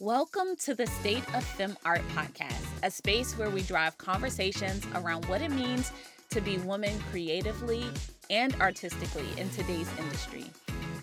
Welcome 0.00 0.56
to 0.60 0.74
the 0.74 0.86
State 0.86 1.24
of 1.34 1.44
Fem 1.44 1.76
Art 1.84 2.00
podcast, 2.16 2.64
a 2.82 2.90
space 2.90 3.36
where 3.36 3.50
we 3.50 3.60
drive 3.60 3.98
conversations 3.98 4.82
around 4.94 5.26
what 5.26 5.42
it 5.42 5.50
means 5.50 5.92
to 6.30 6.40
be 6.40 6.56
women 6.56 6.98
creatively 7.10 7.84
and 8.30 8.54
artistically 8.62 9.26
in 9.36 9.50
today's 9.50 9.90
industry. 9.98 10.46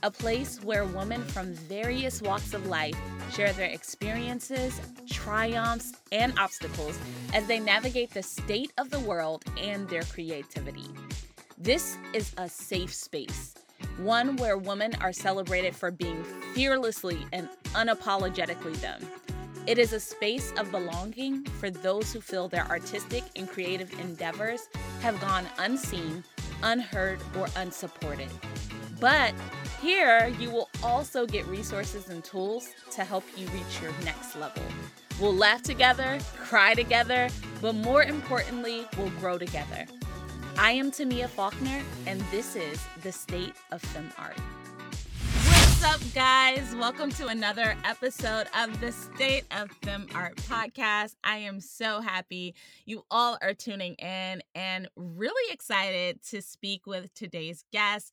A 0.02 0.10
place 0.10 0.64
where 0.64 0.84
women 0.86 1.24
from 1.26 1.54
various 1.54 2.24
walks 2.24 2.56
of 2.56 2.66
life 2.66 2.98
share 3.32 3.54
their 3.54 3.70
experiences, 3.70 4.82
triumphs, 5.08 5.94
and 6.12 6.34
obstacles 6.40 6.98
as 7.36 7.46
they 7.46 7.60
navigate 7.60 8.10
the 8.16 8.24
state 8.24 8.74
of 8.80 8.90
the 8.90 9.00
world 9.02 9.46
and 9.60 9.88
their 9.90 10.06
creativity. 10.06 10.90
This 11.60 12.00
is 12.16 12.34
a 12.40 12.50
safe 12.50 12.96
space 12.96 13.54
one 13.98 14.36
where 14.38 14.58
women 14.58 14.96
are 15.02 15.14
celebrated 15.14 15.76
for 15.76 15.92
being 15.92 16.24
fearlessly 16.54 17.26
and 17.34 17.50
unapologetically 17.74 18.76
them. 18.82 19.02
It 19.66 19.78
is 19.78 19.92
a 19.92 20.00
space 20.00 20.54
of 20.58 20.72
belonging 20.72 21.44
for 21.44 21.70
those 21.70 22.14
who 22.14 22.22
feel 22.22 22.48
their 22.48 22.66
artistic 22.68 23.24
and 23.36 23.50
creative 23.50 23.92
endeavors 24.00 24.70
have 25.02 25.20
gone 25.20 25.46
unseen, 25.60 26.24
unheard, 26.64 27.20
or 27.38 27.48
unsupported. 27.58 28.30
But 29.00 29.34
here, 29.82 30.34
you 30.40 30.50
will 30.50 30.70
also 30.82 31.26
get 31.26 31.46
resources 31.48 32.10
and 32.10 32.24
tools 32.24 32.70
to 32.92 33.04
help 33.04 33.24
you 33.36 33.46
reach 33.48 33.82
your 33.82 33.92
next 34.04 34.36
level. 34.38 34.64
We'll 35.20 35.36
laugh 35.36 35.64
together, 35.64 36.20
cry 36.38 36.74
together, 36.74 37.28
but 37.62 37.76
more 37.76 38.04
importantly, 38.04 38.88
we'll 38.98 39.10
grow 39.20 39.38
together. 39.38 39.86
I 40.58 40.72
am 40.72 40.92
Tamia 40.92 41.28
Faulkner, 41.28 41.82
and 42.06 42.22
this 42.32 42.56
is 42.56 42.84
the 43.04 43.12
State 43.12 43.54
of 43.72 43.82
Fem 43.82 44.12
Art. 44.18 44.38
What's 45.80 46.04
up, 46.04 46.14
guys? 46.16 46.76
Welcome 46.76 47.12
to 47.12 47.28
another 47.28 47.76
episode 47.86 48.48
of 48.58 48.82
the 48.82 48.92
State 48.92 49.44
of 49.52 49.70
Fem 49.84 50.08
Art 50.16 50.36
podcast. 50.38 51.14
I 51.24 51.38
am 51.38 51.60
so 51.60 52.02
happy 52.02 52.56
you 52.88 53.04
all 53.12 53.38
are 53.44 53.54
tuning 53.54 53.94
in 53.94 54.42
and 54.56 54.90
really 54.96 55.54
excited 55.54 56.24
to 56.30 56.42
speak 56.42 56.88
with 56.88 57.14
today's 57.14 57.64
guest. 57.72 58.12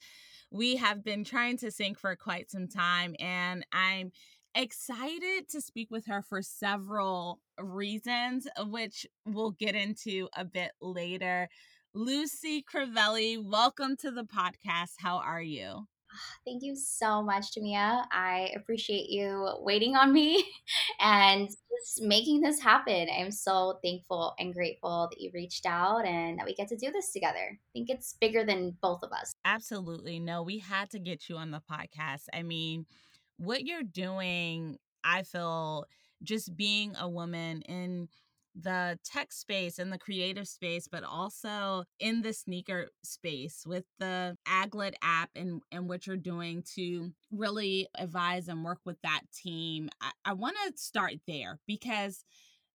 We 0.50 0.76
have 0.76 1.02
been 1.02 1.24
trying 1.24 1.56
to 1.58 1.70
sync 1.70 1.98
for 1.98 2.14
quite 2.16 2.50
some 2.50 2.68
time, 2.68 3.16
and 3.18 3.64
I'm 3.72 4.12
excited 4.54 5.48
to 5.48 5.62
speak 5.62 5.90
with 5.90 6.04
her 6.04 6.20
for 6.20 6.42
several 6.42 7.40
reasons, 7.58 8.46
which 8.66 9.06
we'll 9.24 9.52
get 9.52 9.74
into 9.74 10.28
a 10.36 10.44
bit 10.44 10.72
later. 10.82 11.48
Lucy 11.94 12.62
Crivelli, 12.62 13.42
welcome 13.42 13.96
to 14.02 14.10
the 14.10 14.24
podcast. 14.24 14.96
How 14.98 15.16
are 15.16 15.40
you? 15.40 15.86
Thank 16.46 16.62
you 16.62 16.76
so 16.76 17.22
much, 17.22 17.54
Tamia. 17.54 18.04
I 18.12 18.50
appreciate 18.56 19.08
you 19.08 19.48
waiting 19.60 19.96
on 19.96 20.12
me 20.12 20.44
and 21.00 21.48
just 21.48 22.02
making 22.02 22.40
this 22.40 22.60
happen. 22.60 23.08
I'm 23.16 23.30
so 23.30 23.78
thankful 23.82 24.34
and 24.38 24.54
grateful 24.54 25.08
that 25.10 25.20
you 25.20 25.30
reached 25.34 25.66
out 25.66 26.04
and 26.06 26.38
that 26.38 26.46
we 26.46 26.54
get 26.54 26.68
to 26.68 26.76
do 26.76 26.90
this 26.90 27.12
together. 27.12 27.50
I 27.52 27.70
think 27.72 27.90
it's 27.90 28.14
bigger 28.20 28.44
than 28.44 28.76
both 28.80 29.00
of 29.02 29.12
us. 29.12 29.34
Absolutely. 29.44 30.18
No, 30.18 30.42
we 30.42 30.58
had 30.58 30.90
to 30.90 30.98
get 30.98 31.28
you 31.28 31.36
on 31.36 31.50
the 31.50 31.62
podcast. 31.70 32.24
I 32.32 32.42
mean, 32.42 32.86
what 33.36 33.64
you're 33.64 33.82
doing, 33.82 34.78
I 35.02 35.22
feel 35.22 35.86
just 36.22 36.56
being 36.56 36.94
a 36.98 37.08
woman 37.08 37.62
in 37.62 38.08
the 38.54 38.98
tech 39.04 39.32
space 39.32 39.78
and 39.78 39.92
the 39.92 39.98
creative 39.98 40.46
space, 40.46 40.88
but 40.88 41.02
also 41.04 41.84
in 41.98 42.22
the 42.22 42.32
sneaker 42.32 42.90
space 43.02 43.64
with 43.66 43.84
the 43.98 44.36
Aglet 44.46 44.94
app 45.02 45.30
and, 45.34 45.60
and 45.72 45.88
what 45.88 46.06
you're 46.06 46.16
doing 46.16 46.62
to 46.74 47.12
really 47.32 47.88
advise 47.96 48.48
and 48.48 48.64
work 48.64 48.80
with 48.84 49.00
that 49.02 49.22
team. 49.34 49.88
I, 50.00 50.10
I 50.24 50.32
want 50.34 50.56
to 50.66 50.80
start 50.80 51.14
there 51.26 51.58
because 51.66 52.24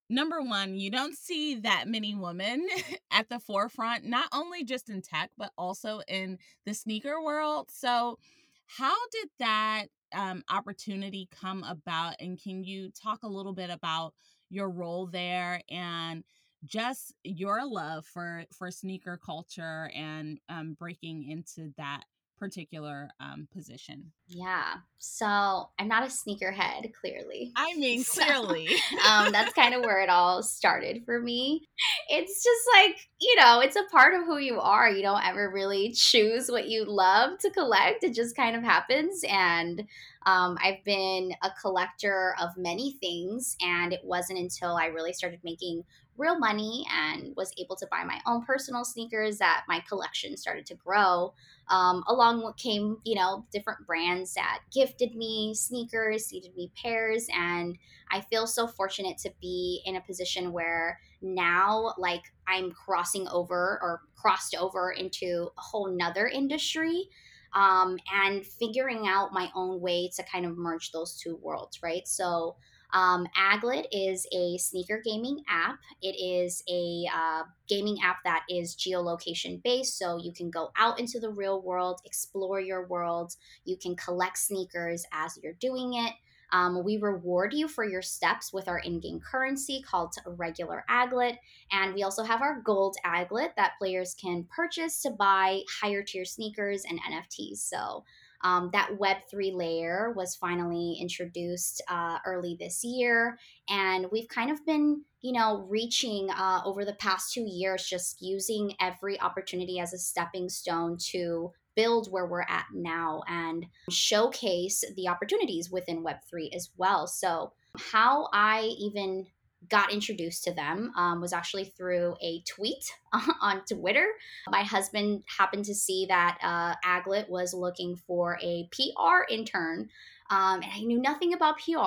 number 0.09 0.41
one, 0.41 0.75
you 0.75 0.89
don't 0.89 1.15
see 1.15 1.55
that 1.55 1.87
many 1.87 2.15
women 2.15 2.67
at 3.11 3.29
the 3.29 3.39
forefront, 3.39 4.05
not 4.05 4.27
only 4.33 4.63
just 4.63 4.89
in 4.89 5.01
tech, 5.01 5.31
but 5.37 5.51
also 5.57 6.01
in 6.07 6.37
the 6.65 6.73
sneaker 6.73 7.21
world. 7.21 7.69
So, 7.71 8.19
how 8.65 8.95
did 9.11 9.29
that 9.39 9.85
um, 10.13 10.43
opportunity 10.49 11.27
come 11.31 11.63
about? 11.63 12.15
And 12.19 12.39
can 12.41 12.63
you 12.63 12.91
talk 12.91 13.23
a 13.23 13.27
little 13.27 13.53
bit 13.53 13.71
about 13.71 14.13
your 14.49 14.69
role 14.69 15.07
there 15.07 15.61
and 15.69 16.23
just 16.65 17.13
your 17.23 17.65
love 17.65 18.05
for 18.05 18.43
for 18.57 18.69
sneaker 18.69 19.19
culture 19.23 19.89
and 19.95 20.39
um, 20.49 20.75
breaking 20.77 21.29
into 21.29 21.71
that 21.77 22.03
particular 22.39 23.09
um, 23.19 23.47
position? 23.53 24.11
Yeah. 24.27 24.75
So 24.97 25.69
I'm 25.77 25.87
not 25.87 26.03
a 26.03 26.07
sneakerhead, 26.07 26.93
clearly. 26.93 27.51
I 27.55 27.73
mean, 27.77 28.03
clearly. 28.03 28.67
So, 28.67 29.09
um, 29.09 29.31
that's 29.31 29.53
kind 29.53 29.73
of 29.73 29.81
where 29.81 30.01
it 30.01 30.09
all 30.09 30.41
started 30.41 31.03
for 31.05 31.19
me. 31.19 31.67
It's 32.09 32.43
just 32.43 32.69
like, 32.73 33.07
you 33.19 33.35
know, 33.35 33.59
it's 33.59 33.75
a 33.75 33.83
part 33.91 34.13
of 34.13 34.25
who 34.25 34.37
you 34.37 34.59
are. 34.59 34.89
You 34.89 35.01
don't 35.01 35.25
ever 35.25 35.51
really 35.51 35.91
choose 35.91 36.49
what 36.49 36.67
you 36.69 36.85
love 36.85 37.37
to 37.39 37.49
collect, 37.51 38.03
it 38.03 38.13
just 38.13 38.35
kind 38.35 38.55
of 38.55 38.63
happens. 38.63 39.23
And 39.29 39.83
um, 40.25 40.57
I've 40.63 40.83
been 40.83 41.33
a 41.43 41.49
collector 41.61 42.35
of 42.41 42.49
many 42.57 42.97
things, 42.99 43.55
and 43.61 43.93
it 43.93 44.01
wasn't 44.03 44.39
until 44.39 44.75
I 44.75 44.87
really 44.87 45.13
started 45.13 45.39
making 45.43 45.83
real 46.19 46.37
money 46.37 46.85
and 46.91 47.33
was 47.35 47.53
able 47.57 47.75
to 47.77 47.87
buy 47.89 48.03
my 48.03 48.19
own 48.27 48.43
personal 48.43 48.83
sneakers 48.83 49.37
that 49.37 49.63
my 49.67 49.79
collection 49.87 50.35
started 50.35 50.65
to 50.65 50.75
grow. 50.75 51.33
Um, 51.69 52.03
along 52.07 52.53
came, 52.57 52.97
you 53.05 53.15
know, 53.15 53.45
different 53.51 53.87
brands 53.87 54.33
that 54.33 54.59
gifted 54.73 55.15
me 55.15 55.53
sneakers, 55.55 56.25
seeded 56.25 56.55
me 56.55 56.71
pairs, 56.81 57.27
and 57.33 57.77
I 58.11 58.21
feel 58.21 58.45
so 58.45 58.67
fortunate 58.67 59.17
to 59.19 59.31
be 59.39 59.81
in 59.85 59.95
a 59.95 60.01
position 60.01 60.51
where 60.51 60.99
now, 61.21 61.93
like, 61.97 62.23
I'm 62.47 62.71
crossing 62.71 63.27
over 63.29 63.79
or 63.81 64.01
crossed 64.15 64.55
over 64.55 64.91
into 64.91 65.49
a 65.57 65.61
whole 65.61 65.89
nother 65.89 66.27
industry. 66.27 67.09
Um, 67.51 67.97
and 68.13 68.45
figuring 68.45 69.07
out 69.07 69.33
my 69.33 69.49
own 69.55 69.81
way 69.81 70.11
to 70.15 70.23
kind 70.31 70.45
of 70.45 70.55
merge 70.55 70.91
those 70.91 71.17
two 71.17 71.35
worlds, 71.37 71.81
right? 71.81 72.07
So, 72.07 72.57
um, 72.91 73.27
Aglet 73.37 73.85
is 73.91 74.25
a 74.33 74.57
sneaker 74.57 75.01
gaming 75.03 75.43
app. 75.47 75.79
It 76.01 76.15
is 76.15 76.63
a 76.69 77.05
uh, 77.13 77.43
gaming 77.67 77.97
app 78.03 78.17
that 78.23 78.43
is 78.49 78.75
geolocation 78.75 79.61
based, 79.63 79.97
so 79.97 80.17
you 80.17 80.33
can 80.33 80.49
go 80.49 80.71
out 80.77 80.99
into 80.99 81.19
the 81.19 81.29
real 81.29 81.61
world, 81.61 82.01
explore 82.05 82.59
your 82.59 82.87
world. 82.87 83.35
You 83.65 83.77
can 83.77 83.95
collect 83.95 84.37
sneakers 84.37 85.05
as 85.13 85.37
you're 85.41 85.53
doing 85.53 85.93
it. 85.95 86.13
Um, 86.51 86.83
we 86.83 86.97
reward 86.97 87.53
you 87.53 87.67
for 87.67 87.83
your 87.83 88.01
steps 88.01 88.51
with 88.51 88.67
our 88.67 88.79
in 88.79 88.99
game 88.99 89.19
currency 89.19 89.81
called 89.81 90.15
a 90.25 90.31
regular 90.31 90.83
aglet. 90.89 91.37
And 91.71 91.93
we 91.93 92.03
also 92.03 92.23
have 92.23 92.41
our 92.41 92.61
gold 92.61 92.97
aglet 93.05 93.49
that 93.55 93.73
players 93.77 94.15
can 94.15 94.45
purchase 94.49 95.01
to 95.03 95.11
buy 95.11 95.61
higher 95.81 96.01
tier 96.01 96.25
sneakers 96.25 96.85
and 96.85 96.99
NFTs. 97.01 97.57
So 97.57 98.03
um, 98.41 98.69
that 98.73 98.91
Web3 98.99 99.53
layer 99.53 100.13
was 100.15 100.35
finally 100.35 100.97
introduced 100.99 101.81
uh, 101.89 102.17
early 102.25 102.55
this 102.59 102.83
year. 102.83 103.37
And 103.69 104.07
we've 104.11 104.27
kind 104.29 104.51
of 104.51 104.65
been, 104.65 105.03
you 105.21 105.33
know, 105.33 105.65
reaching 105.69 106.29
uh, 106.29 106.61
over 106.65 106.85
the 106.85 106.93
past 106.93 107.33
two 107.33 107.45
years, 107.45 107.87
just 107.87 108.21
using 108.21 108.73
every 108.79 109.19
opportunity 109.19 109.79
as 109.79 109.93
a 109.93 109.97
stepping 109.97 110.49
stone 110.49 110.97
to 111.11 111.51
build 111.75 112.11
where 112.11 112.25
we're 112.25 112.41
at 112.41 112.65
now 112.73 113.21
and 113.27 113.65
showcase 113.89 114.83
the 114.95 115.07
opportunities 115.07 115.71
within 115.71 116.03
Web3 116.03 116.53
as 116.53 116.69
well. 116.77 117.07
So, 117.07 117.53
how 117.77 118.29
I 118.33 118.63
even 118.79 119.27
got 119.69 119.91
introduced 119.91 120.43
to 120.43 120.53
them 120.53 120.91
um, 120.95 121.21
was 121.21 121.33
actually 121.33 121.65
through 121.65 122.15
a 122.21 122.41
tweet 122.47 122.83
on 123.41 123.61
Twitter. 123.65 124.07
My 124.49 124.63
husband 124.63 125.23
happened 125.37 125.65
to 125.65 125.75
see 125.75 126.05
that 126.07 126.37
uh, 126.43 126.75
Aglet 126.85 127.29
was 127.29 127.53
looking 127.53 127.95
for 127.95 128.37
a 128.41 128.69
PR 128.71 129.31
intern. 129.31 129.89
Um, 130.29 130.61
and 130.61 130.71
I 130.71 130.81
knew 130.81 131.01
nothing 131.01 131.33
about 131.33 131.59
PR. 131.59 131.79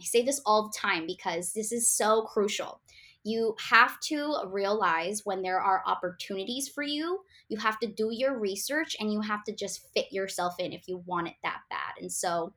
I 0.00 0.02
say 0.02 0.24
this 0.24 0.40
all 0.44 0.64
the 0.64 0.78
time 0.78 1.06
because 1.06 1.52
this 1.52 1.70
is 1.72 1.88
so 1.88 2.22
crucial. 2.22 2.80
You 3.22 3.54
have 3.70 3.98
to 4.08 4.36
realize 4.46 5.22
when 5.24 5.42
there 5.42 5.60
are 5.60 5.82
opportunities 5.86 6.68
for 6.68 6.82
you, 6.82 7.20
you 7.48 7.56
have 7.58 7.78
to 7.80 7.86
do 7.86 8.10
your 8.12 8.38
research 8.38 8.96
and 9.00 9.12
you 9.12 9.20
have 9.22 9.44
to 9.44 9.54
just 9.54 9.88
fit 9.94 10.12
yourself 10.12 10.54
in 10.58 10.72
if 10.72 10.88
you 10.88 11.02
want 11.06 11.28
it 11.28 11.34
that 11.42 11.60
bad. 11.70 12.00
And 12.00 12.12
so, 12.12 12.52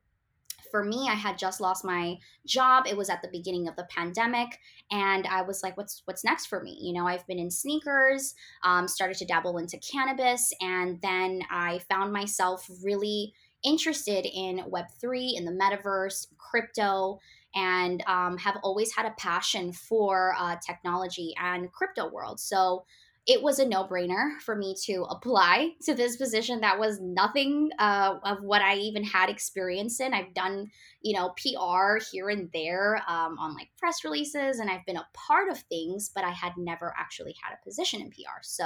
for 0.71 0.83
me, 0.83 1.07
I 1.09 1.15
had 1.15 1.37
just 1.37 1.61
lost 1.61 1.85
my 1.85 2.17
job. 2.45 2.85
It 2.87 2.97
was 2.97 3.09
at 3.09 3.21
the 3.21 3.29
beginning 3.31 3.67
of 3.67 3.75
the 3.75 3.87
pandemic, 3.89 4.59
and 4.91 5.25
I 5.27 5.41
was 5.41 5.63
like, 5.63 5.77
"What's 5.77 6.01
what's 6.05 6.23
next 6.23 6.47
for 6.47 6.61
me?" 6.61 6.77
You 6.81 6.93
know, 6.93 7.07
I've 7.07 7.25
been 7.27 7.39
in 7.39 7.51
sneakers, 7.51 8.35
um, 8.63 8.87
started 8.87 9.17
to 9.17 9.25
dabble 9.25 9.57
into 9.57 9.77
cannabis, 9.79 10.53
and 10.61 11.01
then 11.01 11.41
I 11.49 11.79
found 11.89 12.13
myself 12.13 12.67
really 12.83 13.33
interested 13.63 14.25
in 14.25 14.63
Web 14.67 14.85
three, 15.01 15.33
in 15.35 15.45
the 15.45 15.51
metaverse, 15.51 16.27
crypto, 16.37 17.19
and 17.55 18.03
um, 18.07 18.37
have 18.37 18.57
always 18.63 18.93
had 18.95 19.05
a 19.05 19.15
passion 19.17 19.73
for 19.73 20.35
uh, 20.37 20.57
technology 20.65 21.33
and 21.41 21.71
crypto 21.71 22.09
world. 22.09 22.39
So 22.39 22.85
it 23.27 23.44
was 23.44 23.59
a 23.59 23.68
no-brainer 23.68 24.39
for 24.41 24.56
me 24.56 24.74
to 24.85 25.03
apply 25.09 25.71
to 25.83 25.94
this 25.94 26.15
position. 26.15 26.62
That 26.62 26.79
was 26.79 27.01
nothing 27.01 27.71
uh, 27.77 28.15
of 28.24 28.41
what 28.41 28.62
i 28.62 28.75
even 28.75 29.03
had 29.03 29.29
experience 29.29 30.00
in. 30.00 30.13
I've 30.13 30.33
done 30.33 30.69
you 31.01 31.15
know 31.15 31.33
pr 31.38 32.03
here 32.12 32.29
and 32.29 32.50
there 32.53 33.01
um, 33.07 33.38
on 33.39 33.53
like 33.56 33.69
press 33.77 34.03
releases 34.03 34.59
and 34.59 34.69
i've 34.69 34.85
been 34.85 34.97
a 34.97 35.07
part 35.13 35.50
of 35.50 35.59
things 35.69 36.12
but 36.13 36.24
i 36.24 36.31
had 36.31 36.53
never 36.57 36.94
actually 36.97 37.35
had 37.41 37.53
a 37.53 37.63
position 37.63 38.01
in 38.01 38.09
pr 38.09 38.41
so 38.41 38.65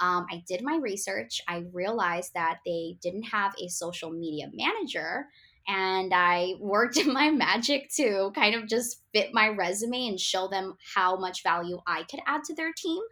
um, 0.00 0.26
i 0.30 0.42
did 0.48 0.62
my 0.62 0.76
research. 0.76 1.40
I 1.46 1.64
realized 1.72 2.34
that 2.34 2.58
they 2.64 2.96
didn't 3.02 3.24
have 3.24 3.54
a 3.62 3.68
social 3.68 4.10
media 4.10 4.46
manager 4.52 5.28
and 5.68 6.12
I 6.14 6.54
worked 6.58 7.04
my 7.06 7.30
magic 7.30 7.90
to 7.96 8.32
kind 8.34 8.54
of 8.54 8.66
just 8.66 9.02
fit 9.12 9.30
my 9.32 9.48
resume 9.48 10.08
and 10.08 10.18
show 10.18 10.48
them 10.48 10.76
how 10.94 11.16
much 11.16 11.42
value 11.42 11.78
I 11.86 12.04
could 12.04 12.20
add 12.26 12.44
to 12.44 12.54
their 12.54 12.72
team. 12.72 13.02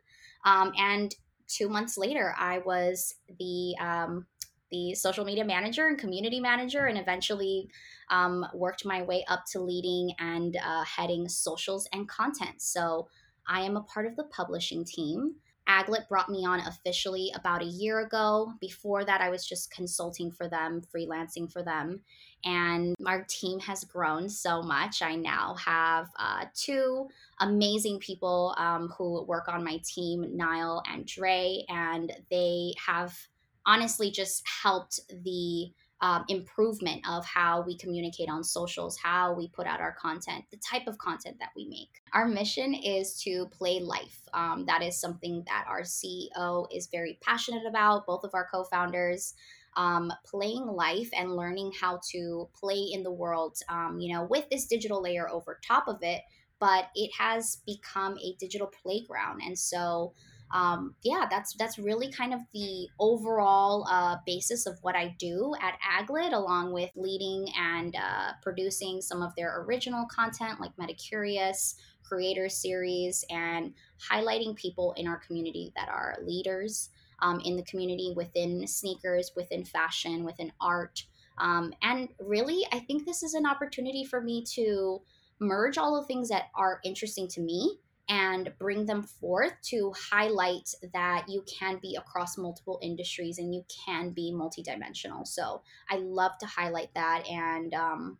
Um, 0.48 0.72
and 0.78 1.14
two 1.46 1.68
months 1.68 1.98
later, 1.98 2.34
I 2.38 2.58
was 2.58 3.14
the 3.38 3.76
um, 3.80 4.26
the 4.70 4.94
social 4.94 5.24
media 5.24 5.44
manager 5.44 5.86
and 5.86 5.98
community 5.98 6.40
manager, 6.40 6.86
and 6.86 6.98
eventually 6.98 7.68
um, 8.10 8.46
worked 8.54 8.84
my 8.84 9.02
way 9.02 9.24
up 9.28 9.44
to 9.52 9.60
leading 9.60 10.12
and 10.18 10.56
uh, 10.56 10.84
heading 10.84 11.28
socials 11.28 11.88
and 11.92 12.08
content. 12.08 12.62
So 12.62 13.08
I 13.46 13.60
am 13.62 13.76
a 13.76 13.82
part 13.82 14.06
of 14.06 14.16
the 14.16 14.24
publishing 14.24 14.84
team. 14.84 15.36
Aglet 15.68 16.08
brought 16.08 16.30
me 16.30 16.46
on 16.46 16.60
officially 16.60 17.30
about 17.34 17.62
a 17.62 17.66
year 17.66 18.00
ago. 18.00 18.54
Before 18.60 19.04
that, 19.04 19.20
I 19.20 19.28
was 19.28 19.46
just 19.46 19.70
consulting 19.70 20.30
for 20.30 20.48
them, 20.48 20.82
freelancing 20.94 21.52
for 21.52 21.62
them. 21.62 22.00
And 22.44 22.94
our 23.04 23.24
team 23.28 23.60
has 23.60 23.84
grown 23.84 24.28
so 24.28 24.62
much. 24.62 25.02
I 25.02 25.14
now 25.14 25.56
have 25.56 26.08
uh, 26.18 26.46
two 26.54 27.08
amazing 27.40 27.98
people 27.98 28.54
um, 28.56 28.92
who 28.96 29.22
work 29.24 29.48
on 29.48 29.62
my 29.62 29.80
team, 29.84 30.36
Niall 30.36 30.82
and 30.90 31.04
Dre, 31.04 31.64
and 31.68 32.12
they 32.30 32.74
have 32.84 33.14
honestly 33.66 34.10
just 34.10 34.42
helped 34.62 35.00
the 35.22 35.70
um, 36.00 36.24
improvement 36.28 37.02
of 37.08 37.24
how 37.24 37.62
we 37.62 37.76
communicate 37.76 38.28
on 38.28 38.44
socials, 38.44 38.96
how 38.96 39.32
we 39.32 39.48
put 39.48 39.66
out 39.66 39.80
our 39.80 39.92
content, 39.92 40.44
the 40.50 40.58
type 40.58 40.86
of 40.86 40.96
content 40.98 41.36
that 41.40 41.50
we 41.56 41.66
make. 41.66 41.90
Our 42.12 42.26
mission 42.26 42.74
is 42.74 43.20
to 43.22 43.46
play 43.46 43.80
life. 43.80 44.20
Um, 44.32 44.64
that 44.66 44.82
is 44.82 45.00
something 45.00 45.42
that 45.46 45.66
our 45.68 45.82
CEO 45.82 46.66
is 46.72 46.86
very 46.86 47.18
passionate 47.22 47.66
about, 47.66 48.06
both 48.06 48.24
of 48.24 48.30
our 48.34 48.46
co 48.50 48.64
founders. 48.64 49.34
Um, 49.76 50.12
playing 50.26 50.66
life 50.66 51.08
and 51.16 51.36
learning 51.36 51.70
how 51.78 52.00
to 52.10 52.48
play 52.58 52.88
in 52.92 53.04
the 53.04 53.12
world, 53.12 53.58
um, 53.68 54.00
you 54.00 54.12
know, 54.12 54.24
with 54.24 54.48
this 54.50 54.66
digital 54.66 55.00
layer 55.00 55.30
over 55.30 55.60
top 55.64 55.86
of 55.86 55.98
it, 56.02 56.22
but 56.58 56.88
it 56.96 57.12
has 57.16 57.58
become 57.64 58.18
a 58.18 58.34
digital 58.40 58.66
playground. 58.66 59.40
And 59.44 59.56
so, 59.56 60.14
um, 60.52 60.94
yeah, 61.02 61.26
that's 61.30 61.54
that's 61.54 61.78
really 61.78 62.10
kind 62.10 62.32
of 62.32 62.40
the 62.54 62.88
overall 62.98 63.86
uh, 63.88 64.16
basis 64.24 64.66
of 64.66 64.78
what 64.82 64.96
I 64.96 65.14
do 65.18 65.54
at 65.60 65.78
Aglet, 65.80 66.32
along 66.32 66.72
with 66.72 66.90
leading 66.96 67.48
and 67.58 67.94
uh, 67.94 68.32
producing 68.42 69.00
some 69.02 69.22
of 69.22 69.34
their 69.36 69.62
original 69.62 70.06
content 70.06 70.60
like 70.60 70.74
Metacurious, 70.76 71.74
Creator 72.02 72.48
Series, 72.48 73.24
and 73.30 73.74
highlighting 74.10 74.56
people 74.56 74.94
in 74.96 75.06
our 75.06 75.18
community 75.18 75.72
that 75.76 75.88
are 75.88 76.16
leaders 76.22 76.90
um, 77.20 77.40
in 77.44 77.56
the 77.56 77.64
community 77.64 78.12
within 78.16 78.66
sneakers, 78.66 79.32
within 79.36 79.64
fashion, 79.64 80.24
within 80.24 80.52
art. 80.60 81.04
Um, 81.38 81.72
and 81.82 82.08
really, 82.18 82.66
I 82.72 82.80
think 82.80 83.04
this 83.04 83.22
is 83.22 83.34
an 83.34 83.46
opportunity 83.46 84.04
for 84.04 84.20
me 84.20 84.44
to 84.54 85.02
merge 85.40 85.78
all 85.78 86.00
the 86.00 86.06
things 86.06 86.28
that 86.30 86.44
are 86.54 86.80
interesting 86.84 87.28
to 87.28 87.40
me 87.40 87.78
and 88.08 88.52
bring 88.58 88.86
them 88.86 89.02
forth 89.02 89.52
to 89.62 89.92
highlight 90.10 90.70
that 90.94 91.26
you 91.28 91.44
can 91.46 91.78
be 91.82 91.96
across 91.96 92.38
multiple 92.38 92.78
industries 92.82 93.38
and 93.38 93.54
you 93.54 93.64
can 93.86 94.10
be 94.10 94.32
multidimensional. 94.34 95.26
So 95.26 95.62
I 95.90 95.96
love 95.96 96.32
to 96.40 96.46
highlight 96.46 96.94
that. 96.94 97.28
And 97.28 97.74
um, 97.74 98.18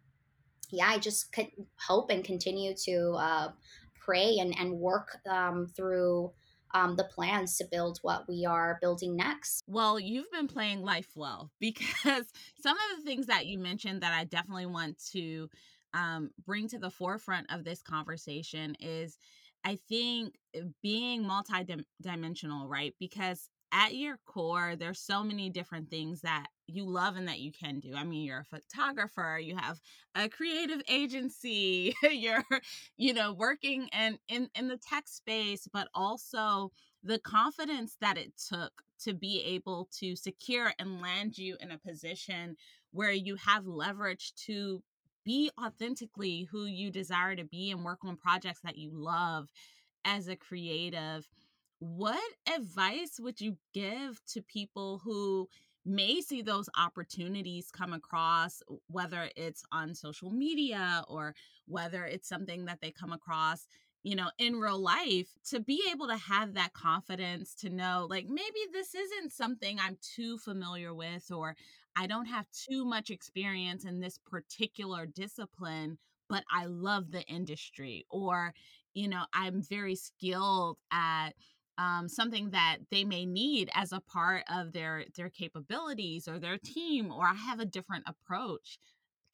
yeah, 0.71 0.89
I 0.89 0.99
just 0.99 1.33
could 1.33 1.49
hope 1.87 2.11
and 2.11 2.23
continue 2.23 2.75
to 2.85 3.13
uh, 3.13 3.49
pray 3.99 4.37
and, 4.41 4.55
and 4.59 4.73
work 4.73 5.19
um, 5.29 5.67
through. 5.67 6.33
Um, 6.75 6.97
the 6.97 7.05
plans 7.05 7.57
to 7.57 7.65
build 7.65 7.99
what 8.03 8.29
we 8.29 8.45
are 8.45 8.77
building 8.83 9.17
next. 9.17 9.65
Well, 9.67 9.99
you've 9.99 10.31
been 10.31 10.49
playing 10.49 10.83
life 10.83 11.09
well 11.15 11.51
because 11.61 12.27
some 12.61 12.77
of 12.77 12.99
the 12.99 13.05
things 13.05 13.25
that 13.29 13.47
you 13.47 13.59
mentioned 13.59 14.03
that 14.03 14.13
I 14.13 14.25
definitely 14.25 14.67
want 14.67 15.03
to 15.13 15.49
um, 15.95 16.31
bring 16.45 16.69
to 16.69 16.79
the 16.79 16.91
forefront 16.91 17.51
of 17.51 17.65
this 17.65 17.83
conversation 17.83 18.77
is 18.81 19.17
I 19.65 19.79
think 19.89 20.35
eh, 20.55 20.63
being 20.83 21.27
multi-dimensional, 21.27 22.69
right? 22.69 22.95
Because 22.99 23.49
at 23.73 23.95
your 23.95 24.19
core, 24.27 24.77
there's 24.77 25.01
so 25.01 25.23
many 25.23 25.51
different 25.51 25.91
things 25.91 26.23
that 26.23 26.47
you 26.67 26.85
love 26.87 27.17
and 27.17 27.29
that 27.29 27.41
you 27.41 27.53
can 27.53 27.81
do. 27.81 27.95
I 27.95 28.05
mean, 28.05 28.25
you're 28.25 28.47
a 28.51 28.57
photographer, 28.57 29.39
you 29.43 29.57
have 29.57 29.79
a 30.15 30.29
creative 30.29 30.81
agency, 30.89 31.95
you're, 32.11 32.45
you 32.97 33.13
know, 33.13 33.33
working 33.33 33.89
in, 33.93 34.19
in 34.29 34.49
in 34.55 34.69
the 34.69 34.79
tech 34.79 35.07
space, 35.09 35.69
but 35.73 35.89
also 35.95 36.73
the 37.03 37.19
confidence 37.19 37.97
that 38.01 38.19
it 38.19 38.33
took 38.49 38.73
to 39.01 39.15
be 39.15 39.43
able 39.45 39.89
to 39.99 40.17
secure 40.17 40.73
and 40.79 41.01
land 41.01 41.39
you 41.39 41.57
in 41.61 41.71
a 41.71 41.79
position 41.79 42.57
where 42.91 43.13
you 43.13 43.37
have 43.37 43.67
leverage 43.67 44.33
to 44.35 44.83
be 45.29 45.51
authentically 45.63 46.49
who 46.51 46.65
you 46.65 46.91
desire 46.91 47.37
to 47.37 47.45
be 47.45 47.71
and 47.71 47.85
work 47.85 47.99
on 48.03 48.17
projects 48.17 48.61
that 48.65 48.79
you 48.79 48.91
love 48.95 49.51
as 50.07 50.27
a 50.27 50.37
creative. 50.37 51.29
What 51.81 52.33
advice 52.57 53.21
would 53.21 53.39
you 53.39 53.59
give 53.75 54.19
to 54.33 54.41
people 54.41 55.03
who 55.05 55.49
may 55.85 56.23
see 56.23 56.41
those 56.41 56.71
opportunities 56.79 57.71
come 57.71 57.93
across, 57.93 58.63
whether 58.87 59.29
it's 59.37 59.63
on 59.71 59.95
social 59.95 60.31
media 60.31 61.05
or 61.09 61.35
whether 61.67 62.05
it's 62.07 62.29
something 62.29 62.65
that 62.65 62.81
they 62.81 62.91
come 62.91 63.13
across 63.13 63.67
you 64.05 64.15
know, 64.15 64.31
in 64.39 64.61
real 64.61 64.79
life 64.79 65.27
to 65.45 65.61
be 65.61 65.83
able 65.91 66.07
to 66.07 66.17
have 66.17 66.55
that 66.55 66.73
confidence 66.73 67.55
to 67.57 67.69
know, 67.69 68.07
like, 68.09 68.27
maybe 68.29 68.61
this 68.73 68.95
isn't 68.95 69.33
something 69.33 69.79
I'm 69.79 69.99
too 70.01 70.39
familiar 70.39 70.95
with, 70.95 71.31
or 71.33 71.57
I 71.99 72.07
don't 72.07 72.27
have 72.27 72.47
too 72.53 72.85
much 72.85 73.11
experience 73.11 73.85
in 73.85 74.01
this 74.01 74.19
particular 74.19 75.07
discipline, 75.07 75.99
but 76.29 76.45
I 76.53 76.67
love 76.67 77.11
the 77.11 77.23
industry, 77.25 78.07
or, 78.11 78.55
you 78.95 79.09
know, 79.09 79.25
I'm 79.35 79.63
very 79.63 79.97
skilled 79.97 80.79
at 80.93 81.31
um, 81.79 82.09
something 82.09 82.51
that 82.51 82.79
they 82.91 83.05
may 83.05 83.27
need 83.27 83.71
as 83.75 83.93
a 83.93 84.01
part 84.01 84.45
of 84.53 84.73
their 84.73 85.05
their 85.17 85.31
capabilities 85.31 86.27
or 86.29 86.39
their 86.41 86.59
team 86.59 87.13
or 87.13 87.25
i 87.25 87.35
have 87.35 87.61
a 87.61 87.65
different 87.65 88.05
approach. 88.09 88.79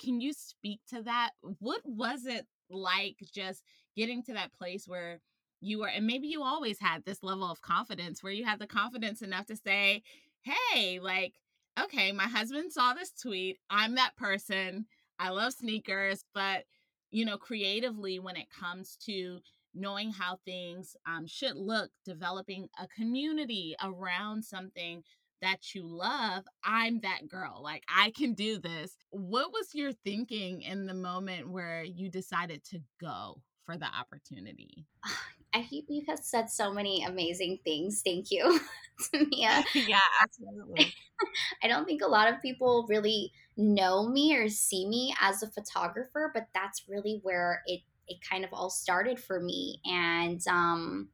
Can 0.00 0.20
you 0.20 0.32
speak 0.32 0.81
to 0.88 1.02
that? 1.02 1.31
What 1.60 1.81
was 1.84 2.26
it 2.26 2.46
like 2.70 3.17
just 3.32 3.62
getting 3.96 4.22
to 4.24 4.34
that 4.34 4.53
place 4.53 4.86
where 4.88 5.20
you 5.60 5.79
were 5.79 5.88
and 5.88 6.06
maybe 6.06 6.27
you 6.29 6.43
always 6.43 6.79
had 6.81 7.05
this 7.05 7.22
level 7.22 7.50
of 7.50 7.62
confidence 7.62 8.22
where 8.22 8.32
you 8.32 8.44
had 8.44 8.58
the 8.58 8.67
confidence 8.67 9.22
enough 9.22 9.46
to 9.46 9.56
say 9.56 10.03
hey 10.43 10.98
like 11.00 11.34
okay 11.82 12.12
my 12.12 12.24
husband 12.24 12.72
saw 12.72 12.93
this 12.93 13.12
tweet 13.12 13.58
i'm 13.70 13.94
that 13.94 14.16
person 14.16 14.86
i 15.19 15.28
love 15.28 15.52
sneakers 15.52 16.24
but 16.34 16.64
you 17.10 17.24
know 17.24 17.36
creatively 17.36 18.19
when 18.19 18.36
it 18.36 18.46
comes 18.50 18.96
to 18.96 19.38
knowing 19.74 20.12
how 20.12 20.38
things 20.44 20.96
um, 21.06 21.26
should 21.26 21.56
look 21.56 21.90
developing 22.04 22.69
a 22.78 22.86
community 22.88 23.74
around 23.82 24.44
something 24.44 25.02
that 25.43 25.74
you 25.74 25.86
love, 25.86 26.44
I'm 26.64 27.00
that 27.00 27.28
girl. 27.28 27.60
Like 27.62 27.82
I 27.86 28.12
can 28.16 28.32
do 28.32 28.58
this. 28.58 28.96
What 29.10 29.52
was 29.52 29.74
your 29.74 29.93
thinking 29.93 30.62
in 30.62 30.86
the 30.86 30.94
moment 30.94 31.50
where 31.50 31.84
you 31.84 32.08
decided 32.08 32.64
to 32.70 32.81
go 33.00 33.43
for 33.66 33.76
the 33.76 33.86
opportunity? 33.86 34.86
I 35.55 35.63
think 35.63 35.84
you 35.89 36.03
have 36.08 36.19
said 36.19 36.51
so 36.51 36.73
many 36.73 37.05
amazing 37.05 37.61
things. 37.65 38.03
Thank 38.05 38.31
you, 38.31 38.61
Mia. 39.13 39.65
yeah, 39.75 40.01
absolutely. 40.23 40.93
I 41.63 41.69
don't 41.69 41.84
think 41.84 42.03
a 42.03 42.08
lot 42.08 42.32
of 42.32 42.43
people 42.43 42.87
really 42.89 43.32
know 43.56 44.08
me 44.08 44.37
or 44.37 44.49
see 44.49 44.87
me 44.89 45.15
as 45.20 45.43
a 45.43 45.51
photographer, 45.51 46.31
but 46.34 46.49
that's 46.55 46.82
really 46.89 47.20
where 47.23 47.63
it 47.67 47.81
it 48.06 48.19
kind 48.29 48.44
of 48.44 48.51
all 48.53 48.69
started 48.69 49.19
for 49.19 49.41
me. 49.41 49.81
And 49.87 50.41
um, 50.51 51.08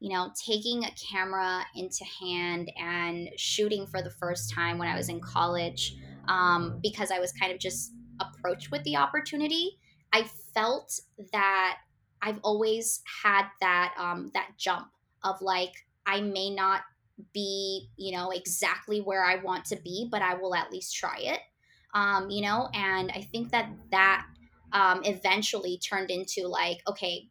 you 0.00 0.12
know, 0.12 0.30
taking 0.46 0.84
a 0.84 0.90
camera 1.12 1.64
into 1.74 2.04
hand 2.20 2.70
and 2.78 3.28
shooting 3.36 3.86
for 3.86 4.02
the 4.02 4.10
first 4.10 4.52
time 4.52 4.78
when 4.78 4.88
I 4.88 4.96
was 4.96 5.08
in 5.08 5.20
college 5.20 5.96
um, 6.28 6.80
because 6.82 7.10
I 7.10 7.18
was 7.18 7.32
kind 7.32 7.52
of 7.52 7.58
just 7.58 7.92
approached 8.20 8.70
with 8.70 8.82
the 8.84 8.96
opportunity. 8.96 9.78
I 10.12 10.28
felt 10.54 10.98
that 11.32 11.78
I've 12.22 12.38
always 12.42 13.02
had 13.22 13.46
that 13.60 13.94
um, 13.98 14.30
that 14.34 14.50
jump 14.56 14.88
of 15.22 15.40
like 15.42 15.86
I 16.06 16.20
may 16.20 16.50
not 16.50 16.82
be 17.32 17.88
you 17.96 18.16
know 18.16 18.30
exactly 18.30 19.00
where 19.00 19.24
I 19.24 19.36
want 19.36 19.64
to 19.66 19.76
be, 19.76 20.08
but 20.10 20.22
I 20.22 20.34
will 20.34 20.54
at 20.54 20.72
least 20.72 20.94
try 20.94 21.18
it. 21.18 21.40
Um, 21.94 22.30
you 22.30 22.42
know, 22.42 22.68
and 22.74 23.10
I 23.14 23.22
think 23.22 23.50
that 23.52 23.70
that 23.90 24.26
um, 24.72 25.02
eventually 25.04 25.78
turned 25.78 26.10
into 26.10 26.46
like 26.46 26.82
okay, 26.86 27.28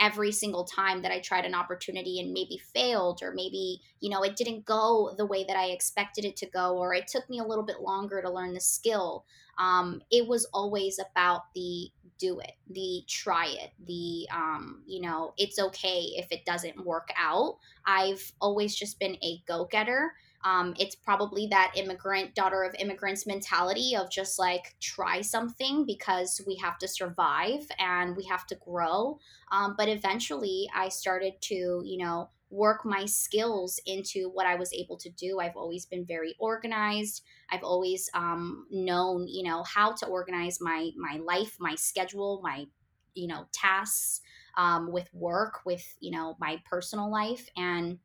every 0.00 0.32
single 0.32 0.64
time 0.64 1.02
that 1.02 1.12
I 1.12 1.20
tried 1.20 1.44
an 1.44 1.54
opportunity 1.54 2.20
and 2.20 2.32
maybe 2.32 2.58
failed, 2.74 3.20
or 3.22 3.32
maybe, 3.32 3.80
you 4.00 4.10
know, 4.10 4.22
it 4.22 4.36
didn't 4.36 4.64
go 4.64 5.14
the 5.16 5.26
way 5.26 5.44
that 5.44 5.56
I 5.56 5.66
expected 5.66 6.24
it 6.24 6.36
to 6.36 6.46
go, 6.46 6.76
or 6.76 6.94
it 6.94 7.08
took 7.08 7.28
me 7.30 7.38
a 7.38 7.44
little 7.44 7.64
bit 7.64 7.80
longer 7.80 8.20
to 8.20 8.30
learn 8.30 8.54
the 8.54 8.60
skill. 8.60 9.24
Um, 9.58 10.02
it 10.10 10.26
was 10.26 10.46
always 10.52 10.98
about 10.98 11.52
the 11.54 11.90
do 12.18 12.40
it, 12.40 12.52
the 12.70 13.02
try 13.08 13.46
it, 13.46 13.70
the, 13.86 14.26
um, 14.32 14.82
you 14.86 15.00
know, 15.00 15.34
it's 15.36 15.58
okay 15.58 16.12
if 16.16 16.26
it 16.30 16.44
doesn't 16.44 16.84
work 16.84 17.08
out. 17.16 17.58
I've 17.84 18.32
always 18.40 18.74
just 18.74 18.98
been 18.98 19.16
a 19.22 19.42
go 19.46 19.66
getter. 19.70 20.12
Um, 20.44 20.74
it's 20.78 20.94
probably 20.94 21.48
that 21.48 21.72
immigrant, 21.74 22.34
daughter 22.34 22.62
of 22.62 22.74
immigrants 22.78 23.26
mentality 23.26 23.96
of 23.96 24.10
just 24.10 24.38
like 24.38 24.76
try 24.80 25.20
something 25.20 25.84
because 25.84 26.40
we 26.46 26.54
have 26.56 26.78
to 26.78 26.88
survive 26.88 27.66
and 27.78 28.16
we 28.16 28.24
have 28.26 28.46
to 28.48 28.54
grow. 28.56 29.18
Um, 29.50 29.74
but 29.76 29.88
eventually 29.88 30.68
I 30.74 30.88
started 30.88 31.34
to, 31.42 31.82
you 31.84 31.98
know, 31.98 32.30
work 32.56 32.84
my 32.84 33.04
skills 33.04 33.78
into 33.86 34.30
what 34.30 34.46
I 34.46 34.56
was 34.56 34.72
able 34.72 34.96
to 34.98 35.10
do. 35.10 35.38
I've 35.40 35.56
always 35.56 35.86
been 35.86 36.04
very 36.04 36.34
organized. 36.38 37.22
I've 37.50 37.62
always 37.62 38.08
um, 38.14 38.66
known, 38.70 39.28
you 39.28 39.44
know, 39.44 39.62
how 39.62 39.92
to 39.92 40.06
organize 40.06 40.60
my 40.60 40.90
my 40.96 41.20
life, 41.22 41.56
my 41.60 41.74
schedule, 41.74 42.40
my 42.42 42.66
you 43.14 43.28
know 43.28 43.46
tasks 43.52 44.20
um, 44.56 44.90
with 44.90 45.08
work, 45.12 45.60
with 45.64 45.84
you 46.00 46.10
know 46.10 46.36
my 46.40 46.60
personal 46.70 47.10
life, 47.10 47.48
and 47.56 47.98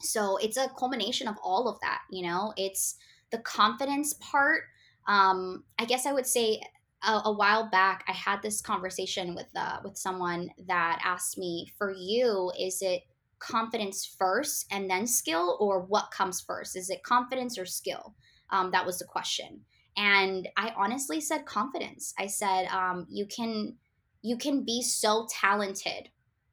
so 0.00 0.36
it's 0.38 0.56
a 0.56 0.68
culmination 0.78 1.28
of 1.28 1.36
all 1.42 1.68
of 1.68 1.78
that 1.80 2.00
you 2.10 2.26
know 2.26 2.52
it's 2.56 2.96
the 3.30 3.38
confidence 3.38 4.14
part 4.14 4.62
um 5.08 5.64
i 5.78 5.84
guess 5.84 6.06
i 6.06 6.12
would 6.12 6.26
say 6.26 6.60
a, 7.06 7.22
a 7.24 7.32
while 7.32 7.68
back 7.70 8.04
i 8.08 8.12
had 8.12 8.40
this 8.42 8.60
conversation 8.60 9.34
with 9.34 9.46
uh 9.56 9.78
with 9.84 9.96
someone 9.96 10.50
that 10.66 11.00
asked 11.04 11.38
me 11.38 11.72
for 11.78 11.92
you 11.92 12.50
is 12.58 12.82
it 12.82 13.02
confidence 13.44 14.04
first 14.18 14.66
and 14.70 14.88
then 14.88 15.06
skill 15.06 15.56
or 15.60 15.80
what 15.80 16.10
comes 16.10 16.40
first 16.40 16.76
is 16.76 16.90
it 16.90 17.02
confidence 17.02 17.58
or 17.58 17.66
skill 17.66 18.14
um, 18.50 18.70
that 18.70 18.86
was 18.86 18.98
the 18.98 19.04
question 19.04 19.60
and 19.96 20.48
i 20.56 20.72
honestly 20.76 21.20
said 21.20 21.44
confidence 21.44 22.14
i 22.18 22.26
said 22.26 22.66
um, 22.66 23.06
you 23.10 23.26
can 23.26 23.74
you 24.22 24.38
can 24.38 24.64
be 24.64 24.80
so 24.80 25.26
talented 25.30 26.08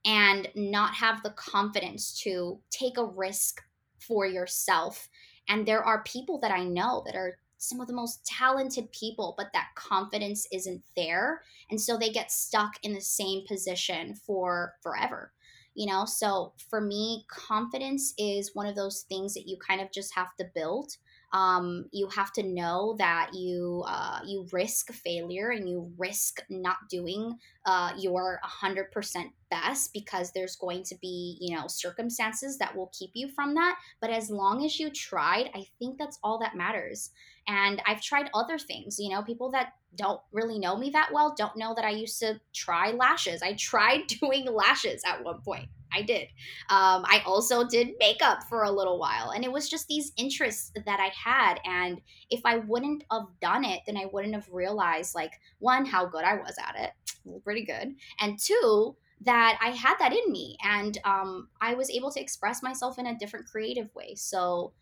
and 0.05 0.49
not 0.55 0.93
have 0.95 1.21
the 1.23 1.29
confidence 1.31 2.19
to 2.21 2.59
take 2.69 2.97
a 2.97 3.05
risk 3.05 3.61
for 3.99 4.25
yourself. 4.25 5.07
And 5.47 5.65
there 5.65 5.83
are 5.83 6.03
people 6.03 6.39
that 6.39 6.51
I 6.51 6.63
know 6.63 7.03
that 7.05 7.15
are 7.15 7.37
some 7.57 7.79
of 7.79 7.87
the 7.87 7.93
most 7.93 8.25
talented 8.25 8.91
people, 8.91 9.35
but 9.37 9.53
that 9.53 9.69
confidence 9.75 10.47
isn't 10.51 10.81
there. 10.95 11.43
And 11.69 11.79
so 11.79 11.97
they 11.97 12.09
get 12.09 12.31
stuck 12.31 12.73
in 12.83 12.93
the 12.93 13.01
same 13.01 13.45
position 13.47 14.15
for 14.15 14.73
forever. 14.81 15.31
You 15.75 15.87
know, 15.87 16.05
so 16.05 16.53
for 16.69 16.81
me, 16.81 17.25
confidence 17.29 18.13
is 18.17 18.51
one 18.53 18.67
of 18.67 18.75
those 18.75 19.05
things 19.07 19.33
that 19.35 19.47
you 19.47 19.57
kind 19.57 19.81
of 19.81 19.91
just 19.91 20.13
have 20.15 20.35
to 20.37 20.45
build. 20.53 20.97
Um, 21.33 21.85
you 21.93 22.09
have 22.09 22.33
to 22.33 22.43
know 22.43 22.95
that 22.97 23.31
you 23.33 23.85
uh, 23.87 24.19
you 24.25 24.47
risk 24.51 24.91
failure 24.91 25.51
and 25.51 25.69
you 25.69 25.89
risk 25.97 26.41
not 26.49 26.75
doing 26.89 27.37
uh, 27.65 27.93
your 27.97 28.41
100% 28.43 29.31
best 29.49 29.93
because 29.93 30.31
there's 30.33 30.57
going 30.57 30.83
to 30.83 30.95
be 31.01 31.37
you 31.39 31.55
know 31.55 31.67
circumstances 31.67 32.57
that 32.57 32.75
will 32.75 32.91
keep 32.97 33.11
you 33.13 33.29
from 33.29 33.55
that. 33.55 33.77
But 34.01 34.09
as 34.09 34.29
long 34.29 34.65
as 34.65 34.79
you 34.79 34.89
tried 34.89 35.51
i 35.55 35.65
think 35.79 35.97
that's 35.97 36.19
all 36.23 36.39
that 36.39 36.55
matters. 36.55 37.11
And 37.47 37.81
i've 37.85 38.01
tried 38.01 38.29
other 38.33 38.57
things 38.57 38.99
you 38.99 39.09
know 39.09 39.21
people 39.23 39.51
that 39.51 39.73
don't 39.95 40.21
really 40.31 40.57
know 40.57 40.77
me 40.77 40.89
that 40.89 41.09
well 41.13 41.33
don't 41.37 41.57
know 41.57 41.73
that 41.75 41.85
i 41.85 41.89
used 41.89 42.19
to 42.19 42.39
try 42.53 42.91
lashes 42.91 43.41
i 43.41 43.53
tried 43.53 44.07
doing 44.21 44.45
lashes 44.45 45.01
at 45.05 45.23
one 45.23 45.41
point 45.41 45.67
I 45.93 46.01
did. 46.01 46.27
Um, 46.69 47.03
I 47.05 47.21
also 47.25 47.67
did 47.67 47.95
makeup 47.99 48.43
for 48.43 48.63
a 48.63 48.71
little 48.71 48.97
while, 48.99 49.31
and 49.31 49.43
it 49.43 49.51
was 49.51 49.69
just 49.69 49.87
these 49.87 50.11
interests 50.17 50.71
that 50.85 50.99
I 50.99 51.11
had. 51.13 51.59
And 51.65 52.01
if 52.29 52.41
I 52.45 52.57
wouldn't 52.57 53.03
have 53.11 53.27
done 53.41 53.65
it, 53.65 53.81
then 53.85 53.97
I 53.97 54.05
wouldn't 54.05 54.33
have 54.33 54.47
realized, 54.51 55.15
like, 55.15 55.33
one, 55.59 55.85
how 55.85 56.05
good 56.05 56.23
I 56.23 56.35
was 56.35 56.55
at 56.57 56.75
it, 56.79 57.41
pretty 57.43 57.65
good, 57.65 57.95
and 58.19 58.39
two, 58.39 58.95
that 59.23 59.59
I 59.61 59.69
had 59.69 59.95
that 59.99 60.13
in 60.13 60.31
me, 60.31 60.57
and 60.63 60.97
um, 61.03 61.49
I 61.59 61.75
was 61.75 61.89
able 61.91 62.11
to 62.11 62.21
express 62.21 62.63
myself 62.63 62.97
in 62.97 63.07
a 63.07 63.17
different 63.17 63.45
creative 63.45 63.93
way. 63.93 64.15
So, 64.15 64.73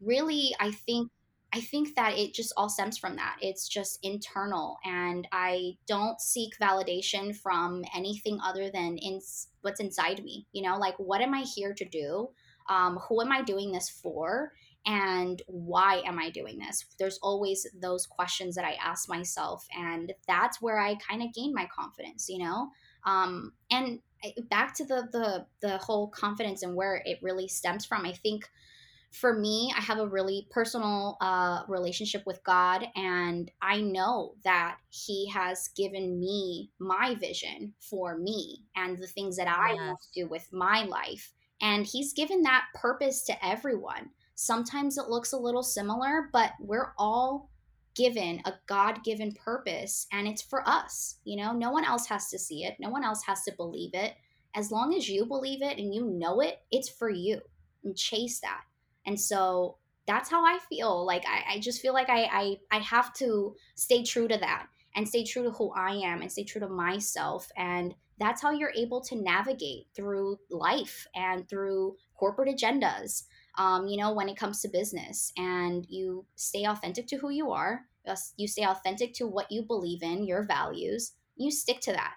really, 0.00 0.54
I 0.60 0.70
think 0.70 1.10
I 1.52 1.60
think 1.60 1.96
that 1.96 2.16
it 2.16 2.32
just 2.32 2.52
all 2.56 2.68
stems 2.68 2.96
from 2.96 3.16
that. 3.16 3.36
It's 3.40 3.68
just 3.68 3.98
internal, 4.02 4.78
and 4.84 5.26
I 5.32 5.76
don't 5.86 6.20
seek 6.20 6.52
validation 6.60 7.34
from 7.34 7.84
anything 7.94 8.38
other 8.44 8.70
than 8.70 8.98
in 8.98 9.20
what's 9.62 9.80
inside 9.80 10.22
me. 10.22 10.46
You 10.52 10.62
know, 10.62 10.78
like 10.78 10.94
what 10.98 11.20
am 11.20 11.34
I 11.34 11.40
here 11.40 11.74
to 11.74 11.84
do? 11.84 12.30
Um, 12.68 12.98
who 13.08 13.20
am 13.20 13.32
I 13.32 13.42
doing 13.42 13.72
this 13.72 13.88
for? 13.88 14.52
And 14.86 15.42
why 15.46 16.02
am 16.06 16.18
I 16.18 16.30
doing 16.30 16.58
this? 16.58 16.86
There's 16.98 17.18
always 17.22 17.66
those 17.82 18.06
questions 18.06 18.54
that 18.54 18.64
I 18.64 18.76
ask 18.82 19.08
myself, 19.08 19.66
and 19.76 20.12
that's 20.28 20.62
where 20.62 20.78
I 20.80 20.94
kind 20.96 21.22
of 21.22 21.34
gain 21.34 21.52
my 21.52 21.68
confidence. 21.74 22.28
You 22.28 22.38
know, 22.44 22.70
um, 23.04 23.52
and 23.70 23.98
back 24.48 24.74
to 24.76 24.84
the 24.84 25.08
the 25.12 25.46
the 25.60 25.78
whole 25.78 26.08
confidence 26.08 26.62
and 26.62 26.74
where 26.74 27.02
it 27.04 27.18
really 27.22 27.48
stems 27.48 27.84
from. 27.84 28.06
I 28.06 28.12
think 28.12 28.48
for 29.12 29.34
me, 29.34 29.72
I 29.76 29.80
have 29.80 29.98
a 29.98 30.06
really 30.06 30.46
personal 30.50 31.16
uh, 31.20 31.62
relationship 31.66 32.22
with 32.26 32.42
God, 32.44 32.86
and 32.94 33.50
I 33.60 33.80
know 33.80 34.34
that 34.44 34.76
He 34.90 35.28
has 35.30 35.68
given 35.76 36.20
me 36.20 36.70
my 36.78 37.16
vision 37.16 37.74
for 37.80 38.16
me 38.16 38.62
and 38.76 38.96
the 38.96 39.08
things 39.08 39.36
that 39.36 39.48
I 39.48 39.70
yes. 39.70 39.78
want 39.78 40.00
to 40.00 40.22
do 40.22 40.28
with 40.28 40.48
my 40.52 40.84
life. 40.84 41.32
And 41.60 41.84
He's 41.84 42.12
given 42.12 42.42
that 42.42 42.66
purpose 42.74 43.24
to 43.24 43.44
everyone. 43.44 44.10
Sometimes 44.36 44.96
it 44.96 45.08
looks 45.08 45.32
a 45.32 45.38
little 45.38 45.64
similar, 45.64 46.28
but 46.32 46.52
we're 46.60 46.92
all 46.96 47.50
given 47.96 48.40
a 48.44 48.54
God 48.66 49.02
given 49.02 49.32
purpose, 49.32 50.06
and 50.12 50.28
it's 50.28 50.42
for 50.42 50.66
us. 50.68 51.16
You 51.24 51.36
know, 51.36 51.52
no 51.52 51.72
one 51.72 51.84
else 51.84 52.06
has 52.06 52.30
to 52.30 52.38
see 52.38 52.64
it, 52.64 52.76
no 52.78 52.90
one 52.90 53.04
else 53.04 53.24
has 53.24 53.42
to 53.44 53.52
believe 53.56 53.90
it. 53.92 54.14
As 54.54 54.70
long 54.70 54.94
as 54.94 55.08
you 55.08 55.26
believe 55.26 55.62
it 55.62 55.78
and 55.78 55.94
you 55.94 56.04
know 56.06 56.40
it, 56.40 56.60
it's 56.70 56.88
for 56.88 57.10
you. 57.10 57.40
And 57.82 57.96
chase 57.96 58.40
that 58.40 58.62
and 59.06 59.20
so 59.20 59.78
that's 60.06 60.30
how 60.30 60.44
I 60.44 60.58
feel. 60.68 61.04
Like 61.06 61.24
I, 61.26 61.54
I 61.54 61.58
just 61.60 61.80
feel 61.80 61.92
like 61.92 62.08
I, 62.08 62.24
I 62.24 62.56
I 62.70 62.78
have 62.80 63.12
to 63.14 63.54
stay 63.76 64.02
true 64.02 64.28
to 64.28 64.36
that 64.38 64.66
and 64.96 65.06
stay 65.06 65.24
true 65.24 65.44
to 65.44 65.50
who 65.50 65.70
I 65.72 65.92
am 65.92 66.20
and 66.20 66.30
stay 66.30 66.44
true 66.44 66.60
to 66.60 66.68
myself. 66.68 67.48
And 67.56 67.94
that's 68.18 68.42
how 68.42 68.50
you're 68.50 68.72
able 68.76 69.00
to 69.02 69.16
navigate 69.16 69.86
through 69.94 70.38
life 70.50 71.06
and 71.14 71.48
through 71.48 71.96
corporate 72.14 72.54
agendas. 72.54 73.24
Um, 73.56 73.86
you 73.86 73.96
know, 73.96 74.12
when 74.12 74.28
it 74.28 74.36
comes 74.36 74.60
to 74.60 74.68
business, 74.68 75.32
and 75.36 75.86
you 75.88 76.24
stay 76.36 76.64
authentic 76.64 77.06
to 77.08 77.16
who 77.16 77.30
you 77.30 77.50
are, 77.50 77.86
you 78.36 78.48
stay 78.48 78.64
authentic 78.64 79.12
to 79.14 79.26
what 79.26 79.50
you 79.50 79.62
believe 79.62 80.02
in, 80.02 80.24
your 80.24 80.44
values, 80.44 81.12
you 81.36 81.50
stick 81.50 81.80
to 81.80 81.92
that. 81.92 82.14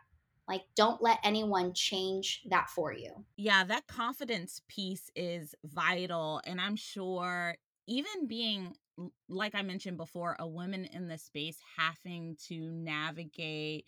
Like, 0.48 0.64
don't 0.76 1.02
let 1.02 1.20
anyone 1.24 1.74
change 1.74 2.42
that 2.50 2.70
for 2.70 2.94
you. 2.94 3.12
Yeah, 3.38 3.64
that 3.64 3.88
confidence 3.88 4.62
piece 4.68 5.10
is 5.16 5.56
vital. 5.64 6.42
And 6.46 6.60
I'm 6.60 6.76
sure 6.76 7.56
even 7.88 8.28
being, 8.28 8.76
like 9.30 9.56
I 9.56 9.62
mentioned 9.62 9.98
before, 9.98 10.36
a 10.40 10.48
woman 10.48 10.86
in 10.86 11.08
the 11.08 11.18
space 11.18 11.58
having 11.78 12.38
to 12.48 12.72
navigate 12.72 13.86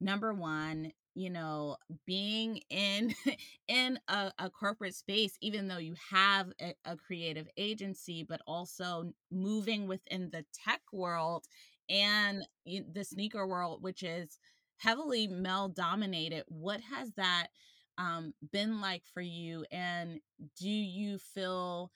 number 0.00 0.32
one 0.32 0.92
you 1.14 1.30
know 1.30 1.76
being 2.06 2.60
in 2.70 3.12
in 3.68 3.98
a, 4.08 4.30
a, 4.38 4.48
corporate 4.48 4.94
space 4.94 5.36
even 5.40 5.66
though 5.66 5.78
you 5.78 5.94
have 6.10 6.52
a, 6.60 6.72
a, 6.84 6.96
creative 6.96 7.48
agency 7.56 8.22
but 8.22 8.40
also 8.46 9.12
moving 9.32 9.88
within 9.88 10.30
the 10.30 10.44
tech 10.52 10.80
world 10.92 11.44
and 11.90 12.46
the 12.66 13.02
sneaker 13.02 13.46
world 13.46 13.82
which 13.82 14.02
is 14.02 14.38
heavily 14.78 15.26
male 15.28 15.68
dominated. 15.68 16.44
What 16.48 16.80
has 16.80 17.12
that 17.16 17.48
um, 17.98 18.32
been 18.52 18.80
like 18.80 19.02
for 19.12 19.20
you? 19.20 19.64
And 19.70 20.20
do 20.58 20.68
you 20.70 21.18
feel 21.18 21.92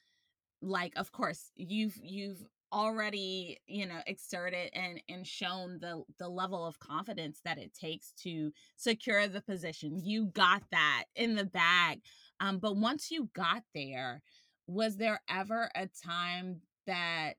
like, 0.61 0.93
of 0.97 1.13
course, 1.13 1.51
you've 1.57 1.97
you've 2.03 2.45
already 2.73 3.59
you 3.67 3.87
know 3.87 3.99
exerted 4.07 4.71
and 4.73 5.01
and 5.09 5.27
shown 5.27 5.79
the 5.81 6.03
the 6.19 6.29
level 6.29 6.67
of 6.67 6.79
confidence 6.79 7.41
that 7.45 7.59
it 7.59 7.75
takes 7.75 8.13
to 8.13 8.51
secure 8.77 9.29
the 9.29 9.43
position 9.43 10.01
you 10.03 10.27
got 10.27 10.63
that 10.71 11.05
in 11.15 11.35
the 11.35 11.45
bag 11.45 12.01
um 12.41 12.59
but 12.59 12.77
once 12.77 13.11
you 13.11 13.29
got 13.35 13.63
there 13.75 14.23
was 14.67 14.97
there 14.97 15.21
ever 15.29 15.71
a 15.77 15.87
time 16.03 16.63
that 16.87 17.35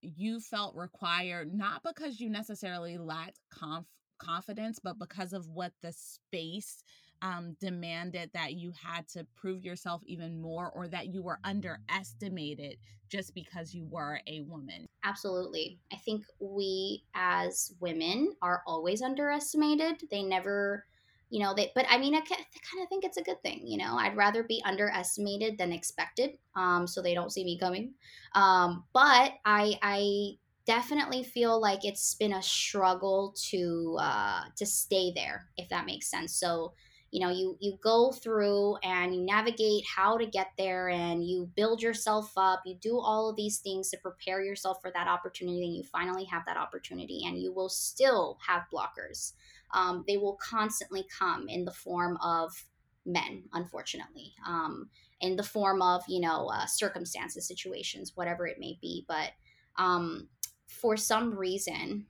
you 0.00 0.40
felt 0.40 0.74
required 0.74 1.52
not 1.52 1.82
because 1.82 2.18
you 2.18 2.30
necessarily 2.30 2.96
lacked 2.96 3.40
conf- 3.52 3.84
confidence, 4.22 4.78
but 4.82 4.98
because 4.98 5.32
of 5.32 5.48
what 5.48 5.72
the 5.82 5.92
space 5.92 6.82
um, 7.22 7.56
demanded 7.60 8.30
that 8.34 8.54
you 8.54 8.72
had 8.82 9.08
to 9.08 9.26
prove 9.36 9.64
yourself 9.64 10.02
even 10.06 10.40
more 10.40 10.70
or 10.70 10.88
that 10.88 11.14
you 11.14 11.22
were 11.22 11.38
underestimated 11.44 12.78
just 13.08 13.34
because 13.34 13.74
you 13.74 13.86
were 13.86 14.20
a 14.26 14.40
woman. 14.40 14.86
Absolutely. 15.04 15.78
I 15.92 15.96
think 15.96 16.24
we 16.40 17.04
as 17.14 17.72
women 17.80 18.34
are 18.42 18.62
always 18.66 19.02
underestimated. 19.02 20.02
They 20.10 20.22
never 20.22 20.84
you 21.32 21.42
know 21.42 21.54
they 21.54 21.72
but 21.74 21.86
i 21.88 21.96
mean 21.96 22.14
i, 22.14 22.20
kind 22.20 22.82
of 22.82 22.88
think 22.90 23.04
it's 23.04 23.16
a 23.16 23.22
good 23.22 23.42
thing 23.42 23.66
you 23.66 23.78
know 23.78 23.96
i'd 23.96 24.14
rather 24.14 24.42
be 24.42 24.62
underestimated 24.66 25.56
than 25.56 25.72
expected 25.72 26.36
um, 26.54 26.86
so 26.86 27.00
they 27.00 27.14
don't 27.14 27.32
see 27.32 27.42
me 27.42 27.58
coming 27.58 27.94
um, 28.34 28.84
but 28.92 29.32
i 29.46 29.74
i 29.80 30.32
definitely 30.66 31.24
feel 31.24 31.60
like 31.60 31.84
it's 31.84 32.14
been 32.14 32.32
a 32.32 32.42
struggle 32.42 33.34
to 33.50 33.96
uh, 34.00 34.42
to 34.56 34.66
stay 34.66 35.12
there 35.14 35.48
if 35.56 35.68
that 35.68 35.86
makes 35.86 36.10
sense. 36.10 36.34
So 36.34 36.72
you 37.10 37.20
know 37.20 37.30
you 37.30 37.56
you 37.60 37.78
go 37.82 38.10
through 38.12 38.76
and 38.82 39.14
you 39.14 39.22
navigate 39.22 39.84
how 39.86 40.16
to 40.16 40.26
get 40.26 40.48
there 40.56 40.88
and 40.88 41.24
you 41.26 41.50
build 41.56 41.82
yourself 41.82 42.32
up. 42.36 42.62
You 42.64 42.76
do 42.80 42.98
all 42.98 43.28
of 43.28 43.36
these 43.36 43.58
things 43.58 43.90
to 43.90 43.98
prepare 43.98 44.42
yourself 44.42 44.78
for 44.80 44.90
that 44.94 45.08
opportunity 45.08 45.64
and 45.64 45.76
you 45.76 45.82
finally 45.82 46.24
have 46.24 46.44
that 46.46 46.56
opportunity 46.56 47.22
and 47.26 47.38
you 47.38 47.52
will 47.52 47.68
still 47.68 48.38
have 48.46 48.62
blockers. 48.72 49.32
Um, 49.74 50.04
they 50.06 50.16
will 50.16 50.38
constantly 50.42 51.04
come 51.18 51.48
in 51.48 51.64
the 51.64 51.72
form 51.72 52.18
of 52.22 52.52
men 53.04 53.42
unfortunately 53.52 54.32
um, 54.46 54.88
in 55.20 55.34
the 55.34 55.42
form 55.42 55.82
of 55.82 56.02
you 56.06 56.20
know 56.20 56.46
uh, 56.46 56.66
circumstances 56.66 57.48
situations 57.48 58.12
whatever 58.14 58.46
it 58.46 58.58
may 58.58 58.78
be. 58.80 59.04
But 59.06 59.32
um, 59.76 60.28
for 60.72 60.96
some 60.96 61.36
reason 61.36 62.06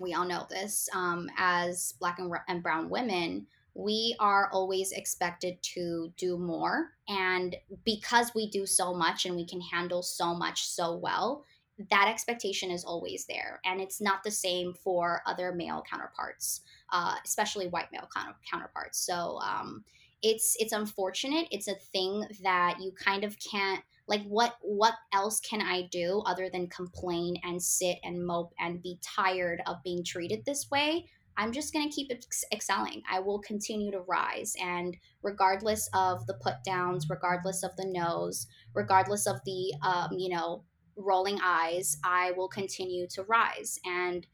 we 0.00 0.12
all 0.12 0.26
know 0.26 0.46
this 0.50 0.88
um, 0.92 1.30
as 1.38 1.94
black 2.00 2.18
and, 2.18 2.32
and 2.48 2.62
brown 2.62 2.88
women 2.90 3.46
we 3.74 4.14
are 4.20 4.48
always 4.52 4.92
expected 4.92 5.60
to 5.62 6.12
do 6.16 6.38
more. 6.38 6.90
And 7.08 7.56
because 7.84 8.32
we 8.34 8.48
do 8.48 8.66
so 8.66 8.94
much 8.94 9.26
and 9.26 9.34
we 9.34 9.44
can 9.44 9.60
handle 9.60 10.02
so 10.02 10.32
much 10.32 10.66
so 10.68 10.94
well, 10.94 11.44
that 11.90 12.06
expectation 12.08 12.70
is 12.70 12.84
always 12.84 13.26
there. 13.26 13.60
And 13.64 13.80
it's 13.80 14.00
not 14.00 14.22
the 14.22 14.30
same 14.30 14.74
for 14.74 15.22
other 15.26 15.52
male 15.52 15.82
counterparts, 15.90 16.60
uh, 16.92 17.16
especially 17.24 17.66
white 17.66 17.90
male 17.90 18.08
counterparts. 18.48 19.04
So 19.04 19.40
um, 19.42 19.84
it's 20.22 20.56
it's 20.60 20.72
unfortunate. 20.72 21.48
It's 21.50 21.66
a 21.66 21.74
thing 21.74 22.24
that 22.44 22.76
you 22.80 22.92
kind 22.92 23.24
of 23.24 23.36
can't 23.40 23.82
like 24.06 24.22
what 24.24 24.56
what 24.60 24.94
else 25.12 25.40
can 25.40 25.62
I 25.62 25.88
do 25.90 26.22
other 26.26 26.50
than 26.50 26.68
complain 26.68 27.36
and 27.42 27.62
sit 27.62 27.98
and 28.02 28.24
mope 28.24 28.52
and 28.58 28.82
be 28.82 28.98
tired 29.02 29.62
of 29.66 29.82
being 29.82 30.04
treated 30.04 30.44
this 30.44 30.70
way? 30.70 31.06
I'm 31.36 31.52
just 31.52 31.72
going 31.72 31.88
to 31.88 31.94
keep 31.94 32.10
ex- 32.10 32.44
excelling. 32.52 33.02
I 33.10 33.20
will 33.20 33.40
continue 33.40 33.90
to 33.90 34.00
rise. 34.00 34.54
And 34.60 34.96
regardless 35.22 35.88
of 35.92 36.26
the 36.26 36.34
put 36.34 36.62
downs, 36.64 37.10
regardless 37.10 37.62
of 37.64 37.74
the 37.76 37.86
no's, 37.86 38.46
regardless 38.72 39.26
of 39.26 39.40
the, 39.44 39.74
um, 39.82 40.10
you 40.16 40.34
know, 40.34 40.62
rolling 40.96 41.38
eyes, 41.42 41.98
I 42.04 42.32
will 42.32 42.48
continue 42.48 43.08
to 43.08 43.24
rise. 43.24 43.80
And 43.84 44.26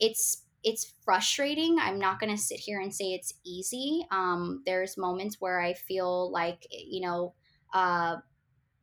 it's, 0.00 0.44
it's 0.64 0.92
frustrating. 1.04 1.78
I'm 1.80 2.00
not 2.00 2.18
going 2.18 2.34
to 2.34 2.42
sit 2.42 2.58
here 2.58 2.80
and 2.80 2.92
say 2.92 3.12
it's 3.12 3.34
easy. 3.44 4.04
Um, 4.10 4.62
there's 4.66 4.98
moments 4.98 5.36
where 5.38 5.60
I 5.60 5.74
feel 5.74 6.32
like, 6.32 6.66
you 6.70 7.00
know, 7.02 7.34
uh, 7.72 8.16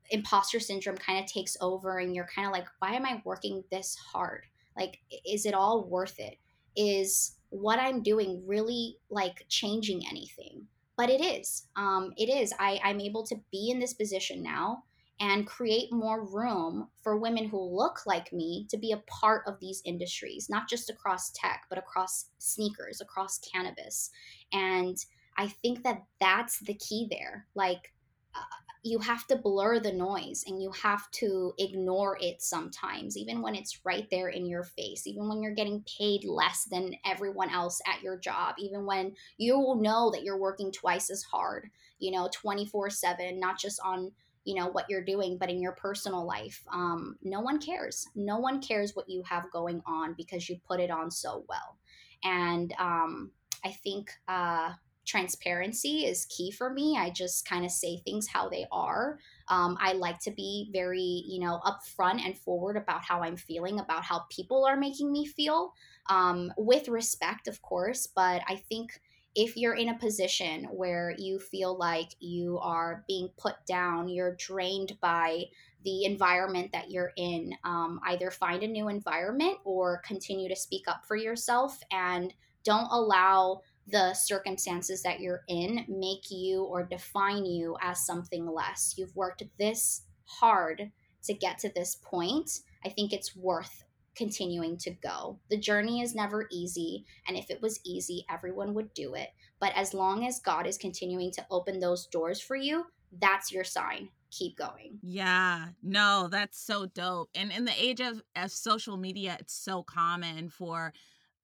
imposter 0.09 0.59
syndrome 0.59 0.97
kind 0.97 1.19
of 1.19 1.31
takes 1.31 1.57
over 1.61 1.99
and 1.99 2.15
you're 2.15 2.29
kind 2.33 2.47
of 2.47 2.53
like, 2.53 2.67
why 2.79 2.93
am 2.93 3.05
I 3.05 3.21
working 3.25 3.63
this 3.71 3.95
hard? 3.95 4.45
Like, 4.77 4.99
is 5.25 5.45
it 5.45 5.53
all 5.53 5.87
worth 5.87 6.19
it? 6.19 6.37
Is 6.75 7.37
what 7.49 7.79
I'm 7.79 8.03
doing 8.03 8.43
really 8.45 8.97
like 9.09 9.45
changing 9.47 10.05
anything. 10.09 10.67
But 10.97 11.09
it 11.09 11.21
is. 11.21 11.67
Um, 11.75 12.11
it 12.17 12.29
is. 12.29 12.53
I, 12.59 12.79
I'm 12.83 12.99
able 12.99 13.25
to 13.27 13.35
be 13.51 13.69
in 13.69 13.79
this 13.79 13.93
position 13.93 14.41
now 14.41 14.83
and 15.19 15.47
create 15.47 15.91
more 15.91 16.25
room 16.25 16.89
for 17.01 17.17
women 17.17 17.47
who 17.47 17.59
look 17.59 18.05
like 18.05 18.31
me 18.31 18.67
to 18.69 18.77
be 18.77 18.91
a 18.91 19.03
part 19.07 19.43
of 19.47 19.59
these 19.59 19.81
industries, 19.85 20.47
not 20.49 20.69
just 20.69 20.89
across 20.89 21.31
tech, 21.31 21.63
but 21.69 21.79
across 21.79 22.25
sneakers, 22.37 23.01
across 23.01 23.39
cannabis. 23.39 24.11
And 24.53 24.97
I 25.37 25.47
think 25.47 25.83
that 25.83 26.03
that's 26.19 26.59
the 26.59 26.75
key 26.75 27.07
there. 27.09 27.47
Like, 27.55 27.93
uh, 28.35 28.39
you 28.83 28.99
have 28.99 29.25
to 29.27 29.35
blur 29.35 29.79
the 29.79 29.91
noise 29.91 30.43
and 30.47 30.61
you 30.61 30.71
have 30.71 31.09
to 31.11 31.53
ignore 31.57 32.17
it 32.21 32.41
sometimes, 32.41 33.17
even 33.17 33.41
when 33.41 33.55
it's 33.55 33.79
right 33.83 34.07
there 34.09 34.29
in 34.29 34.45
your 34.45 34.63
face, 34.63 35.07
even 35.07 35.27
when 35.27 35.41
you're 35.41 35.53
getting 35.53 35.83
paid 35.97 36.23
less 36.23 36.65
than 36.65 36.95
everyone 37.05 37.49
else 37.49 37.81
at 37.87 38.01
your 38.01 38.17
job, 38.17 38.55
even 38.57 38.85
when 38.85 39.13
you 39.37 39.75
know 39.79 40.11
that 40.11 40.23
you're 40.23 40.39
working 40.39 40.71
twice 40.71 41.09
as 41.09 41.23
hard, 41.23 41.69
you 41.99 42.11
know, 42.11 42.29
24 42.33 42.89
7, 42.89 43.39
not 43.39 43.59
just 43.59 43.79
on 43.83 44.11
you 44.43 44.55
know 44.55 44.67
what 44.67 44.85
you're 44.89 45.03
doing 45.03 45.37
but 45.37 45.49
in 45.49 45.61
your 45.61 45.73
personal 45.73 46.25
life. 46.25 46.63
Um, 46.71 47.17
no 47.21 47.41
one 47.41 47.59
cares. 47.59 48.07
No 48.15 48.37
one 48.39 48.61
cares 48.61 48.95
what 48.95 49.09
you 49.09 49.21
have 49.23 49.51
going 49.51 49.81
on 49.85 50.13
because 50.13 50.47
you 50.47 50.57
put 50.65 50.79
it 50.79 50.89
on 50.89 51.11
so 51.11 51.43
well. 51.49 51.77
And 52.23 52.73
um, 52.79 53.31
i 53.63 53.71
think 53.71 54.11
uh, 54.27 54.71
transparency 55.07 56.05
is 56.05 56.25
key 56.25 56.51
for 56.51 56.69
me. 56.69 56.97
I 56.99 57.09
just 57.09 57.47
kind 57.47 57.65
of 57.65 57.71
say 57.71 57.97
things 57.97 58.27
how 58.27 58.49
they 58.49 58.65
are. 58.71 59.17
Um, 59.47 59.77
I 59.79 59.93
like 59.93 60.19
to 60.19 60.31
be 60.31 60.69
very, 60.73 61.23
you 61.25 61.39
know, 61.39 61.59
upfront 61.65 62.23
and 62.23 62.37
forward 62.37 62.77
about 62.77 63.03
how 63.03 63.23
I'm 63.23 63.37
feeling, 63.37 63.79
about 63.79 64.03
how 64.03 64.25
people 64.29 64.65
are 64.65 64.77
making 64.77 65.11
me 65.11 65.25
feel, 65.25 65.73
um, 66.09 66.51
with 66.57 66.89
respect, 66.89 67.47
of 67.47 67.61
course. 67.61 68.07
But 68.07 68.41
I 68.47 68.57
think 68.57 68.99
if 69.33 69.55
you're 69.55 69.75
in 69.75 69.89
a 69.89 69.97
position 69.97 70.65
where 70.65 71.13
you 71.17 71.39
feel 71.39 71.77
like 71.77 72.09
you 72.19 72.59
are 72.59 73.03
being 73.07 73.29
put 73.37 73.55
down, 73.65 74.09
you're 74.09 74.35
drained 74.35 74.97
by 74.99 75.43
the 75.85 76.05
environment 76.05 76.71
that 76.73 76.91
you're 76.91 77.13
in, 77.15 77.53
um, 77.63 77.99
either 78.07 78.31
find 78.31 78.63
a 78.63 78.67
new 78.67 78.89
environment 78.89 79.57
or 79.63 80.01
continue 80.05 80.49
to 80.49 80.55
speak 80.55 80.87
up 80.87 81.05
for 81.05 81.15
yourself 81.15 81.79
and 81.91 82.33
don't 82.63 82.89
allow 82.91 83.61
the 83.87 84.13
circumstances 84.13 85.01
that 85.03 85.19
you're 85.19 85.43
in 85.47 85.85
make 85.87 86.29
you 86.29 86.63
or 86.63 86.83
define 86.83 87.45
you 87.45 87.77
as 87.81 88.05
something 88.05 88.45
less. 88.45 88.95
You've 88.97 89.15
worked 89.15 89.43
this 89.57 90.03
hard 90.25 90.91
to 91.23 91.33
get 91.33 91.57
to 91.59 91.71
this 91.73 91.95
point. 91.95 92.59
I 92.85 92.89
think 92.89 93.13
it's 93.13 93.35
worth 93.35 93.83
continuing 94.15 94.77
to 94.77 94.91
go. 94.91 95.39
The 95.49 95.59
journey 95.59 96.01
is 96.01 96.15
never 96.15 96.47
easy, 96.51 97.05
and 97.27 97.37
if 97.37 97.49
it 97.49 97.61
was 97.61 97.79
easy, 97.85 98.25
everyone 98.29 98.73
would 98.73 98.93
do 98.93 99.13
it. 99.13 99.29
But 99.59 99.73
as 99.75 99.93
long 99.93 100.25
as 100.25 100.39
God 100.39 100.65
is 100.67 100.77
continuing 100.77 101.31
to 101.33 101.45
open 101.51 101.79
those 101.79 102.07
doors 102.07 102.41
for 102.41 102.55
you, 102.55 102.85
that's 103.21 103.51
your 103.51 103.63
sign. 103.63 104.09
Keep 104.31 104.57
going. 104.57 104.99
Yeah, 105.01 105.67
no, 105.81 106.27
that's 106.29 106.59
so 106.59 106.87
dope. 106.87 107.29
And 107.33 107.51
in 107.51 107.65
the 107.65 107.73
age 107.77 108.01
of, 108.01 108.21
of 108.35 108.51
social 108.51 108.97
media, 108.97 109.37
it's 109.39 109.53
so 109.53 109.83
common 109.83 110.49
for 110.49 110.93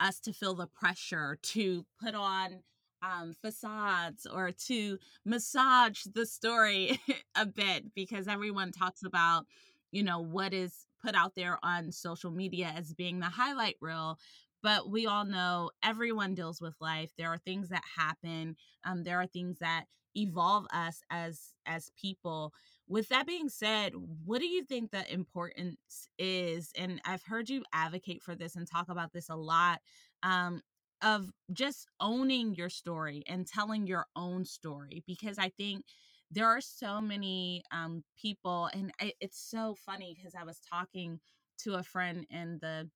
us 0.03 0.19
to 0.19 0.33
feel 0.33 0.53
the 0.53 0.67
pressure 0.67 1.39
to 1.41 1.85
put 2.03 2.13
on 2.13 2.59
um, 3.01 3.33
facades 3.41 4.25
or 4.25 4.51
to 4.51 4.97
massage 5.25 6.03
the 6.13 6.25
story 6.25 6.99
a 7.35 7.45
bit 7.45 7.93
because 7.95 8.27
everyone 8.27 8.71
talks 8.71 9.03
about, 9.03 9.45
you 9.91 10.03
know, 10.03 10.19
what 10.19 10.53
is 10.53 10.85
put 11.03 11.15
out 11.15 11.33
there 11.35 11.57
on 11.63 11.91
social 11.91 12.31
media 12.31 12.71
as 12.75 12.93
being 12.93 13.19
the 13.19 13.25
highlight 13.25 13.75
reel. 13.81 14.19
But 14.61 14.89
we 14.89 15.07
all 15.07 15.25
know 15.25 15.71
everyone 15.83 16.35
deals 16.35 16.61
with 16.61 16.75
life. 16.79 17.11
There 17.17 17.29
are 17.29 17.37
things 17.37 17.69
that 17.69 17.83
happen. 17.97 18.55
Um, 18.85 19.03
there 19.03 19.19
are 19.19 19.27
things 19.27 19.59
that 19.59 19.85
evolve 20.15 20.65
us 20.71 21.01
as 21.09 21.53
as 21.65 21.91
people 21.99 22.53
with 22.87 23.09
that 23.09 23.25
being 23.27 23.49
said 23.49 23.93
what 24.25 24.39
do 24.39 24.47
you 24.47 24.63
think 24.63 24.91
the 24.91 25.11
importance 25.11 26.07
is? 26.17 26.71
And 26.77 27.01
i've 27.05 27.23
heard 27.23 27.49
you 27.49 27.63
advocate 27.73 28.21
for 28.21 28.35
this 28.35 28.55
and 28.55 28.67
talk 28.69 28.89
about 28.89 29.13
this 29.13 29.29
a 29.29 29.35
lot 29.35 29.79
um, 30.23 30.61
of 31.01 31.29
just 31.51 31.87
owning 31.99 32.55
your 32.55 32.69
story 32.69 33.23
and 33.27 33.45
telling 33.47 33.87
your 33.87 34.05
own 34.15 34.45
story 34.45 35.03
because 35.05 35.37
i 35.37 35.49
think 35.49 35.85
there 36.31 36.47
are 36.47 36.61
so 36.61 36.99
many 37.01 37.63
um, 37.71 38.03
people 38.19 38.69
and 38.73 38.91
I, 38.99 39.13
it's 39.19 39.39
so 39.39 39.75
funny 39.85 40.15
because 40.15 40.33
i 40.35 40.43
was 40.43 40.59
talking 40.71 41.19
to 41.59 41.75
a 41.75 41.83
friend 41.83 42.25
in 42.29 42.59
the 42.61 42.89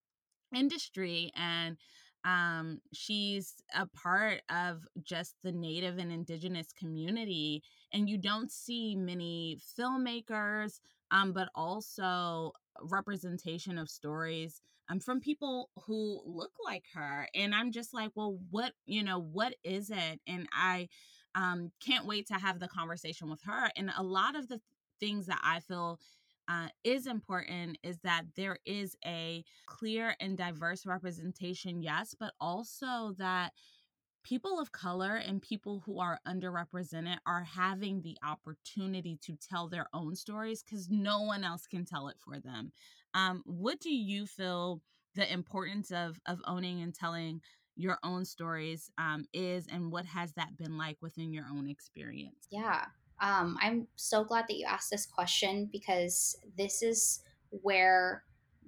industry 0.55 1.31
and 1.35 1.77
um, 2.25 2.79
she's 2.93 3.53
a 3.75 3.85
part 3.85 4.41
of 4.49 4.81
just 5.03 5.35
the 5.43 5.51
native 5.51 5.97
and 5.97 6.11
indigenous 6.11 6.67
community 6.77 7.63
and 7.93 8.09
you 8.09 8.17
don't 8.17 8.51
see 8.51 8.95
many 8.95 9.59
filmmakers 9.77 10.79
um, 11.11 11.31
but 11.31 11.49
also 11.55 12.51
representation 12.81 13.77
of 13.77 13.89
stories 13.89 14.61
um, 14.89 14.99
from 14.99 15.19
people 15.19 15.69
who 15.85 16.21
look 16.25 16.51
like 16.63 16.83
her 16.93 17.27
and 17.33 17.55
i'm 17.55 17.71
just 17.71 17.93
like 17.93 18.11
well 18.15 18.37
what 18.51 18.73
you 18.85 19.03
know 19.03 19.19
what 19.19 19.55
is 19.63 19.89
it? 19.89 20.19
And 20.27 20.47
i 20.53 20.87
um, 21.35 21.71
can't 21.85 22.07
wait 22.07 22.27
to 22.27 22.33
have 22.33 22.59
the 22.59 22.67
conversation 22.67 23.29
with 23.29 23.41
her 23.43 23.69
and 23.75 23.91
a 23.95 24.03
lot 24.03 24.35
of 24.35 24.47
the 24.47 24.59
things 24.99 25.27
that 25.27 25.39
i 25.43 25.59
feel 25.59 25.99
uh, 26.47 26.67
is 26.83 27.07
important 27.07 27.77
is 27.83 27.99
that 28.03 28.23
there 28.35 28.57
is 28.65 28.95
a 29.05 29.43
clear 29.65 30.15
and 30.19 30.37
diverse 30.37 30.85
representation, 30.85 31.81
yes, 31.81 32.15
but 32.17 32.33
also 32.39 33.13
that 33.17 33.51
people 34.23 34.59
of 34.59 34.71
color 34.71 35.15
and 35.15 35.41
people 35.41 35.81
who 35.85 35.99
are 35.99 36.19
underrepresented 36.27 37.17
are 37.25 37.43
having 37.43 38.01
the 38.01 38.17
opportunity 38.23 39.17
to 39.23 39.35
tell 39.35 39.67
their 39.67 39.87
own 39.93 40.15
stories 40.15 40.63
because 40.63 40.89
no 40.89 41.21
one 41.21 41.43
else 41.43 41.65
can 41.67 41.85
tell 41.85 42.07
it 42.07 42.17
for 42.19 42.39
them. 42.39 42.71
Um, 43.13 43.41
what 43.45 43.79
do 43.79 43.89
you 43.89 44.25
feel 44.25 44.81
the 45.17 45.31
importance 45.33 45.91
of 45.91 46.19
of 46.27 46.39
owning 46.45 46.81
and 46.81 46.93
telling 46.93 47.41
your 47.75 47.97
own 48.03 48.23
stories 48.23 48.89
um, 48.97 49.25
is 49.33 49.67
and 49.71 49.91
what 49.91 50.05
has 50.05 50.33
that 50.33 50.57
been 50.57 50.77
like 50.77 50.97
within 51.01 51.33
your 51.33 51.45
own 51.51 51.67
experience 51.67 52.47
yeah 52.51 52.85
um, 53.19 53.57
i'm 53.61 53.87
so 53.95 54.23
glad 54.23 54.45
that 54.47 54.57
you 54.57 54.65
asked 54.65 54.91
this 54.91 55.05
question 55.05 55.67
because 55.71 56.37
this 56.57 56.81
is 56.81 57.21
where 57.49 58.23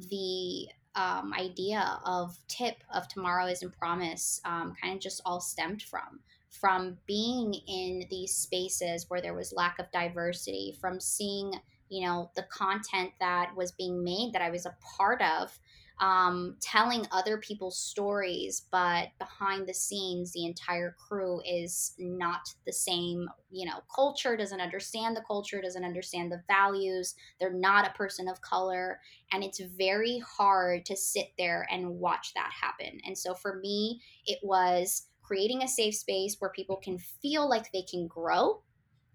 the 0.09 0.67
um, 0.99 1.33
idea 1.33 1.99
of 2.03 2.37
tip 2.49 2.75
of 2.93 3.07
tomorrow 3.07 3.45
isn't 3.47 3.77
promise 3.77 4.41
um, 4.43 4.73
kind 4.81 4.95
of 4.95 4.99
just 4.99 5.21
all 5.25 5.39
stemmed 5.39 5.81
from 5.81 6.19
from 6.49 6.97
being 7.07 7.53
in 7.67 8.05
these 8.09 8.33
spaces 8.35 9.05
where 9.07 9.21
there 9.21 9.35
was 9.35 9.53
lack 9.53 9.79
of 9.79 9.89
diversity 9.91 10.75
from 10.81 10.99
seeing 10.99 11.53
you 11.87 12.05
know 12.05 12.29
the 12.35 12.43
content 12.43 13.11
that 13.19 13.55
was 13.55 13.71
being 13.71 14.03
made 14.03 14.33
that 14.33 14.41
i 14.41 14.49
was 14.49 14.65
a 14.65 14.75
part 14.97 15.21
of 15.21 15.57
um, 15.99 16.55
telling 16.61 17.05
other 17.11 17.37
people's 17.37 17.77
stories, 17.77 18.65
but 18.71 19.09
behind 19.19 19.67
the 19.67 19.73
scenes, 19.73 20.31
the 20.31 20.45
entire 20.45 20.95
crew 20.97 21.41
is 21.45 21.93
not 21.97 22.53
the 22.65 22.71
same, 22.71 23.27
you 23.51 23.65
know, 23.65 23.79
culture, 23.93 24.37
doesn't 24.37 24.61
understand 24.61 25.15
the 25.15 25.23
culture, 25.27 25.61
doesn't 25.61 25.83
understand 25.83 26.31
the 26.31 26.41
values. 26.47 27.15
They're 27.39 27.53
not 27.53 27.87
a 27.87 27.97
person 27.97 28.29
of 28.29 28.41
color. 28.41 29.01
And 29.33 29.43
it's 29.43 29.59
very 29.77 30.19
hard 30.19 30.85
to 30.85 30.95
sit 30.95 31.33
there 31.37 31.67
and 31.69 31.99
watch 31.99 32.33
that 32.33 32.51
happen. 32.59 32.99
And 33.05 33.17
so 33.17 33.33
for 33.33 33.59
me, 33.59 34.01
it 34.25 34.39
was 34.41 35.07
creating 35.21 35.63
a 35.63 35.67
safe 35.67 35.95
space 35.95 36.37
where 36.39 36.51
people 36.51 36.77
can 36.77 36.97
feel 36.97 37.47
like 37.47 37.71
they 37.71 37.83
can 37.83 38.07
grow 38.07 38.61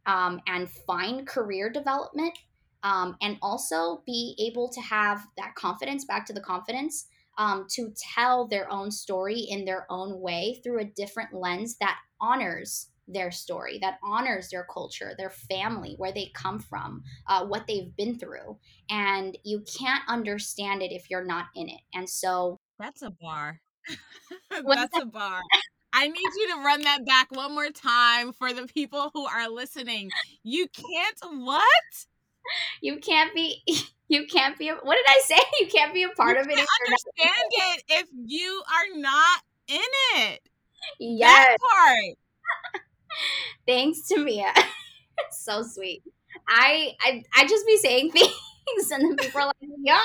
um, 0.06 0.40
and 0.46 0.68
find 0.70 1.26
career 1.26 1.70
development 1.70 2.38
um, 2.84 3.16
and 3.20 3.38
also 3.42 4.02
be 4.06 4.36
able 4.38 4.68
to 4.68 4.80
have 4.80 5.26
that 5.36 5.54
confidence 5.56 6.04
back 6.04 6.26
to 6.26 6.32
the 6.32 6.40
confidence 6.40 7.06
um, 7.38 7.66
to 7.70 7.92
tell 8.14 8.46
their 8.46 8.70
own 8.70 8.90
story 8.90 9.40
in 9.40 9.64
their 9.64 9.86
own 9.90 10.20
way 10.20 10.60
through 10.62 10.80
a 10.80 10.84
different 10.84 11.34
lens 11.34 11.76
that 11.80 11.98
honors 12.20 12.90
their 13.08 13.30
story, 13.30 13.78
that 13.82 13.98
honors 14.02 14.48
their 14.50 14.66
culture, 14.72 15.14
their 15.18 15.30
family, 15.30 15.94
where 15.98 16.12
they 16.12 16.30
come 16.34 16.58
from, 16.58 17.02
uh, 17.26 17.44
what 17.44 17.66
they've 17.66 17.94
been 17.96 18.18
through. 18.18 18.56
And 18.88 19.36
you 19.44 19.62
can't 19.78 20.02
understand 20.08 20.82
it 20.82 20.92
if 20.92 21.10
you're 21.10 21.24
not 21.24 21.46
in 21.54 21.68
it. 21.68 21.80
And 21.92 22.08
so 22.08 22.58
that's 22.78 23.02
a 23.02 23.10
bar. 23.10 23.60
that's 24.50 24.98
a 24.98 25.06
bar. 25.06 25.40
I 25.92 26.08
need 26.08 26.16
you 26.16 26.54
to 26.54 26.62
run 26.64 26.82
that 26.82 27.06
back 27.06 27.30
one 27.30 27.54
more 27.54 27.70
time 27.70 28.32
for 28.32 28.52
the 28.52 28.66
people 28.66 29.10
who 29.14 29.26
are 29.26 29.48
listening. 29.48 30.10
You 30.42 30.66
can't 30.68 31.42
what? 31.44 31.62
you 32.80 32.98
can't 32.98 33.34
be 33.34 33.62
you 34.08 34.26
can't 34.26 34.58
be 34.58 34.68
a, 34.68 34.74
what 34.74 34.96
did 34.96 35.06
i 35.08 35.20
say? 35.24 35.40
You 35.60 35.66
can't 35.68 35.94
be 35.94 36.02
a 36.02 36.10
part 36.10 36.36
you 36.36 36.42
of 36.42 36.48
it 36.48 36.58
if 36.58 36.66
understand 36.86 37.50
it 37.50 37.84
if 37.88 38.08
you 38.26 38.62
are 38.68 39.00
not 39.00 39.42
in 39.68 39.80
it. 40.16 40.40
Yes. 41.00 41.28
that 41.30 41.56
part. 41.60 42.18
Thanks 43.66 44.00
Tamia 44.10 44.52
so 45.30 45.62
sweet. 45.62 46.02
I, 46.48 46.92
I 47.00 47.22
i 47.36 47.46
just 47.46 47.66
be 47.66 47.76
saying 47.76 48.10
things 48.12 48.90
and 48.90 49.02
then 49.02 49.16
people 49.16 49.40
are 49.40 49.46
like 49.46 49.56
yo 49.60 49.96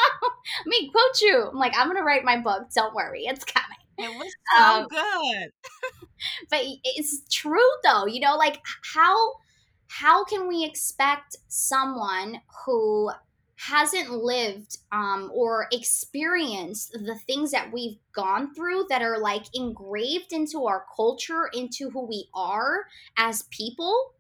me 0.66 0.92
quote 0.92 1.22
you. 1.22 1.50
I'm 1.52 1.58
like 1.58 1.74
i'm 1.78 1.88
gonna 1.88 2.04
write 2.04 2.24
my 2.24 2.38
book. 2.38 2.68
Don't 2.76 2.94
worry. 2.94 3.24
It's 3.26 3.44
coming. 3.44 3.78
It 3.98 4.18
was 4.18 4.34
so 4.56 4.64
um, 4.64 4.88
good. 4.88 5.52
but 6.50 6.62
it's 6.84 7.24
true 7.30 7.70
though. 7.84 8.06
You 8.06 8.22
know 8.22 8.38
like 8.38 8.60
how 8.94 9.34
how 9.90 10.24
can 10.24 10.48
we 10.48 10.64
expect 10.64 11.38
someone 11.48 12.42
who 12.66 13.12
hasn't 13.56 14.12
lived 14.12 14.78
um, 14.92 15.30
or 15.34 15.68
experienced 15.74 16.94
the 16.94 17.18
things 17.28 17.52
that 17.52 17.74
we've 17.74 17.98
gone 18.14 18.54
through 18.54 18.86
that 18.90 19.02
are 19.02 19.18
like 19.18 19.44
engraved 19.54 20.32
into 20.32 20.66
our 20.66 20.86
culture, 20.96 21.50
into 21.54 21.90
who 21.90 22.06
we 22.06 22.30
are 22.34 22.86
as 23.18 23.44
people, 23.50 24.14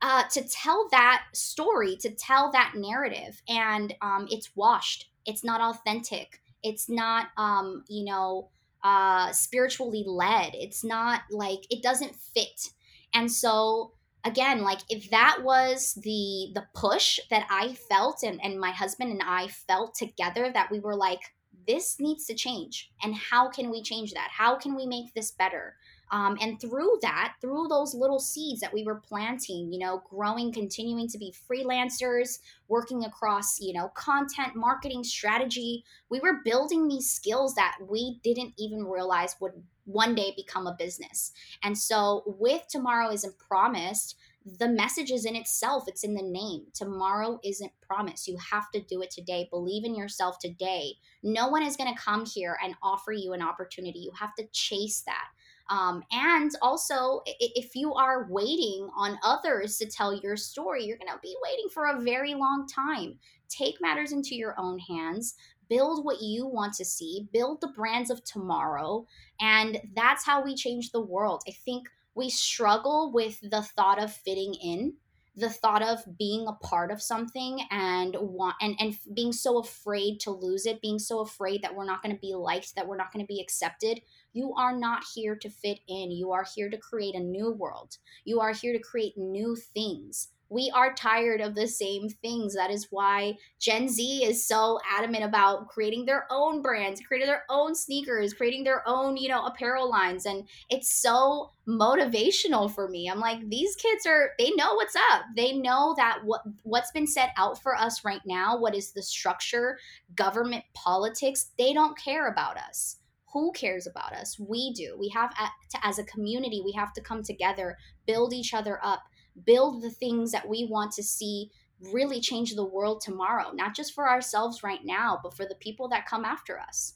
uh, 0.00 0.22
to 0.30 0.46
tell 0.48 0.88
that 0.92 1.24
story, 1.32 1.96
to 1.96 2.10
tell 2.10 2.52
that 2.52 2.74
narrative. 2.76 3.42
And 3.48 3.94
um, 4.00 4.28
it's 4.30 4.54
washed, 4.54 5.10
it's 5.26 5.42
not 5.42 5.60
authentic, 5.60 6.40
it's 6.62 6.88
not, 6.88 7.28
um, 7.36 7.82
you 7.88 8.04
know, 8.04 8.50
uh, 8.84 9.32
spiritually 9.32 10.04
led, 10.06 10.54
it's 10.54 10.84
not 10.84 11.22
like 11.30 11.66
it 11.70 11.82
doesn't 11.82 12.14
fit. 12.14 12.70
And 13.12 13.32
so, 13.32 13.92
again 14.28 14.62
like 14.62 14.80
if 14.88 15.10
that 15.10 15.38
was 15.42 15.94
the 16.02 16.50
the 16.54 16.64
push 16.74 17.18
that 17.30 17.46
i 17.50 17.72
felt 17.88 18.22
and 18.22 18.40
and 18.44 18.60
my 18.60 18.70
husband 18.70 19.10
and 19.10 19.22
i 19.24 19.48
felt 19.48 19.94
together 19.94 20.50
that 20.52 20.70
we 20.70 20.78
were 20.78 20.94
like 20.94 21.20
this 21.68 22.00
needs 22.00 22.24
to 22.26 22.34
change. 22.34 22.90
And 23.02 23.14
how 23.14 23.50
can 23.50 23.70
we 23.70 23.82
change 23.82 24.12
that? 24.14 24.30
How 24.32 24.56
can 24.56 24.74
we 24.74 24.86
make 24.86 25.12
this 25.14 25.30
better? 25.30 25.76
Um, 26.10 26.38
and 26.40 26.58
through 26.58 27.00
that 27.02 27.34
through 27.42 27.66
those 27.68 27.94
little 27.94 28.18
seeds 28.18 28.62
that 28.62 28.72
we 28.72 28.82
were 28.82 28.94
planting 28.94 29.70
you 29.70 29.78
know 29.78 30.02
growing 30.08 30.50
continuing 30.50 31.06
to 31.06 31.18
be 31.18 31.34
freelancers 31.46 32.38
working 32.66 33.04
across 33.04 33.60
you 33.60 33.74
know 33.74 33.88
content 33.88 34.56
marketing 34.56 35.04
strategy 35.04 35.84
we 36.08 36.18
were 36.20 36.40
building 36.46 36.88
these 36.88 37.10
skills 37.10 37.54
that 37.56 37.76
we 37.90 38.20
didn't 38.24 38.54
even 38.56 38.84
realize 38.84 39.36
would 39.38 39.52
one 39.88 40.14
day 40.14 40.34
become 40.36 40.66
a 40.66 40.76
business. 40.78 41.32
And 41.62 41.76
so, 41.76 42.22
with 42.26 42.62
Tomorrow 42.68 43.10
Isn't 43.10 43.38
Promised, 43.38 44.16
the 44.58 44.68
message 44.68 45.10
is 45.10 45.24
in 45.24 45.36
itself, 45.36 45.84
it's 45.86 46.04
in 46.04 46.14
the 46.14 46.22
name. 46.22 46.66
Tomorrow 46.72 47.38
isn't 47.44 47.72
promised. 47.82 48.28
You 48.28 48.38
have 48.50 48.70
to 48.72 48.80
do 48.80 49.02
it 49.02 49.10
today. 49.10 49.48
Believe 49.50 49.84
in 49.84 49.94
yourself 49.94 50.38
today. 50.38 50.94
No 51.22 51.48
one 51.48 51.62
is 51.62 51.76
going 51.76 51.92
to 51.92 52.00
come 52.00 52.24
here 52.24 52.56
and 52.62 52.74
offer 52.82 53.12
you 53.12 53.32
an 53.32 53.42
opportunity. 53.42 53.98
You 53.98 54.12
have 54.18 54.34
to 54.36 54.46
chase 54.52 55.02
that. 55.06 55.28
Um, 55.70 56.02
and 56.12 56.50
also, 56.62 57.20
if 57.26 57.74
you 57.74 57.92
are 57.92 58.26
waiting 58.30 58.88
on 58.96 59.18
others 59.22 59.76
to 59.78 59.86
tell 59.86 60.14
your 60.14 60.36
story, 60.36 60.84
you're 60.84 60.96
going 60.96 61.12
to 61.12 61.20
be 61.22 61.36
waiting 61.42 61.68
for 61.68 61.88
a 61.88 62.00
very 62.00 62.34
long 62.34 62.66
time. 62.66 63.18
Take 63.50 63.80
matters 63.80 64.12
into 64.12 64.34
your 64.34 64.54
own 64.58 64.78
hands 64.78 65.34
build 65.68 66.04
what 66.04 66.20
you 66.20 66.46
want 66.46 66.74
to 66.74 66.84
see, 66.84 67.28
build 67.32 67.60
the 67.60 67.68
brands 67.68 68.10
of 68.10 68.24
tomorrow. 68.24 69.06
And 69.40 69.80
that's 69.94 70.24
how 70.24 70.42
we 70.42 70.54
change 70.54 70.90
the 70.90 71.00
world. 71.00 71.42
I 71.48 71.52
think 71.52 71.88
we 72.14 72.30
struggle 72.30 73.12
with 73.12 73.38
the 73.42 73.62
thought 73.62 74.02
of 74.02 74.12
fitting 74.12 74.54
in 74.54 74.94
the 75.38 75.48
thought 75.48 75.82
of 75.82 76.00
being 76.18 76.48
a 76.48 76.52
part 76.52 76.90
of 76.90 77.00
something 77.00 77.60
and 77.70 78.16
want 78.18 78.56
and 78.60 78.74
and 78.80 78.98
being 79.14 79.32
so 79.32 79.58
afraid 79.58 80.18
to 80.18 80.32
lose 80.32 80.66
it 80.66 80.82
being 80.82 80.98
so 80.98 81.20
afraid 81.20 81.62
that 81.62 81.74
we're 81.74 81.84
not 81.84 82.02
going 82.02 82.14
to 82.14 82.20
be 82.20 82.34
liked 82.34 82.74
that 82.74 82.86
we're 82.86 82.96
not 82.96 83.12
going 83.12 83.24
to 83.24 83.32
be 83.32 83.40
accepted 83.40 84.00
you 84.32 84.52
are 84.54 84.76
not 84.76 85.04
here 85.14 85.36
to 85.36 85.48
fit 85.48 85.78
in 85.86 86.10
you 86.10 86.32
are 86.32 86.44
here 86.56 86.68
to 86.68 86.76
create 86.76 87.14
a 87.14 87.20
new 87.20 87.52
world 87.52 87.98
you 88.24 88.40
are 88.40 88.52
here 88.52 88.72
to 88.72 88.80
create 88.80 89.16
new 89.16 89.54
things 89.54 90.28
we 90.50 90.70
are 90.74 90.94
tired 90.94 91.40
of 91.40 91.54
the 91.54 91.66
same 91.66 92.08
things. 92.08 92.54
That 92.54 92.70
is 92.70 92.88
why 92.90 93.36
Gen 93.60 93.88
Z 93.88 94.24
is 94.24 94.46
so 94.46 94.78
adamant 94.90 95.24
about 95.24 95.68
creating 95.68 96.06
their 96.06 96.26
own 96.30 96.62
brands, 96.62 97.00
creating 97.00 97.28
their 97.28 97.44
own 97.50 97.74
sneakers, 97.74 98.32
creating 98.32 98.64
their 98.64 98.82
own, 98.86 99.16
you 99.16 99.28
know, 99.28 99.44
apparel 99.44 99.90
lines. 99.90 100.26
And 100.26 100.48
it's 100.70 100.92
so 100.92 101.50
motivational 101.68 102.74
for 102.74 102.88
me. 102.88 103.10
I'm 103.10 103.20
like, 103.20 103.48
these 103.48 103.76
kids 103.76 104.06
are, 104.06 104.30
they 104.38 104.50
know 104.52 104.74
what's 104.74 104.96
up. 105.12 105.22
They 105.36 105.52
know 105.52 105.94
that 105.98 106.20
what 106.24 106.42
what's 106.62 106.92
been 106.92 107.06
set 107.06 107.30
out 107.36 107.60
for 107.62 107.76
us 107.76 108.04
right 108.04 108.22
now, 108.24 108.58
what 108.58 108.74
is 108.74 108.92
the 108.92 109.02
structure, 109.02 109.78
government 110.14 110.64
politics, 110.74 111.50
they 111.58 111.72
don't 111.72 111.98
care 111.98 112.28
about 112.28 112.56
us 112.56 112.96
who 113.32 113.52
cares 113.52 113.86
about 113.86 114.12
us 114.14 114.38
we 114.38 114.72
do 114.72 114.96
we 114.98 115.08
have 115.08 115.34
to 115.68 115.78
as 115.82 115.98
a 115.98 116.04
community 116.04 116.62
we 116.64 116.72
have 116.72 116.92
to 116.92 117.00
come 117.00 117.22
together 117.22 117.76
build 118.06 118.32
each 118.32 118.54
other 118.54 118.80
up 118.82 119.02
build 119.44 119.82
the 119.82 119.90
things 119.90 120.32
that 120.32 120.48
we 120.48 120.66
want 120.66 120.92
to 120.92 121.02
see 121.02 121.50
really 121.92 122.20
change 122.20 122.54
the 122.54 122.64
world 122.64 123.00
tomorrow, 123.00 123.52
not 123.52 123.74
just 123.74 123.94
for 123.94 124.08
ourselves 124.08 124.62
right 124.62 124.84
now, 124.84 125.18
but 125.22 125.34
for 125.34 125.46
the 125.46 125.54
people 125.56 125.88
that 125.88 126.06
come 126.06 126.24
after 126.24 126.58
us. 126.58 126.94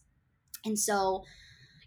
And 0.64 0.78
so, 0.78 1.24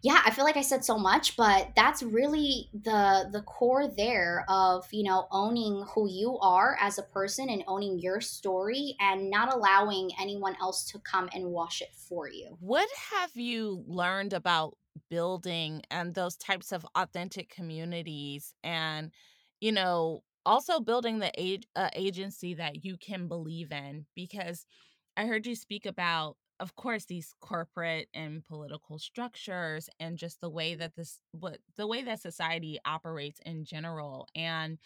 yeah, 0.02 0.22
I 0.24 0.32
feel 0.32 0.46
like 0.46 0.58
I 0.58 0.62
said 0.62 0.86
so 0.86 0.98
much, 0.98 1.36
but 1.36 1.72
that's 1.76 2.04
really 2.04 2.70
the 2.74 3.30
the 3.32 3.42
core 3.42 3.88
there 3.88 4.46
of, 4.48 4.86
you 4.92 5.04
know, 5.04 5.28
owning 5.32 5.84
who 5.94 6.08
you 6.08 6.38
are 6.40 6.78
as 6.80 7.00
a 7.00 7.04
person 7.04 7.50
and 7.50 7.64
owning 7.68 8.00
your 8.00 8.22
story 8.22 8.96
and 9.00 9.30
not 9.30 9.54
allowing 9.54 10.12
anyone 10.20 10.56
else 10.62 10.86
to 10.92 11.00
come 11.00 11.30
and 11.34 11.46
wash 11.48 11.82
it 11.82 11.94
for 11.96 12.30
you. 12.30 12.56
What 12.60 12.88
have 13.12 13.36
you 13.36 13.84
learned 13.88 14.34
about 14.34 14.78
building 15.10 15.82
and 15.90 16.14
those 16.14 16.36
types 16.36 16.72
of 16.72 16.86
authentic 16.96 17.50
communities 17.50 18.54
and 18.64 19.12
you 19.60 19.72
know 19.72 20.24
also 20.46 20.80
building 20.80 21.20
the 21.20 21.32
age, 21.38 21.66
uh, 21.76 21.90
agency 21.96 22.54
that 22.56 22.84
you 22.86 22.98
can 22.98 23.28
believe 23.28 23.72
in 23.72 24.06
because 24.16 24.66
i 25.18 25.26
heard 25.26 25.46
you 25.46 25.56
speak 25.56 25.86
about 25.86 26.38
of 26.60 26.76
course 26.76 27.06
these 27.06 27.34
corporate 27.42 28.08
and 28.14 28.46
political 28.46 28.98
structures 28.98 29.90
and 30.00 30.18
just 30.18 30.40
the 30.42 30.50
way 30.50 30.76
that 30.76 30.96
this 30.96 31.20
what 31.32 31.60
the 31.78 31.88
way 31.88 32.02
that 32.04 32.22
society 32.22 32.80
operates 32.86 33.40
in 33.46 33.66
general 33.66 34.28
and 34.36 34.78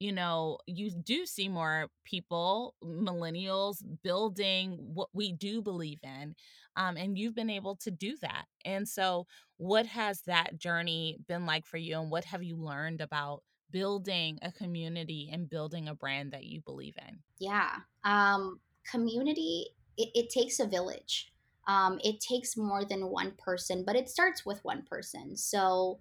you 0.00 0.12
know, 0.12 0.58
you 0.66 0.90
do 0.90 1.24
see 1.24 1.48
more 1.48 1.88
people, 2.04 2.74
millennials, 2.82 3.82
building 4.02 4.72
what 4.92 5.08
we 5.12 5.32
do 5.32 5.62
believe 5.62 6.00
in. 6.02 6.34
Um, 6.76 6.96
and 6.96 7.16
you've 7.16 7.34
been 7.34 7.50
able 7.50 7.76
to 7.76 7.90
do 7.90 8.16
that. 8.20 8.46
And 8.64 8.88
so, 8.88 9.26
what 9.56 9.86
has 9.86 10.22
that 10.22 10.58
journey 10.58 11.18
been 11.28 11.46
like 11.46 11.64
for 11.64 11.76
you? 11.76 12.00
And 12.00 12.10
what 12.10 12.24
have 12.24 12.42
you 12.42 12.56
learned 12.56 13.00
about 13.00 13.42
building 13.74 14.38
a 14.40 14.52
community 14.52 15.28
and 15.32 15.50
building 15.50 15.88
a 15.88 15.94
brand 15.94 16.32
that 16.32 16.44
you 16.44 16.60
believe 16.60 16.94
in? 17.08 17.18
Yeah. 17.40 17.70
Um, 18.04 18.60
community, 18.88 19.66
it, 19.98 20.10
it 20.14 20.30
takes 20.30 20.60
a 20.60 20.66
village. 20.66 21.32
Um, 21.66 21.98
it 22.04 22.20
takes 22.20 22.56
more 22.56 22.84
than 22.84 23.08
one 23.08 23.32
person, 23.36 23.82
but 23.84 23.96
it 23.96 24.08
starts 24.08 24.46
with 24.46 24.60
one 24.62 24.84
person. 24.88 25.36
So, 25.36 25.98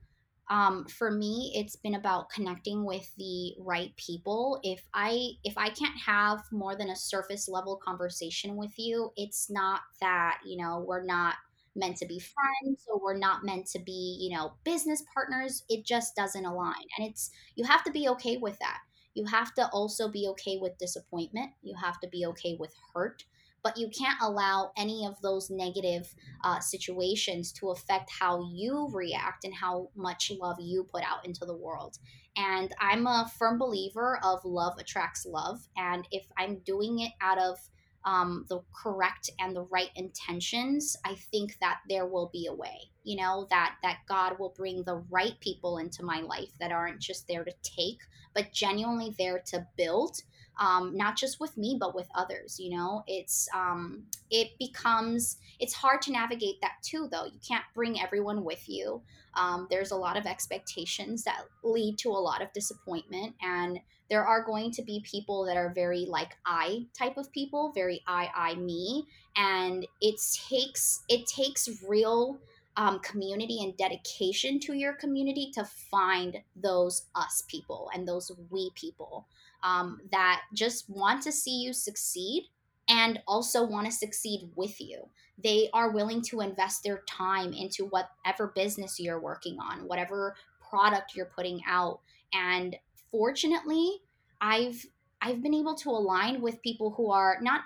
um, 0.49 0.85
for 0.85 1.09
me 1.09 1.53
it's 1.55 1.77
been 1.77 1.95
about 1.95 2.29
connecting 2.29 2.83
with 2.83 3.09
the 3.17 3.53
right 3.59 3.95
people 3.95 4.59
if 4.61 4.83
i 4.93 5.29
if 5.45 5.57
i 5.57 5.69
can't 5.69 5.97
have 5.97 6.41
more 6.51 6.75
than 6.75 6.89
a 6.89 6.95
surface 6.97 7.47
level 7.47 7.79
conversation 7.81 8.57
with 8.57 8.73
you 8.77 9.13
it's 9.15 9.49
not 9.49 9.79
that 10.01 10.39
you 10.45 10.57
know 10.57 10.83
we're 10.85 11.05
not 11.05 11.35
meant 11.75 11.97
to 11.97 12.05
be 12.05 12.19
friends 12.19 12.85
or 12.87 12.99
we're 13.01 13.17
not 13.17 13.43
meant 13.43 13.65
to 13.65 13.79
be 13.79 14.17
you 14.21 14.35
know 14.35 14.53
business 14.63 15.03
partners 15.13 15.63
it 15.69 15.85
just 15.85 16.15
doesn't 16.15 16.45
align 16.45 16.85
and 16.97 17.07
it's 17.07 17.31
you 17.55 17.65
have 17.65 17.83
to 17.83 17.91
be 17.91 18.07
okay 18.07 18.37
with 18.37 18.57
that 18.59 18.79
you 19.15 19.25
have 19.25 19.53
to 19.53 19.67
also 19.69 20.09
be 20.09 20.27
okay 20.27 20.57
with 20.61 20.77
disappointment 20.77 21.51
you 21.61 21.75
have 21.75 21.99
to 21.99 22.07
be 22.07 22.25
okay 22.25 22.55
with 22.59 22.73
hurt 22.93 23.23
but 23.63 23.77
you 23.77 23.87
can't 23.87 24.21
allow 24.21 24.71
any 24.77 25.05
of 25.05 25.19
those 25.21 25.49
negative 25.49 26.13
uh, 26.43 26.59
situations 26.59 27.51
to 27.53 27.69
affect 27.69 28.11
how 28.11 28.45
you 28.51 28.89
react 28.91 29.45
and 29.45 29.53
how 29.53 29.89
much 29.95 30.31
love 30.39 30.57
you 30.59 30.83
put 30.83 31.03
out 31.03 31.25
into 31.25 31.45
the 31.45 31.55
world. 31.55 31.97
And 32.35 32.73
I'm 32.79 33.07
a 33.07 33.31
firm 33.37 33.57
believer 33.57 34.19
of 34.21 34.43
love 34.43 34.77
attracts 34.77 35.25
love. 35.25 35.59
And 35.77 36.05
if 36.11 36.25
I'm 36.37 36.59
doing 36.65 36.99
it 36.99 37.11
out 37.21 37.39
of 37.39 37.57
um, 38.05 38.45
the 38.49 38.61
correct 38.73 39.29
and 39.39 39.55
the 39.55 39.63
right 39.63 39.89
intentions, 39.95 40.97
I 41.05 41.15
think 41.15 41.57
that 41.61 41.79
there 41.89 42.05
will 42.05 42.29
be 42.31 42.47
a 42.47 42.53
way. 42.53 42.91
You 43.03 43.17
know 43.17 43.47
that 43.49 43.75
that 43.83 43.99
God 44.07 44.39
will 44.39 44.53
bring 44.55 44.83
the 44.83 45.03
right 45.09 45.39
people 45.39 45.77
into 45.77 46.03
my 46.03 46.21
life 46.21 46.51
that 46.59 46.71
aren't 46.71 46.99
just 46.99 47.27
there 47.27 47.43
to 47.43 47.53
take, 47.63 47.99
but 48.33 48.51
genuinely 48.53 49.13
there 49.17 49.39
to 49.47 49.67
build 49.77 50.21
um, 50.59 50.95
not 50.95 51.17
just 51.17 51.39
with 51.39 51.57
me 51.57 51.77
but 51.79 51.95
with 51.95 52.07
others 52.15 52.59
you 52.59 52.75
know 52.75 53.03
it's 53.07 53.47
um, 53.53 54.03
it 54.29 54.49
becomes 54.59 55.37
it's 55.59 55.73
hard 55.73 56.01
to 56.03 56.11
navigate 56.11 56.61
that 56.61 56.73
too 56.83 57.07
though 57.11 57.25
you 57.25 57.39
can't 57.47 57.63
bring 57.73 57.99
everyone 57.99 58.43
with 58.43 58.67
you 58.67 59.01
um, 59.35 59.67
there's 59.69 59.91
a 59.91 59.95
lot 59.95 60.17
of 60.17 60.25
expectations 60.25 61.23
that 61.23 61.41
lead 61.63 61.97
to 61.97 62.09
a 62.09 62.11
lot 62.11 62.41
of 62.41 62.53
disappointment 62.53 63.33
and 63.41 63.79
there 64.09 64.25
are 64.25 64.43
going 64.43 64.71
to 64.71 64.81
be 64.81 65.03
people 65.09 65.45
that 65.45 65.57
are 65.57 65.73
very 65.73 66.05
like 66.05 66.37
i 66.45 66.85
type 66.97 67.17
of 67.17 67.31
people 67.31 67.71
very 67.73 68.01
i 68.07 68.29
i 68.35 68.55
me 68.55 69.05
and 69.35 69.87
it 70.01 70.15
takes 70.49 71.03
it 71.09 71.25
takes 71.27 71.83
real 71.87 72.37
um, 72.75 72.99
community 72.99 73.63
and 73.63 73.77
dedication 73.77 74.59
to 74.59 74.73
your 74.73 74.93
community 74.93 75.51
to 75.53 75.63
find 75.63 76.37
those 76.55 77.03
us 77.13 77.43
people 77.47 77.89
and 77.93 78.07
those 78.07 78.31
we 78.49 78.71
people 78.73 79.27
um, 79.63 80.01
that 80.11 80.41
just 80.53 80.89
want 80.89 81.21
to 81.23 81.31
see 81.31 81.61
you 81.61 81.71
succeed 81.71 82.47
and 82.89 83.21
also 83.27 83.65
want 83.65 83.85
to 83.85 83.91
succeed 83.91 84.49
with 84.55 84.79
you. 84.79 85.07
They 85.41 85.69
are 85.73 85.91
willing 85.91 86.21
to 86.23 86.41
invest 86.41 86.83
their 86.83 87.03
time 87.07 87.53
into 87.53 87.85
whatever 87.85 88.51
business 88.55 88.99
you're 88.99 89.19
working 89.19 89.57
on, 89.59 89.87
whatever 89.87 90.35
product 90.69 91.15
you're 91.15 91.31
putting 91.33 91.61
out. 91.67 92.01
And 92.33 92.75
fortunately, 93.13 93.99
I've 94.41 94.85
I've 95.21 95.41
been 95.41 95.53
able 95.53 95.75
to 95.75 95.89
align 95.89 96.41
with 96.41 96.61
people 96.63 96.91
who 96.97 97.11
are 97.11 97.37
not 97.41 97.61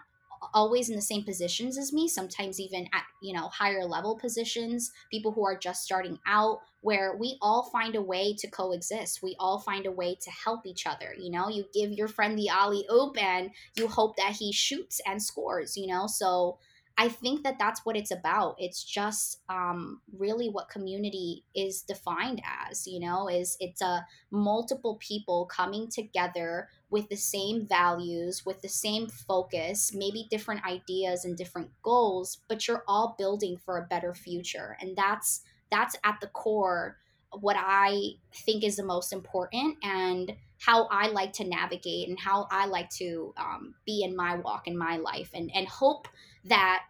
always 0.54 0.90
in 0.90 0.96
the 0.96 1.02
same 1.02 1.24
positions 1.24 1.80
as 1.80 1.92
me 1.92 2.08
sometimes 2.08 2.60
even 2.60 2.88
at 2.94 3.04
you 3.24 3.34
know 3.34 3.48
higher 3.48 3.84
level 3.86 4.16
positions 4.16 4.92
people 5.10 5.32
who 5.32 5.44
are 5.44 5.58
just 5.58 5.84
starting 5.84 6.20
out 6.28 6.60
where 6.82 7.18
we 7.18 7.40
all 7.42 7.64
find 7.64 7.96
a 7.96 8.02
way 8.02 8.36
to 8.38 8.48
coexist. 8.48 9.24
We 9.24 9.36
all 9.40 9.58
find 9.60 9.88
a 9.88 9.92
way 9.92 10.16
to 10.22 10.30
help 10.30 10.68
each 10.68 10.86
other 10.86 11.16
you 11.18 11.32
know? 11.32 11.48
You 11.50 11.66
give 11.74 11.92
your 11.92 12.10
friend 12.10 12.38
the 12.38 12.50
alley 12.50 12.86
oop 12.94 13.22
and 13.22 13.50
you 13.76 13.88
hope 13.88 14.18
that 14.18 14.34
he 14.34 14.52
shoots 14.52 15.00
and 15.08 15.24
scores 15.24 15.78
you 15.78 15.88
know? 15.88 16.08
So 16.08 16.60
I 17.00 17.10
think 17.10 17.44
that 17.44 17.60
that's 17.60 17.86
what 17.86 17.96
it's 17.96 18.10
about. 18.12 18.56
It's 18.58 18.84
just 18.84 19.42
um, 19.50 20.02
really 20.18 20.50
what 20.50 20.70
community 20.70 21.44
is 21.56 21.84
defined 21.84 22.42
as. 22.70 22.88
You 22.88 23.00
know, 23.00 23.28
is 23.30 23.56
it's 23.60 23.82
a 23.82 24.06
multiple 24.32 24.96
people 25.00 25.46
coming 25.46 25.90
together 25.90 26.70
with 26.90 27.10
the 27.10 27.16
same 27.18 27.68
values, 27.68 28.46
with 28.46 28.62
the 28.62 28.70
same 28.70 29.08
focus, 29.08 29.94
maybe 29.94 30.28
different 30.32 30.66
ideas 30.66 31.24
and 31.24 31.38
different 31.38 31.70
goals, 31.84 32.40
but 32.48 32.68
you're 32.68 32.84
all 32.88 33.16
building 33.18 33.58
for 33.58 33.78
a 33.78 33.86
better 33.86 34.14
future, 34.16 34.78
and 34.82 34.96
that's 34.96 35.42
that's 35.70 35.96
at 36.04 36.20
the 36.22 36.28
core 36.28 36.98
what 37.32 37.58
I 37.60 38.14
think 38.34 38.64
is 38.64 38.78
the 38.78 38.84
most 38.84 39.12
important 39.12 39.78
and 39.84 40.36
how 40.60 40.86
I 40.86 41.10
like 41.10 41.34
to 41.34 41.44
navigate 41.44 42.08
and 42.08 42.20
how 42.20 42.48
I 42.50 42.66
like 42.66 42.90
to 42.92 43.34
um, 43.38 43.76
be 43.86 44.02
in 44.02 44.16
my 44.16 44.38
walk 44.38 44.68
in 44.68 44.78
my 44.78 44.98
life 44.98 45.32
and 45.34 45.52
and 45.54 45.68
hope 45.68 46.08
that 46.46 46.84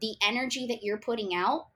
the 0.00 0.14
energy 0.22 0.66
that 0.66 0.82
you're 0.82 0.98
putting 0.98 1.34
out 1.34 1.68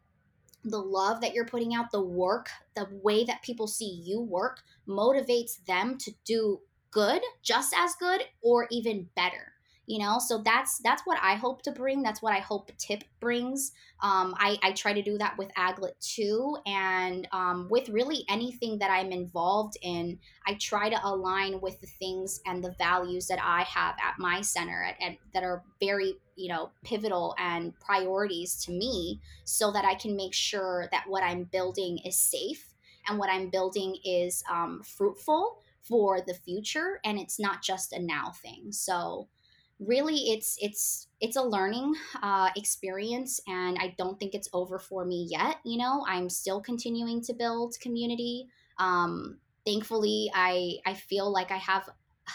the 0.64 0.78
love 0.78 1.20
that 1.20 1.32
you're 1.32 1.46
putting 1.46 1.74
out 1.74 1.90
the 1.92 2.02
work 2.02 2.48
the 2.74 2.88
way 3.02 3.24
that 3.24 3.42
people 3.42 3.66
see 3.66 4.02
you 4.04 4.20
work 4.20 4.62
motivates 4.88 5.64
them 5.66 5.96
to 5.96 6.12
do 6.24 6.60
good 6.90 7.22
just 7.42 7.74
as 7.76 7.94
good 8.00 8.22
or 8.42 8.66
even 8.70 9.08
better 9.14 9.52
you 9.86 9.98
know? 9.98 10.18
So 10.18 10.42
that's 10.42 10.78
that's 10.78 11.02
what 11.04 11.18
i 11.22 11.34
hope 11.34 11.62
to 11.62 11.70
bring. 11.70 12.02
That's 12.02 12.22
what 12.22 12.32
i 12.32 12.40
hope 12.40 12.70
tip 12.78 13.04
brings. 13.20 13.72
Um, 14.02 14.34
I, 14.38 14.58
I 14.62 14.72
try 14.72 14.92
to 14.92 15.02
do 15.02 15.16
that 15.18 15.38
with 15.38 15.50
aglet 15.54 15.98
too. 16.00 16.56
And 16.66 17.26
um, 17.32 17.68
with 17.70 17.88
really 17.88 18.24
anything 18.28 18.78
that 18.78 18.90
i'm 18.90 19.12
involved 19.12 19.76
in 19.82 20.18
i 20.46 20.54
try 20.54 20.88
to 20.88 20.98
align 21.04 21.60
with 21.60 21.80
the 21.80 21.86
things 21.86 22.40
and 22.46 22.62
the 22.62 22.74
values 22.78 23.26
that 23.28 23.38
i 23.42 23.62
have 23.62 23.94
at 24.02 24.18
my 24.18 24.40
center 24.40 24.82
at, 24.84 24.96
at, 25.02 25.16
that 25.32 25.42
are 25.42 25.62
very 25.80 26.14
you 26.36 26.48
know 26.48 26.70
pivotal 26.84 27.34
and 27.38 27.72
priorities 27.80 28.56
to 28.64 28.72
me 28.72 29.20
so 29.44 29.70
that 29.72 29.84
i 29.84 29.94
can 29.94 30.16
make 30.16 30.34
sure 30.34 30.88
that 30.92 31.04
what 31.08 31.22
i'm 31.22 31.44
building 31.44 31.98
is 32.04 32.18
safe 32.18 32.74
and 33.08 33.18
what 33.18 33.30
i'm 33.30 33.48
building 33.48 33.96
is 34.04 34.42
um, 34.50 34.82
fruitful 34.82 35.58
for 35.86 36.20
the 36.20 36.34
future 36.34 37.00
and 37.04 37.18
it's 37.18 37.38
not 37.38 37.62
just 37.62 37.92
a 37.92 38.02
now 38.02 38.32
thing. 38.42 38.72
So 38.72 39.28
really 39.78 40.30
it's 40.30 40.56
it's 40.60 41.08
it's 41.20 41.36
a 41.36 41.42
learning 41.42 41.94
uh, 42.22 42.48
experience 42.56 43.40
and 43.46 43.76
i 43.78 43.94
don't 43.98 44.18
think 44.18 44.34
it's 44.34 44.48
over 44.52 44.78
for 44.78 45.04
me 45.04 45.26
yet 45.30 45.56
you 45.64 45.76
know? 45.78 46.04
I'm 46.08 46.30
still 46.30 46.60
continuing 46.60 47.20
to 47.22 47.34
build 47.34 47.76
community. 47.80 48.48
Um, 48.78 49.38
thankfully 49.66 50.30
i 50.34 50.76
i 50.86 50.94
feel 50.94 51.30
like 51.30 51.50
i 51.50 51.56
have 51.56 51.88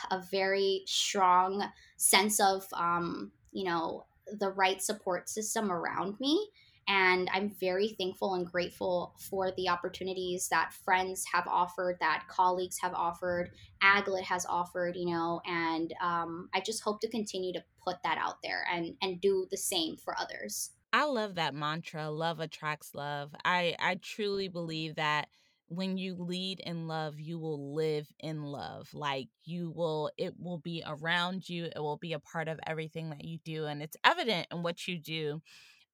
a 0.10 0.22
very 0.32 0.84
strong 0.86 1.66
sense 1.98 2.40
of 2.40 2.66
um, 2.74 3.32
you 3.52 3.64
know 3.64 4.06
the 4.40 4.50
right 4.50 4.82
support 4.82 5.30
system 5.30 5.72
around 5.72 6.20
me 6.20 6.48
and 6.88 7.30
I'm 7.34 7.50
very 7.60 7.90
thankful 7.90 8.34
and 8.34 8.46
grateful 8.46 9.16
for 9.30 9.52
the 9.52 9.70
opportunities 9.70 10.48
that 10.50 10.74
friends 10.74 11.26
have 11.32 11.48
offered, 11.48 11.98
that 12.00 12.26
colleagues 12.28 12.78
have 12.82 12.94
offered, 12.94 13.52
Aglet 13.84 14.24
has 14.24 14.46
offered, 14.46 14.96
you 14.96 15.06
know, 15.14 15.42
and 15.46 15.94
um, 16.02 16.50
I 16.54 16.62
just 16.62 16.84
hope 16.84 17.02
to 17.02 17.10
continue 17.10 17.54
to 17.54 17.64
put 17.84 17.98
that 18.04 18.18
out 18.18 18.38
there 18.44 18.66
and 18.72 18.96
and 19.02 19.22
do 19.22 19.48
the 19.52 19.58
same 19.58 19.98
for 19.98 20.16
others. 20.20 20.72
I 20.94 21.06
love 21.06 21.36
that 21.36 21.54
mantra, 21.54 22.10
love 22.10 22.40
attracts 22.40 22.94
love. 22.94 23.34
I 23.46 23.76
I 23.80 24.00
truly 24.02 24.48
believe 24.48 24.96
that 24.96 25.30
when 25.72 25.98
you 25.98 26.16
lead 26.16 26.60
in 26.60 26.86
love, 26.90 27.18
you 27.18 27.40
will 27.40 27.74
live 27.74 28.06
in 28.20 28.44
love. 28.44 28.90
Like 28.94 29.30
you 29.46 29.72
will, 29.72 30.12
it 30.18 30.34
will 30.38 30.58
be 30.58 30.84
around 30.86 31.48
you, 31.48 31.70
it 31.74 31.80
will 31.80 31.96
be 31.96 32.12
a 32.12 32.20
part 32.20 32.50
of 32.50 32.60
everything 32.68 33.10
that 33.12 33.24
you 33.24 33.38
do. 33.46 33.66
And 33.66 33.82
it's 33.82 33.96
evident 34.04 34.48
in 34.52 34.64
what 34.64 34.86
you 34.86 35.00
do. 35.00 35.42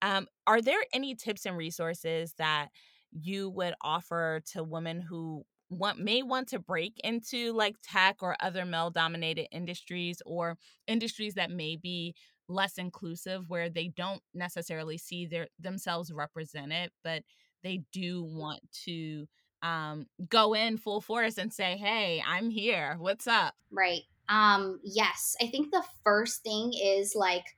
Um, 0.01 0.27
are 0.45 0.61
there 0.61 0.79
any 0.93 1.15
tips 1.15 1.45
and 1.45 1.57
resources 1.57 2.33
that 2.37 2.69
you 3.11 3.49
would 3.49 3.73
offer 3.81 4.41
to 4.53 4.63
women 4.63 5.01
who 5.01 5.43
want 5.69 5.99
may 5.99 6.23
want 6.23 6.47
to 6.49 6.59
break 6.59 6.99
into 7.03 7.51
like 7.53 7.75
tech 7.83 8.17
or 8.21 8.35
other 8.39 8.65
male 8.65 8.89
dominated 8.89 9.47
industries 9.51 10.21
or 10.25 10.57
industries 10.87 11.33
that 11.33 11.51
may 11.51 11.75
be 11.75 12.15
less 12.47 12.77
inclusive 12.77 13.49
where 13.49 13.69
they 13.69 13.89
don't 13.89 14.21
necessarily 14.33 14.97
see 14.97 15.25
their 15.25 15.47
themselves 15.59 16.11
represented 16.13 16.89
but 17.03 17.23
they 17.63 17.81
do 17.91 18.23
want 18.23 18.61
to 18.71 19.25
um 19.61 20.05
go 20.29 20.53
in 20.53 20.77
full 20.77 21.01
force 21.01 21.37
and 21.37 21.51
say 21.51 21.75
hey 21.75 22.23
i'm 22.25 22.49
here. 22.49 22.95
What's 22.99 23.27
up? 23.27 23.53
Right. 23.71 24.03
Um 24.29 24.79
yes. 24.83 25.35
I 25.41 25.47
think 25.47 25.71
the 25.71 25.83
first 26.03 26.43
thing 26.43 26.71
is 26.73 27.13
like 27.15 27.56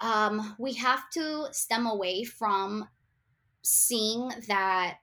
um, 0.00 0.54
we 0.58 0.74
have 0.74 1.08
to 1.10 1.46
stem 1.52 1.86
away 1.86 2.24
from 2.24 2.88
seeing 3.62 4.30
that 4.48 4.98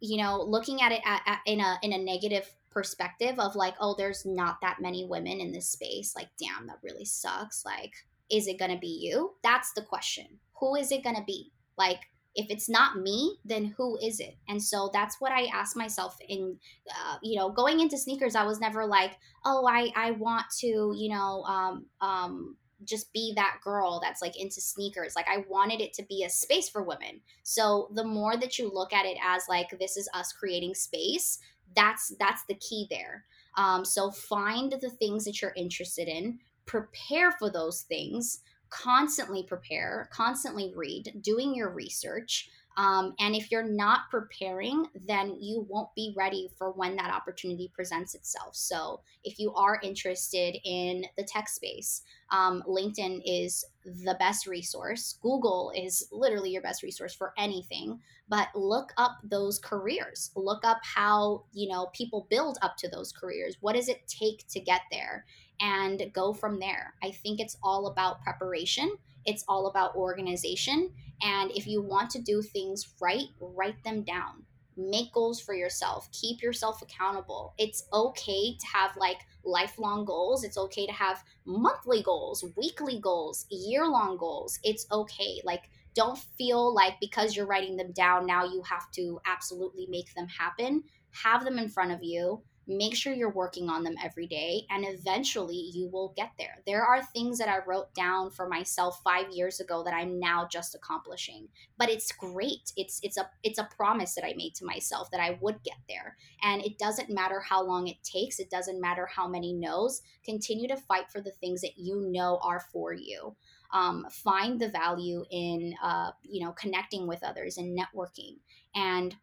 you 0.00 0.22
know 0.22 0.40
looking 0.40 0.80
at 0.80 0.92
it 0.92 1.00
at, 1.04 1.22
at, 1.26 1.40
in 1.46 1.60
a 1.60 1.78
in 1.82 1.92
a 1.92 1.98
negative 1.98 2.48
perspective 2.70 3.38
of 3.38 3.56
like, 3.56 3.74
oh, 3.80 3.94
there's 3.96 4.24
not 4.24 4.60
that 4.62 4.78
many 4.80 5.04
women 5.04 5.40
in 5.40 5.52
this 5.52 5.68
space. 5.68 6.14
Like, 6.14 6.28
damn, 6.38 6.66
that 6.68 6.78
really 6.82 7.04
sucks. 7.04 7.64
Like, 7.64 7.92
is 8.30 8.46
it 8.46 8.58
going 8.58 8.70
to 8.70 8.78
be 8.78 9.00
you? 9.02 9.34
That's 9.42 9.72
the 9.72 9.82
question. 9.82 10.26
Who 10.60 10.76
is 10.76 10.92
it 10.92 11.02
going 11.02 11.16
to 11.16 11.24
be? 11.26 11.50
Like, 11.76 12.00
if 12.34 12.46
it's 12.50 12.68
not 12.68 12.96
me 12.96 13.36
then 13.44 13.74
who 13.76 13.98
is 14.00 14.20
it 14.20 14.36
and 14.48 14.62
so 14.62 14.90
that's 14.92 15.16
what 15.18 15.32
i 15.32 15.46
ask 15.46 15.76
myself 15.76 16.16
in 16.28 16.56
uh, 16.88 17.16
you 17.20 17.36
know 17.36 17.50
going 17.50 17.80
into 17.80 17.96
sneakers 17.96 18.36
i 18.36 18.44
was 18.44 18.60
never 18.60 18.86
like 18.86 19.12
oh 19.44 19.66
i 19.66 19.90
i 19.96 20.12
want 20.12 20.44
to 20.56 20.92
you 20.94 21.08
know 21.08 21.42
um 21.44 21.86
um 22.00 22.54
just 22.84 23.12
be 23.12 23.32
that 23.34 23.58
girl 23.62 24.00
that's 24.02 24.22
like 24.22 24.40
into 24.40 24.60
sneakers 24.60 25.16
like 25.16 25.26
i 25.28 25.44
wanted 25.48 25.80
it 25.80 25.92
to 25.92 26.02
be 26.04 26.24
a 26.24 26.30
space 26.30 26.68
for 26.68 26.82
women 26.82 27.20
so 27.42 27.88
the 27.94 28.04
more 28.04 28.36
that 28.36 28.58
you 28.58 28.70
look 28.72 28.92
at 28.92 29.06
it 29.06 29.16
as 29.24 29.42
like 29.48 29.68
this 29.78 29.96
is 29.96 30.08
us 30.14 30.32
creating 30.32 30.74
space 30.74 31.38
that's 31.74 32.14
that's 32.18 32.44
the 32.44 32.54
key 32.54 32.86
there 32.90 33.24
um, 33.56 33.84
so 33.84 34.12
find 34.12 34.72
the 34.80 34.90
things 34.90 35.24
that 35.24 35.42
you're 35.42 35.52
interested 35.56 36.06
in 36.06 36.38
prepare 36.66 37.32
for 37.32 37.50
those 37.50 37.82
things 37.82 38.40
constantly 38.70 39.42
prepare, 39.42 40.08
constantly 40.12 40.72
read, 40.74 41.18
doing 41.20 41.54
your 41.54 41.70
research. 41.70 42.50
Um, 42.78 43.14
and 43.18 43.34
if 43.34 43.50
you're 43.50 43.68
not 43.68 44.02
preparing, 44.08 44.86
then 45.08 45.36
you 45.40 45.66
won't 45.68 45.92
be 45.96 46.14
ready 46.16 46.48
for 46.56 46.70
when 46.70 46.94
that 46.94 47.12
opportunity 47.12 47.72
presents 47.74 48.14
itself. 48.14 48.54
So, 48.54 49.00
if 49.24 49.40
you 49.40 49.52
are 49.54 49.80
interested 49.82 50.56
in 50.64 51.04
the 51.16 51.24
tech 51.24 51.48
space, 51.48 52.02
um, 52.30 52.62
LinkedIn 52.68 53.20
is 53.24 53.64
the 53.84 54.16
best 54.20 54.46
resource. 54.46 55.18
Google 55.20 55.72
is 55.74 56.06
literally 56.12 56.50
your 56.50 56.62
best 56.62 56.84
resource 56.84 57.12
for 57.12 57.34
anything. 57.36 57.98
But 58.28 58.48
look 58.54 58.92
up 58.96 59.18
those 59.24 59.58
careers. 59.58 60.30
Look 60.36 60.64
up 60.64 60.78
how 60.84 61.44
you 61.52 61.68
know 61.68 61.86
people 61.92 62.28
build 62.30 62.58
up 62.62 62.76
to 62.76 62.88
those 62.88 63.10
careers. 63.10 63.56
What 63.60 63.74
does 63.74 63.88
it 63.88 64.06
take 64.06 64.46
to 64.48 64.60
get 64.60 64.82
there? 64.92 65.24
and 65.60 66.10
go 66.12 66.32
from 66.32 66.58
there. 66.58 66.94
I 67.02 67.10
think 67.10 67.40
it's 67.40 67.56
all 67.62 67.88
about 67.88 68.22
preparation, 68.22 68.96
it's 69.24 69.44
all 69.48 69.66
about 69.66 69.96
organization. 69.96 70.90
And 71.22 71.50
if 71.52 71.66
you 71.66 71.82
want 71.82 72.10
to 72.10 72.22
do 72.22 72.42
things 72.42 72.94
right, 73.00 73.26
write 73.40 73.82
them 73.84 74.02
down. 74.02 74.44
Make 74.76 75.12
goals 75.12 75.40
for 75.40 75.54
yourself. 75.54 76.08
Keep 76.12 76.40
yourself 76.40 76.82
accountable. 76.82 77.54
It's 77.58 77.88
okay 77.92 78.56
to 78.56 78.66
have 78.72 78.96
like 78.96 79.18
lifelong 79.44 80.04
goals. 80.04 80.44
It's 80.44 80.56
okay 80.56 80.86
to 80.86 80.92
have 80.92 81.24
monthly 81.44 82.02
goals, 82.02 82.44
weekly 82.56 83.00
goals, 83.00 83.46
year 83.50 83.86
long 83.86 84.16
goals. 84.16 84.60
It's 84.62 84.86
okay. 84.92 85.40
Like, 85.44 85.70
don't 85.94 86.18
feel 86.38 86.72
like 86.72 86.94
because 87.00 87.34
you're 87.34 87.46
writing 87.46 87.76
them 87.76 87.90
down, 87.90 88.24
now 88.24 88.44
you 88.44 88.62
have 88.62 88.88
to 88.92 89.20
absolutely 89.26 89.86
make 89.88 90.14
them 90.14 90.28
happen. 90.28 90.84
Have 91.24 91.44
them 91.44 91.58
in 91.58 91.68
front 91.68 91.90
of 91.90 92.04
you 92.04 92.42
make 92.68 92.94
sure 92.94 93.14
you're 93.14 93.30
working 93.30 93.70
on 93.70 93.82
them 93.82 93.96
every 94.04 94.26
day 94.26 94.66
and 94.70 94.84
eventually 94.86 95.70
you 95.74 95.88
will 95.90 96.12
get 96.16 96.30
there. 96.38 96.62
There 96.66 96.84
are 96.84 97.02
things 97.02 97.38
that 97.38 97.48
i 97.48 97.58
wrote 97.66 97.94
down 97.94 98.30
for 98.30 98.48
myself 98.48 99.00
5 99.02 99.30
years 99.30 99.58
ago 99.58 99.82
that 99.84 99.94
i'm 99.94 100.20
now 100.20 100.46
just 100.50 100.74
accomplishing 100.74 101.48
but 101.78 101.88
it's 101.88 102.12
great. 102.12 102.72
It's 102.76 103.00
it's 103.02 103.16
a 103.16 103.28
it's 103.42 103.58
a 103.58 103.68
promise 103.76 104.14
that 104.14 104.24
i 104.24 104.34
made 104.36 104.54
to 104.56 104.64
myself 104.64 105.10
that 105.10 105.20
i 105.20 105.38
would 105.40 105.62
get 105.62 105.78
there. 105.88 106.16
And 106.42 106.62
it 106.62 106.78
doesn't 106.78 107.10
matter 107.10 107.40
how 107.40 107.64
long 107.64 107.86
it 107.88 108.02
takes. 108.02 108.38
It 108.38 108.50
doesn't 108.50 108.80
matter 108.80 109.06
how 109.06 109.28
many 109.28 109.52
no's. 109.52 110.02
Continue 110.24 110.68
to 110.68 110.76
fight 110.76 111.10
for 111.10 111.20
the 111.20 111.32
things 111.32 111.60
that 111.62 111.76
you 111.76 112.08
know 112.10 112.38
are 112.42 112.60
for 112.72 112.92
you. 112.92 113.36
Um, 113.72 114.06
find 114.10 114.60
the 114.60 114.70
value 114.70 115.24
in 115.30 115.74
uh, 115.82 116.10
you 116.22 116.44
know 116.44 116.52
connecting 116.52 117.06
with 117.06 117.22
others 117.22 117.56
and 117.58 117.78
networking. 117.78 118.36
And 118.74 119.14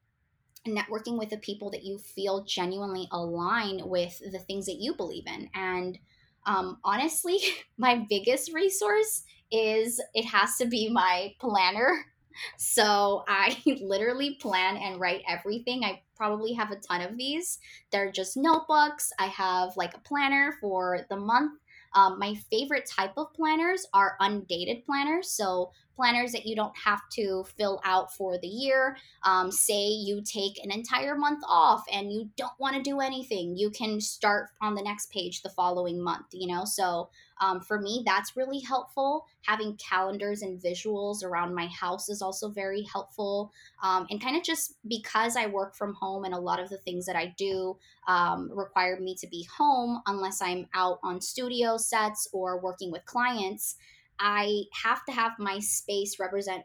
networking 0.68 1.18
with 1.18 1.30
the 1.30 1.38
people 1.38 1.70
that 1.72 1.84
you 1.84 1.98
feel 1.98 2.44
genuinely 2.44 3.08
align 3.12 3.82
with 3.86 4.20
the 4.32 4.40
things 4.40 4.66
that 4.66 4.80
you 4.80 4.96
believe 4.96 5.28
in. 5.28 5.50
And 5.54 5.98
um, 6.46 6.78
honestly, 6.84 7.40
my 7.78 8.06
biggest 8.10 8.54
resource 8.54 9.24
is 9.52 10.02
it 10.14 10.26
has 10.26 10.58
to 10.58 10.66
be 10.66 10.90
my 10.90 11.34
planner. 11.40 12.06
So 12.58 13.24
I 13.30 13.58
literally 13.82 14.36
plan 14.42 14.76
and 14.76 15.00
write 15.00 15.22
everything. 15.26 15.86
I 15.86 16.02
probably 16.18 16.52
have 16.52 16.70
a 16.70 16.76
ton 16.76 17.00
of 17.00 17.18
these. 17.18 17.60
They're 17.94 18.12
just 18.12 18.36
notebooks. 18.36 19.10
I 19.18 19.28
have 19.28 19.78
like 19.78 19.94
a 19.94 20.00
planner 20.00 20.58
for 20.60 21.06
the 21.10 21.16
month. 21.16 21.58
Um, 21.94 22.20
my 22.20 22.36
favorite 22.52 22.90
type 22.94 23.14
of 23.16 23.34
planners 23.34 23.88
are 23.94 24.18
undated 24.20 24.86
planners. 24.86 25.30
So 25.30 25.72
planners 25.96 26.32
that 26.34 26.46
you 26.46 26.56
don't 26.56 26.76
have 26.78 27.02
to 27.14 27.46
fill 27.58 27.82
out 27.84 28.14
for 28.14 28.38
the 28.38 28.48
year. 28.48 28.98
Um, 29.24 29.52
say 29.52 29.88
you 29.88 30.22
take 30.22 30.64
an 30.64 30.72
entire 30.72 31.16
month 31.16 31.44
off 31.48 31.84
and 31.92 32.12
you 32.12 32.30
don't 32.38 32.60
want 32.60 32.76
to 32.76 32.82
do 32.82 33.00
anything, 33.00 33.56
you 33.56 33.70
can 33.70 34.02
start 34.02 34.50
on 34.62 34.76
the 34.76 34.82
next 34.82 35.12
page 35.12 35.42
the 35.42 35.50
following 35.50 36.02
month, 36.02 36.28
you 36.32 36.48
know? 36.48 36.66
So 36.66 37.10
um, 37.42 37.60
for 37.60 37.80
me, 37.80 38.04
that's 38.06 38.38
really 38.38 38.60
helpful. 38.60 39.26
Having 39.42 39.78
calendars 39.78 40.42
and 40.42 40.62
visuals 40.62 41.24
around 41.24 41.54
my 41.54 41.68
house 41.68 42.10
is 42.10 42.22
also 42.22 42.50
very 42.50 42.84
helpful. 42.84 43.52
Um, 43.84 44.08
and 44.10 44.22
kind 44.22 44.38
of 44.38 44.44
just 44.44 44.76
because 44.88 45.36
I 45.36 45.48
work 45.48 45.76
from 45.76 45.94
home 45.94 46.24
and 46.24 46.34
a 46.34 46.40
lot 46.40 46.60
of 46.60 46.70
the 46.70 46.78
things 46.78 47.06
that 47.06 47.16
I 47.16 47.34
do 47.38 47.78
um, 48.08 48.50
require 48.54 49.00
me 49.00 49.16
to 49.16 49.28
be 49.28 49.48
home 49.58 50.02
unless 50.06 50.42
I'm 50.42 50.68
out 50.74 51.00
on 51.04 51.20
studio 51.20 51.78
sets 51.78 52.28
or 52.32 52.60
working 52.60 52.92
with 52.92 53.06
clients. 53.06 53.76
I 54.20 54.64
have 54.84 55.04
to 55.06 55.12
have 55.12 55.34
my 55.40 55.60
space 55.60 56.20
represent 56.20 56.64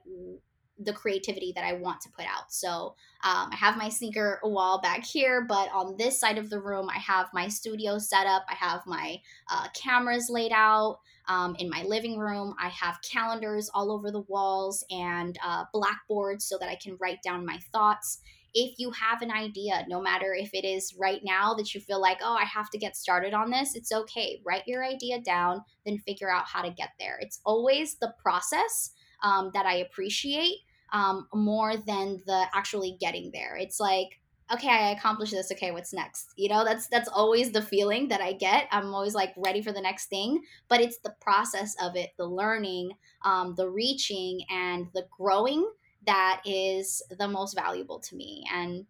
the 0.83 0.93
creativity 0.93 1.53
that 1.55 1.65
I 1.65 1.75
want 1.75 2.01
to 2.03 2.09
put 2.11 2.25
out. 2.25 2.51
So 2.51 2.95
um, 3.23 3.51
I 3.53 3.57
have 3.57 3.77
my 3.77 3.89
sneaker 3.89 4.41
wall 4.43 4.81
back 4.81 5.05
here, 5.05 5.45
but 5.47 5.69
on 5.73 5.97
this 5.99 6.19
side 6.19 6.39
of 6.39 6.49
the 6.49 6.61
room, 6.61 6.89
I 6.89 6.99
have 6.99 7.29
my 7.35 7.49
studio 7.49 7.99
set 7.99 8.27
up. 8.27 8.45
I 8.49 8.55
have 8.55 8.81
my 8.87 9.21
uh, 9.51 9.67
cameras 9.75 10.31
laid 10.31 10.53
out. 10.53 11.01
Um, 11.29 11.55
in 11.59 11.69
my 11.69 11.83
living 11.83 12.19
room, 12.19 12.55
I 12.59 12.69
have 12.69 12.99
calendars 13.03 13.71
all 13.73 13.93
over 13.93 14.11
the 14.11 14.23
walls 14.23 14.85
and 14.91 15.39
uh, 15.45 15.65
blackboards 15.73 16.47
so 16.47 16.57
that 16.59 16.69
I 16.69 16.77
can 16.77 16.97
write 17.01 17.23
down 17.23 17.45
my 17.45 17.59
thoughts 17.73 18.21
if 18.55 18.79
you 18.79 18.91
have 18.93 19.23
an 19.23 19.31
idea, 19.31 19.85
no 19.89 20.01
matter 20.01 20.35
if 20.35 20.51
it 20.53 20.65
is 20.65 20.95
right 20.99 21.21
now 21.25 21.55
that 21.55 21.75
you 21.75 21.81
feel 21.81 22.01
like, 22.01 22.19
oh, 22.23 22.35
I 22.35 22.45
have 22.45 22.71
to 22.71 22.79
get 22.79 22.97
started 22.97 23.35
on 23.35 23.51
this, 23.51 23.75
it's 23.75 23.93
okay. 23.93 24.41
Write 24.45 24.67
your 24.67 24.85
idea 24.85 25.21
down, 25.21 25.63
then 25.85 25.99
figure 25.99 26.31
out 26.31 26.47
how 26.47 26.63
to 26.63 26.71
get 26.71 26.91
there. 26.99 27.19
It's 27.21 27.41
always 27.45 27.97
the 27.97 28.15
process 28.23 28.93
um, 29.23 29.51
that 29.55 29.67
I 29.67 29.77
appreciate 29.77 30.59
um, 30.93 31.29
more 31.33 31.77
than 31.77 32.23
the 32.27 32.47
actually 32.55 32.97
getting 33.01 33.31
there. 33.33 33.57
It's 33.57 33.79
like, 33.79 34.21
okay, 34.53 34.69
I 34.69 34.91
accomplished 34.91 35.33
this. 35.33 35.53
Okay, 35.53 35.71
what's 35.71 35.93
next? 35.93 36.33
You 36.37 36.49
know, 36.49 36.65
that's 36.65 36.89
that's 36.89 37.09
always 37.09 37.53
the 37.53 37.63
feeling 37.63 38.09
that 38.09 38.21
I 38.21 38.33
get. 38.33 38.67
I'm 38.73 38.93
always 38.95 39.15
like 39.15 39.33
ready 39.37 39.63
for 39.63 39.73
the 39.73 39.81
next 39.81 40.07
thing, 40.07 40.43
but 40.69 40.81
it's 40.81 40.99
the 40.99 41.15
process 41.21 41.77
of 41.83 41.97
it, 41.97 42.11
the 42.19 42.27
learning, 42.27 42.91
um, 43.25 43.55
the 43.57 43.69
reaching, 43.69 44.43
and 44.51 44.89
the 44.95 45.07
growing 45.17 45.71
that 46.07 46.43
is 46.45 47.03
the 47.19 47.29
most 47.29 47.55
valuable 47.55 48.01
to 48.01 48.17
me. 48.17 48.45
And 48.53 48.87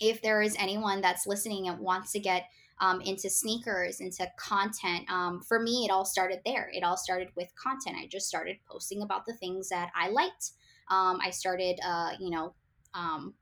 if 0.00 0.20
there 0.22 0.42
is 0.42 0.56
anyone 0.58 1.00
that's 1.00 1.26
listening 1.26 1.68
and 1.68 1.78
wants 1.78 2.12
to 2.12 2.20
get 2.20 2.44
um, 2.80 3.00
into 3.00 3.30
sneakers, 3.30 4.00
into 4.00 4.30
content, 4.38 5.10
um, 5.10 5.40
for 5.40 5.58
me, 5.58 5.86
it 5.86 5.90
all 5.90 6.04
started 6.04 6.40
there. 6.44 6.70
It 6.72 6.82
all 6.82 6.96
started 6.96 7.28
with 7.36 7.48
content. 7.56 7.96
I 7.98 8.06
just 8.06 8.28
started 8.28 8.58
posting 8.68 9.02
about 9.02 9.24
the 9.26 9.34
things 9.34 9.70
that 9.70 9.90
I 9.94 10.10
liked. 10.10 10.52
Um, 10.90 11.18
I 11.22 11.30
started, 11.30 11.78
uh, 11.84 12.10
you 12.20 12.30
know, 12.30 12.54
um, 12.92 13.34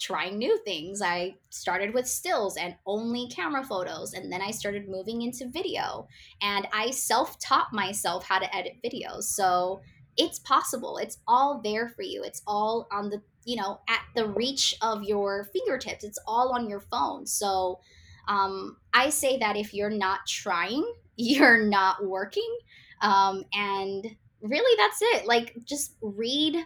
trying 0.00 0.36
new 0.36 0.58
things. 0.64 1.00
I 1.00 1.36
started 1.50 1.94
with 1.94 2.08
stills 2.08 2.56
and 2.56 2.74
only 2.86 3.28
camera 3.28 3.62
photos, 3.62 4.14
and 4.14 4.32
then 4.32 4.42
I 4.42 4.50
started 4.50 4.88
moving 4.88 5.22
into 5.22 5.48
video. 5.48 6.08
And 6.42 6.66
I 6.72 6.90
self 6.90 7.38
taught 7.38 7.72
myself 7.72 8.24
how 8.24 8.40
to 8.40 8.54
edit 8.54 8.74
videos. 8.84 9.24
So 9.24 9.80
it's 10.16 10.38
possible. 10.40 10.98
It's 10.98 11.18
all 11.26 11.60
there 11.62 11.88
for 11.88 12.02
you. 12.02 12.22
It's 12.22 12.42
all 12.46 12.86
on 12.92 13.10
the, 13.10 13.22
you 13.44 13.56
know, 13.56 13.80
at 13.88 14.02
the 14.14 14.28
reach 14.28 14.76
of 14.82 15.02
your 15.02 15.48
fingertips. 15.52 16.04
It's 16.04 16.18
all 16.26 16.52
on 16.52 16.68
your 16.68 16.80
phone. 16.80 17.26
So 17.26 17.80
um, 18.28 18.76
I 18.92 19.10
say 19.10 19.38
that 19.38 19.56
if 19.56 19.72
you're 19.74 19.90
not 19.90 20.20
trying, 20.26 20.84
you're 21.16 21.64
not 21.64 22.04
working. 22.04 22.56
Um, 23.00 23.44
and 23.52 24.06
really, 24.40 24.76
that's 24.78 25.00
it. 25.02 25.26
Like, 25.26 25.56
just 25.64 25.96
read, 26.00 26.56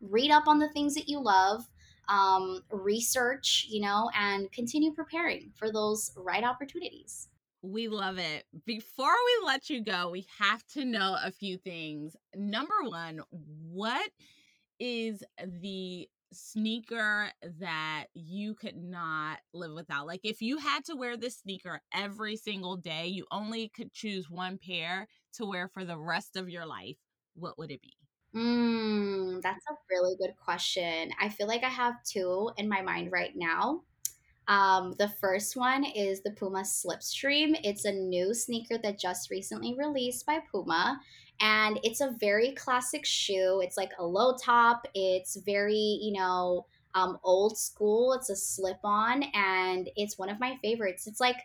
read 0.00 0.30
up 0.30 0.46
on 0.46 0.58
the 0.58 0.68
things 0.70 0.94
that 0.94 1.08
you 1.08 1.20
love. 1.20 1.64
Um, 2.08 2.62
research, 2.70 3.66
you 3.68 3.80
know, 3.80 4.08
and 4.16 4.50
continue 4.52 4.92
preparing 4.92 5.50
for 5.56 5.72
those 5.72 6.12
right 6.16 6.44
opportunities. 6.44 7.26
We 7.62 7.88
love 7.88 8.18
it. 8.18 8.44
Before 8.64 9.06
we 9.12 9.46
let 9.46 9.68
you 9.70 9.82
go, 9.82 10.10
we 10.10 10.26
have 10.38 10.64
to 10.74 10.84
know 10.84 11.16
a 11.22 11.32
few 11.32 11.58
things. 11.58 12.14
Number 12.34 12.74
one, 12.84 13.20
what 13.30 14.10
is 14.78 15.22
the 15.44 16.08
sneaker 16.32 17.30
that 17.60 18.06
you 18.14 18.54
could 18.54 18.76
not 18.76 19.38
live 19.52 19.72
without? 19.72 20.06
Like, 20.06 20.20
if 20.22 20.40
you 20.42 20.58
had 20.58 20.84
to 20.86 20.96
wear 20.96 21.16
this 21.16 21.38
sneaker 21.38 21.80
every 21.92 22.36
single 22.36 22.76
day, 22.76 23.06
you 23.08 23.26
only 23.30 23.68
could 23.68 23.92
choose 23.92 24.30
one 24.30 24.58
pair 24.58 25.08
to 25.34 25.46
wear 25.46 25.68
for 25.68 25.84
the 25.84 25.98
rest 25.98 26.36
of 26.36 26.48
your 26.48 26.66
life, 26.66 26.98
what 27.34 27.58
would 27.58 27.70
it 27.70 27.82
be? 27.82 27.96
Mm, 28.34 29.40
that's 29.40 29.64
a 29.70 29.74
really 29.90 30.16
good 30.16 30.36
question. 30.36 31.10
I 31.18 31.28
feel 31.30 31.46
like 31.46 31.64
I 31.64 31.70
have 31.70 32.02
two 32.04 32.50
in 32.56 32.68
my 32.68 32.82
mind 32.82 33.10
right 33.12 33.32
now. 33.34 33.82
Um, 34.48 34.94
the 34.98 35.08
first 35.20 35.56
one 35.56 35.84
is 35.84 36.22
the 36.22 36.30
Puma 36.30 36.60
Slipstream. 36.60 37.58
It's 37.64 37.84
a 37.84 37.92
new 37.92 38.32
sneaker 38.32 38.78
that 38.78 38.98
just 38.98 39.30
recently 39.30 39.74
released 39.74 40.24
by 40.26 40.40
Puma. 40.50 41.00
And 41.40 41.78
it's 41.82 42.00
a 42.00 42.14
very 42.18 42.52
classic 42.52 43.04
shoe. 43.04 43.60
It's 43.62 43.76
like 43.76 43.90
a 43.98 44.06
low 44.06 44.36
top. 44.36 44.86
It's 44.94 45.36
very, 45.36 45.98
you 46.00 46.12
know, 46.12 46.66
um, 46.94 47.18
old 47.22 47.58
school. 47.58 48.14
It's 48.14 48.30
a 48.30 48.36
slip 48.36 48.78
on, 48.82 49.22
and 49.34 49.90
it's 49.96 50.18
one 50.18 50.30
of 50.30 50.40
my 50.40 50.56
favorites. 50.62 51.06
It's 51.06 51.20
like 51.20 51.36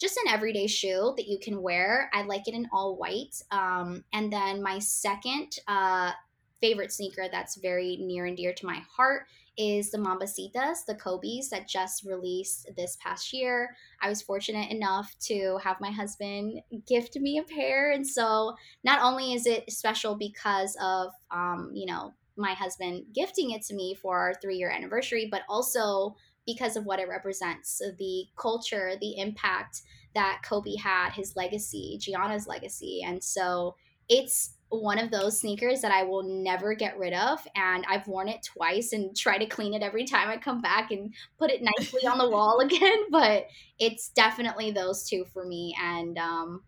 just 0.00 0.16
an 0.18 0.32
everyday 0.32 0.66
shoe 0.66 1.14
that 1.16 1.26
you 1.26 1.38
can 1.38 1.60
wear. 1.60 2.08
I 2.14 2.22
like 2.22 2.46
it 2.46 2.54
in 2.54 2.68
all 2.72 2.96
white. 2.96 3.42
Um, 3.50 4.04
and 4.12 4.32
then 4.32 4.62
my 4.62 4.78
second 4.78 5.58
uh, 5.66 6.12
favorite 6.60 6.92
sneaker 6.92 7.26
that's 7.30 7.56
very 7.56 7.98
near 8.00 8.24
and 8.24 8.36
dear 8.36 8.52
to 8.52 8.66
my 8.66 8.82
heart 8.96 9.26
is 9.56 9.90
the 9.90 9.98
Mambacitas, 9.98 10.84
the 10.86 10.94
Kobe's 10.94 11.50
that 11.50 11.68
just 11.68 12.04
released 12.04 12.70
this 12.76 12.96
past 13.02 13.32
year. 13.32 13.74
I 14.00 14.08
was 14.08 14.22
fortunate 14.22 14.70
enough 14.70 15.14
to 15.22 15.58
have 15.62 15.80
my 15.80 15.90
husband 15.90 16.60
gift 16.86 17.16
me 17.16 17.38
a 17.38 17.42
pair. 17.42 17.92
And 17.92 18.06
so 18.06 18.54
not 18.84 19.02
only 19.02 19.34
is 19.34 19.46
it 19.46 19.70
special 19.70 20.14
because 20.14 20.76
of, 20.80 21.10
um, 21.30 21.70
you 21.74 21.86
know, 21.86 22.14
my 22.36 22.54
husband 22.54 23.04
gifting 23.14 23.50
it 23.50 23.62
to 23.66 23.74
me 23.74 23.94
for 23.94 24.18
our 24.18 24.34
three 24.40 24.56
year 24.56 24.70
anniversary, 24.70 25.28
but 25.30 25.42
also 25.48 26.14
because 26.46 26.76
of 26.76 26.86
what 26.86 26.98
it 26.98 27.08
represents 27.08 27.80
the 27.98 28.24
culture, 28.36 28.94
the 29.00 29.18
impact 29.18 29.82
that 30.14 30.40
Kobe 30.44 30.74
had, 30.76 31.10
his 31.12 31.36
legacy, 31.36 31.98
Gianna's 32.00 32.46
legacy. 32.46 33.02
And 33.04 33.22
so 33.22 33.76
it's 34.08 34.54
one 34.70 34.98
of 34.98 35.10
those 35.10 35.40
sneakers 35.40 35.80
that 35.80 35.92
I 35.92 36.04
will 36.04 36.22
never 36.22 36.74
get 36.74 36.96
rid 36.96 37.12
of. 37.12 37.40
And 37.56 37.84
I've 37.88 38.06
worn 38.06 38.28
it 38.28 38.46
twice 38.54 38.92
and 38.92 39.16
try 39.16 39.36
to 39.36 39.46
clean 39.46 39.74
it 39.74 39.82
every 39.82 40.04
time 40.04 40.28
I 40.28 40.36
come 40.36 40.60
back 40.60 40.92
and 40.92 41.12
put 41.38 41.50
it 41.50 41.62
nicely 41.62 42.06
on 42.06 42.18
the 42.18 42.30
wall 42.30 42.60
again. 42.60 43.10
But 43.10 43.46
it's 43.78 44.10
definitely 44.10 44.70
those 44.70 45.08
two 45.08 45.24
for 45.32 45.44
me. 45.44 45.74
And 45.82 46.16
um, 46.18 46.62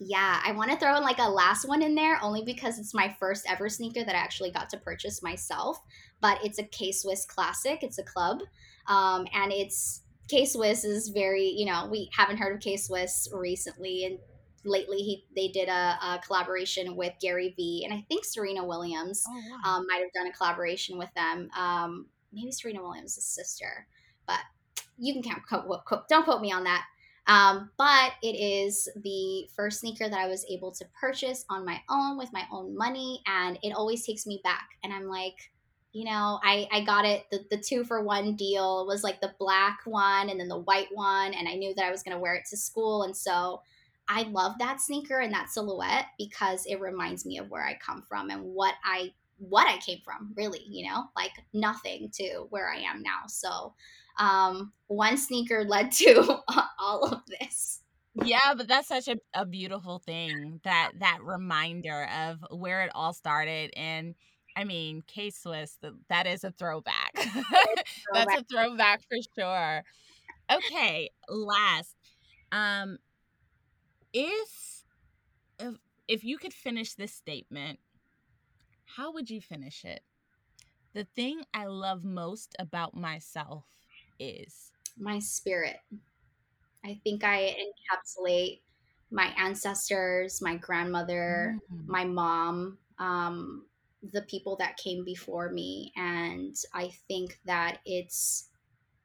yeah, 0.00 0.40
I 0.44 0.52
want 0.52 0.70
to 0.70 0.76
throw 0.78 0.96
in 0.96 1.04
like 1.04 1.18
a 1.18 1.28
last 1.28 1.68
one 1.68 1.82
in 1.82 1.94
there 1.94 2.18
only 2.22 2.42
because 2.42 2.78
it's 2.78 2.94
my 2.94 3.14
first 3.20 3.44
ever 3.48 3.68
sneaker 3.68 4.02
that 4.02 4.14
I 4.14 4.18
actually 4.18 4.50
got 4.50 4.70
to 4.70 4.78
purchase 4.78 5.22
myself. 5.22 5.78
But 6.20 6.38
it's 6.42 6.58
a 6.58 6.64
K 6.64 6.90
Swiss 6.90 7.26
classic. 7.26 7.82
It's 7.82 7.98
a 7.98 8.02
club, 8.02 8.40
um, 8.88 9.26
and 9.34 9.52
it's 9.52 10.02
K 10.28 10.46
Swiss 10.46 10.84
is 10.84 11.08
very 11.08 11.44
you 11.44 11.66
know 11.66 11.86
we 11.90 12.08
haven't 12.16 12.38
heard 12.38 12.54
of 12.54 12.60
K 12.60 12.76
Swiss 12.76 13.28
recently, 13.32 14.04
and 14.04 14.18
lately 14.64 14.98
he 14.98 15.24
they 15.34 15.48
did 15.48 15.68
a, 15.68 15.98
a, 16.02 16.20
collaboration 16.26 16.94
with 16.96 17.14
Gary 17.20 17.54
Vee 17.56 17.82
and 17.84 17.94
I 17.94 18.04
think 18.08 18.24
Serena 18.24 18.64
Williams 18.64 19.24
oh, 19.26 19.32
wow. 19.32 19.76
um, 19.76 19.86
might 19.88 20.02
have 20.02 20.12
done 20.12 20.26
a 20.26 20.32
collaboration 20.32 20.98
with 20.98 21.08
them. 21.14 21.48
Um, 21.58 22.06
maybe 22.32 22.52
Serena 22.52 22.82
Williams' 22.82 23.22
sister, 23.24 23.86
but 24.26 24.40
you 24.98 25.14
can 25.14 25.22
count, 25.22 25.42
quote, 25.46 25.84
quote, 25.84 26.08
don't 26.08 26.24
quote 26.24 26.42
me 26.42 26.52
on 26.52 26.64
that. 26.64 26.84
Um, 27.26 27.70
but 27.76 28.12
it 28.22 28.34
is 28.34 28.88
the 29.02 29.48
first 29.54 29.80
sneaker 29.80 30.08
that 30.08 30.18
I 30.18 30.26
was 30.26 30.44
able 30.50 30.72
to 30.72 30.84
purchase 30.98 31.44
on 31.48 31.64
my 31.64 31.80
own 31.88 32.18
with 32.18 32.32
my 32.32 32.44
own 32.52 32.76
money. 32.76 33.22
And 33.26 33.58
it 33.62 33.72
always 33.72 34.04
takes 34.04 34.26
me 34.26 34.40
back. 34.42 34.68
And 34.82 34.92
I'm 34.92 35.06
like, 35.06 35.50
you 35.92 36.04
know, 36.04 36.38
I, 36.44 36.68
I 36.72 36.84
got 36.84 37.04
it, 37.04 37.26
the, 37.30 37.44
the 37.50 37.56
two 37.56 37.84
for 37.84 38.02
one 38.02 38.36
deal 38.36 38.86
was 38.86 39.02
like 39.02 39.20
the 39.20 39.34
black 39.38 39.80
one 39.84 40.28
and 40.28 40.38
then 40.38 40.48
the 40.48 40.58
white 40.58 40.88
one. 40.92 41.34
And 41.34 41.48
I 41.48 41.54
knew 41.54 41.74
that 41.74 41.84
I 41.84 41.90
was 41.90 42.02
going 42.02 42.16
to 42.16 42.20
wear 42.20 42.34
it 42.34 42.44
to 42.50 42.56
school. 42.56 43.02
And 43.02 43.16
so 43.16 43.62
I 44.12 44.22
love 44.22 44.58
that 44.58 44.80
sneaker 44.80 45.20
and 45.20 45.32
that 45.32 45.50
silhouette 45.50 46.06
because 46.18 46.66
it 46.66 46.80
reminds 46.80 47.24
me 47.24 47.38
of 47.38 47.48
where 47.48 47.64
I 47.64 47.78
come 47.80 48.02
from 48.08 48.28
and 48.30 48.42
what 48.42 48.74
I 48.84 49.12
what 49.38 49.68
I 49.68 49.78
came 49.78 50.00
from, 50.04 50.34
really, 50.36 50.62
you 50.68 50.90
know, 50.90 51.04
like 51.16 51.30
nothing 51.54 52.10
to 52.14 52.46
where 52.50 52.68
I 52.68 52.78
am 52.78 53.02
now. 53.02 53.20
So 53.28 53.72
um, 54.18 54.72
one 54.88 55.16
sneaker 55.16 55.64
led 55.64 55.92
to 55.92 56.40
all 56.78 57.04
of 57.04 57.22
this. 57.40 57.82
Yeah, 58.24 58.54
but 58.56 58.66
that's 58.66 58.88
such 58.88 59.06
a, 59.06 59.16
a 59.32 59.46
beautiful 59.46 60.00
thing 60.00 60.60
that 60.64 60.90
that 60.98 61.20
reminder 61.22 62.08
of 62.26 62.44
where 62.50 62.82
it 62.82 62.90
all 62.92 63.12
started. 63.12 63.72
And 63.76 64.16
I 64.56 64.64
mean, 64.64 65.04
K 65.06 65.30
Swiss, 65.30 65.78
that 66.08 66.26
is 66.26 66.42
a 66.42 66.50
throwback. 66.50 67.12
that's 68.12 68.40
a 68.40 68.44
throwback 68.50 69.02
for 69.08 69.18
sure. 69.38 69.84
Okay, 70.52 71.10
last. 71.28 71.94
Um, 72.50 72.98
if 74.12 74.84
if 75.58 75.74
if 76.08 76.24
you 76.24 76.38
could 76.38 76.52
finish 76.52 76.94
this 76.94 77.12
statement, 77.12 77.78
how 78.84 79.12
would 79.12 79.30
you 79.30 79.40
finish 79.40 79.84
it? 79.84 80.02
The 80.92 81.04
thing 81.04 81.42
I 81.54 81.66
love 81.66 82.04
most 82.04 82.56
about 82.58 82.96
myself 82.96 83.64
is 84.18 84.72
my 84.98 85.18
spirit. 85.20 85.76
I 86.84 86.98
think 87.04 87.24
I 87.24 87.56
encapsulate 87.56 88.60
my 89.10 89.32
ancestors, 89.36 90.40
my 90.40 90.56
grandmother, 90.56 91.58
mm. 91.72 91.86
my 91.86 92.04
mom, 92.04 92.78
um, 92.98 93.66
the 94.12 94.22
people 94.22 94.56
that 94.56 94.76
came 94.76 95.04
before 95.04 95.50
me. 95.50 95.92
And 95.96 96.56
I 96.74 96.90
think 97.08 97.38
that 97.44 97.78
it's 97.84 98.49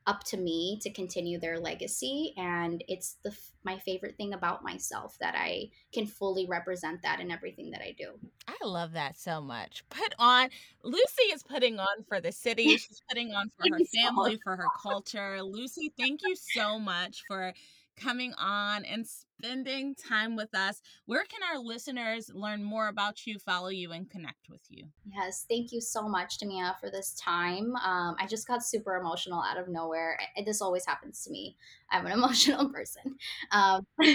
up 0.07 0.23
to 0.23 0.37
me 0.37 0.79
to 0.81 0.91
continue 0.91 1.39
their 1.39 1.59
legacy 1.59 2.33
and 2.37 2.83
it's 2.87 3.17
the 3.23 3.35
my 3.63 3.79
favorite 3.79 4.15
thing 4.17 4.33
about 4.33 4.63
myself 4.63 5.17
that 5.19 5.33
I 5.35 5.69
can 5.91 6.05
fully 6.05 6.45
represent 6.47 7.01
that 7.01 7.19
in 7.19 7.31
everything 7.31 7.71
that 7.71 7.81
I 7.81 7.95
do. 7.97 8.11
I 8.47 8.57
love 8.63 8.91
that 8.91 9.17
so 9.17 9.41
much. 9.41 9.83
Put 9.89 10.13
on 10.19 10.49
Lucy 10.83 11.33
is 11.33 11.41
putting 11.41 11.79
on 11.79 12.03
for 12.07 12.21
the 12.21 12.31
city, 12.31 12.67
she's 12.77 13.01
putting 13.09 13.33
on 13.33 13.49
for 13.57 13.67
her 13.71 13.79
family, 13.95 14.37
for 14.43 14.55
her 14.55 14.67
culture. 14.81 15.41
Lucy, 15.41 15.91
thank 15.97 16.21
you 16.23 16.35
so 16.35 16.77
much 16.77 17.23
for 17.27 17.53
coming 17.95 18.33
on 18.37 18.85
and 18.85 19.05
spending 19.07 19.95
time 19.95 20.35
with 20.35 20.53
us. 20.55 20.81
Where 21.05 21.23
can 21.23 21.41
our 21.43 21.59
listeners 21.59 22.31
learn 22.33 22.63
more 22.63 22.87
about 22.87 23.25
you, 23.25 23.39
follow 23.39 23.69
you, 23.69 23.91
and 23.91 24.09
connect 24.09 24.49
with 24.49 24.61
you? 24.69 24.85
Yes, 25.05 25.45
thank 25.49 25.71
you 25.71 25.81
so 25.81 26.07
much, 26.07 26.39
Tamia, 26.39 26.79
for 26.79 26.89
this 26.89 27.13
time. 27.13 27.75
Um, 27.77 28.15
I 28.19 28.27
just 28.27 28.47
got 28.47 28.63
super 28.63 28.95
emotional 28.95 29.41
out 29.41 29.57
of 29.57 29.67
nowhere. 29.67 30.17
This 30.45 30.61
always 30.61 30.85
happens 30.85 31.23
to 31.23 31.31
me. 31.31 31.57
I'm 31.91 32.05
an 32.05 32.11
emotional 32.13 32.69
person. 32.69 33.17
Um, 33.51 33.85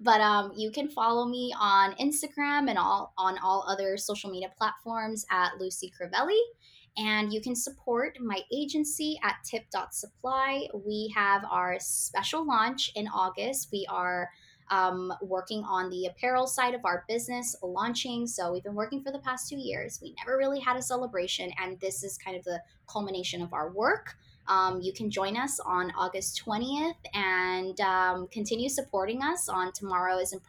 but 0.00 0.20
um, 0.20 0.52
you 0.56 0.70
can 0.70 0.88
follow 0.88 1.26
me 1.26 1.54
on 1.58 1.94
Instagram 1.96 2.68
and 2.68 2.78
all 2.78 3.12
on 3.16 3.38
all 3.38 3.64
other 3.68 3.96
social 3.96 4.30
media 4.30 4.50
platforms 4.56 5.24
at 5.30 5.52
Lucy 5.58 5.90
Crivelli. 5.90 6.40
And 6.96 7.32
you 7.32 7.40
can 7.40 7.54
support 7.54 8.18
my 8.20 8.40
agency 8.52 9.18
at 9.22 9.36
tip.supply. 9.44 10.68
We 10.84 11.12
have 11.14 11.44
our 11.50 11.76
special 11.78 12.46
launch 12.46 12.92
in 12.94 13.08
August. 13.08 13.68
We 13.72 13.86
are 13.88 14.30
um, 14.70 15.12
working 15.20 15.64
on 15.64 15.90
the 15.90 16.06
apparel 16.06 16.46
side 16.46 16.74
of 16.74 16.84
our 16.84 17.04
business 17.08 17.56
launching. 17.62 18.26
So 18.26 18.52
we've 18.52 18.62
been 18.62 18.74
working 18.74 19.02
for 19.02 19.10
the 19.10 19.18
past 19.18 19.48
two 19.48 19.58
years. 19.58 19.98
We 20.00 20.14
never 20.18 20.38
really 20.38 20.60
had 20.60 20.76
a 20.76 20.82
celebration, 20.82 21.50
and 21.60 21.78
this 21.80 22.04
is 22.04 22.16
kind 22.18 22.36
of 22.36 22.44
the 22.44 22.60
culmination 22.86 23.42
of 23.42 23.52
our 23.52 23.70
work. 23.70 24.16
Um, 24.48 24.80
you 24.80 24.92
can 24.92 25.10
join 25.10 25.36
us 25.36 25.60
on 25.60 25.92
August 25.96 26.42
20th 26.44 26.96
and 27.14 27.80
um, 27.80 28.26
continue 28.32 28.68
supporting 28.68 29.22
us 29.22 29.48
on 29.48 29.70
tomorrowisn't 29.70 30.40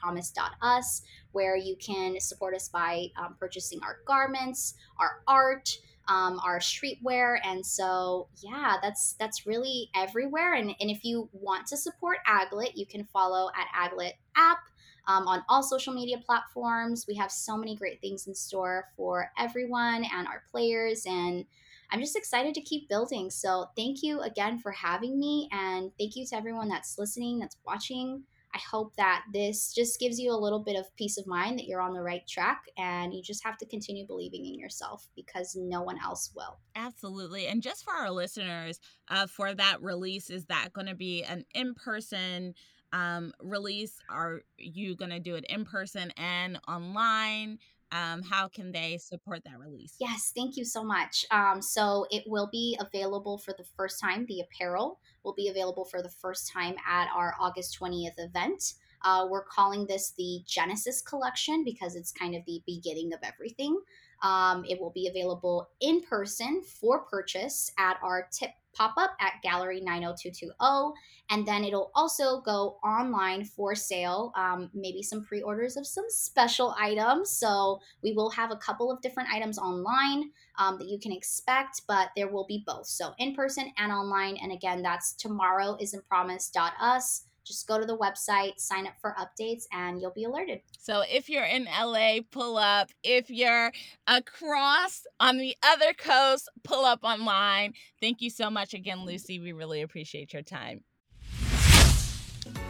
where 1.34 1.56
you 1.56 1.76
can 1.76 2.20
support 2.20 2.56
us 2.56 2.68
by 2.68 3.08
um, 3.16 3.36
purchasing 3.40 3.80
our 3.84 4.00
garments, 4.06 4.74
our 5.00 5.22
art, 5.28 5.78
um, 6.08 6.40
our 6.46 6.60
streetwear 6.60 7.38
and 7.44 7.66
so 7.66 8.28
yeah 8.42 8.76
that's 8.82 9.14
that's 9.14 9.46
really 9.46 9.90
everywhere 9.96 10.54
and, 10.54 10.74
and 10.80 10.90
if 10.90 11.04
you 11.04 11.30
want 11.32 11.66
to 11.68 11.78
support 11.78 12.18
aglet 12.28 12.72
you 12.76 12.86
can 12.86 13.06
follow 13.06 13.50
at 13.56 13.90
aglet 13.90 14.14
app 14.36 14.60
um, 15.08 15.28
on 15.28 15.44
all 15.50 15.64
social 15.64 15.94
media 15.94 16.18
platforms. 16.18 17.06
We 17.08 17.16
have 17.16 17.32
so 17.32 17.58
many 17.58 17.76
great 17.76 18.02
things 18.02 18.28
in 18.28 18.36
store 18.36 18.90
for 18.96 19.32
everyone 19.38 20.06
and 20.14 20.28
our 20.28 20.44
players 20.52 21.06
and 21.06 21.46
i'm 21.92 22.00
just 22.00 22.16
excited 22.16 22.54
to 22.56 22.62
keep 22.62 22.88
building. 22.88 23.30
So 23.30 23.68
thank 23.76 24.02
you 24.04 24.22
again 24.22 24.60
for 24.60 24.72
having 24.72 25.20
me 25.20 25.50
and 25.52 25.92
thank 26.00 26.16
you 26.16 26.26
to 26.28 26.36
everyone 26.36 26.70
that's 26.70 26.98
listening 26.98 27.40
that's 27.40 27.58
watching 27.66 28.24
I 28.54 28.60
hope 28.60 28.96
that 28.98 29.24
this 29.34 29.74
just 29.74 30.00
gives 30.00 30.20
you 30.20 30.32
a 30.32 30.36
little 30.36 30.60
bit 30.60 30.76
of 30.76 30.94
peace 30.96 31.18
of 31.18 31.26
mind 31.28 31.58
that 31.60 31.66
you're 31.66 31.82
on 31.82 31.94
the 31.94 32.02
right 32.02 32.28
track 32.28 32.64
and 32.78 33.14
you 33.14 33.22
just 33.22 33.44
have 33.44 33.58
to 33.60 33.66
continue 33.66 34.06
believing 34.06 34.46
in 34.46 34.60
yourself 34.60 35.08
because 35.16 35.56
no 35.56 35.82
one 35.82 35.98
else 36.04 36.32
will. 36.36 36.58
Absolutely. 36.76 37.48
And 37.48 37.62
just 37.62 37.84
for 37.84 37.94
our 37.94 38.12
listeners, 38.12 38.80
uh, 39.10 39.28
for 39.28 39.54
that 39.54 39.82
release, 39.82 40.30
is 40.30 40.46
that 40.46 40.74
going 40.74 40.88
to 40.88 40.96
be 40.96 41.24
an 41.24 41.46
in 41.54 41.74
person 41.74 42.54
um, 42.94 43.34
release? 43.42 43.98
Are 44.10 44.42
you 44.58 44.96
going 44.96 45.12
to 45.12 45.20
do 45.20 45.36
it 45.36 45.46
in 45.50 45.66
person 45.66 46.12
and 46.18 46.60
online? 46.68 47.60
Um, 47.92 48.22
how 48.24 48.48
can 48.48 48.72
they 48.72 48.98
support 48.98 49.44
that 49.46 49.60
release? 49.60 49.96
Yes, 50.00 50.32
thank 50.36 50.56
you 50.58 50.66
so 50.66 50.84
much. 50.84 51.26
Um, 51.32 51.62
so 51.62 52.06
it 52.10 52.24
will 52.26 52.50
be 52.52 52.78
available 52.80 53.38
for 53.38 53.54
the 53.58 53.66
first 53.76 54.00
time. 54.00 54.26
The 54.28 54.42
apparel 54.42 55.00
will 55.24 55.34
be 55.34 55.50
available 55.50 55.86
for 55.86 56.02
the 56.02 56.10
first 56.10 56.52
time 56.52 56.76
at 56.88 57.10
our 57.16 57.36
August 57.40 57.78
20th 57.80 58.14
event. 58.18 58.74
Uh, 59.04 59.26
we're 59.30 59.44
calling 59.44 59.86
this 59.88 60.14
the 60.18 60.42
Genesis 60.46 61.02
Collection 61.02 61.64
because 61.64 61.96
it's 61.96 62.12
kind 62.12 62.36
of 62.36 62.46
the 62.46 62.62
beginning 62.66 63.14
of 63.14 63.20
everything. 63.24 63.80
Um, 64.24 64.64
it 64.70 64.80
will 64.80 64.92
be 64.92 65.08
available 65.08 65.70
in 65.82 66.02
person 66.02 66.62
for 66.62 67.00
purchase 67.06 67.72
at 67.80 67.98
our 68.04 68.28
tip 68.32 68.52
pop 68.74 68.94
up 68.98 69.12
at 69.20 69.34
Gallery 69.44 69.82
90220. 69.82 70.94
And 71.30 71.48
then 71.48 71.64
it'll 71.64 71.92
also 71.96 72.42
go 72.42 72.78
online 72.84 73.46
for 73.46 73.76
sale, 73.76 74.34
um, 74.36 74.70
maybe 74.74 75.02
some 75.02 75.24
pre 75.24 75.42
orders 75.42 75.78
of 75.78 75.88
some 75.88 76.06
special 76.10 76.76
items. 76.78 77.30
So 77.30 77.80
we 78.04 78.14
will 78.14 78.30
have 78.32 78.52
a 78.52 78.58
couple 78.58 78.92
of 78.92 79.02
different 79.02 79.30
items 79.30 79.58
online 79.58 80.32
um, 80.58 80.78
that 80.78 80.88
you 80.88 81.00
can 81.00 81.12
expect, 81.12 81.82
but 81.88 82.10
there 82.16 82.28
will 82.28 82.46
be 82.46 82.64
both. 82.66 82.88
So 82.88 83.14
in 83.18 83.36
person 83.36 83.72
and 83.78 83.92
online. 83.92 84.38
And 84.42 84.52
again, 84.52 84.82
that's 84.82 85.14
tomorrow 85.14 85.78
isn't 85.80 86.08
promise.us 86.08 87.24
just 87.46 87.68
go 87.68 87.80
to 87.80 87.86
the 87.86 87.98
website, 87.98 88.60
sign 88.60 88.88
up 88.88 88.94
for 89.02 89.16
updates, 89.20 89.64
and 89.72 90.02
you'll 90.02 90.12
be 90.12 90.24
alerted. 90.24 90.62
So 90.80 91.04
if 91.10 91.30
you're 91.30 91.46
in 91.46 91.66
LA, 91.66 92.20
pull 92.32 92.58
up. 92.58 92.90
If 93.04 93.30
you're 93.30 93.72
across 94.08 95.04
on 95.20 95.38
the 95.38 95.56
other 95.64 95.94
coast, 95.94 96.50
pull 96.64 96.86
up 96.86 97.00
online. 97.04 97.74
Thank 98.00 98.22
you 98.22 98.30
so 98.30 98.50
much 98.50 98.74
again, 98.74 99.06
Lucy. 99.06 99.40
We 99.40 99.52
really 99.54 99.82
appreciate 99.82 100.34
your 100.34 100.44
time. 100.44 100.84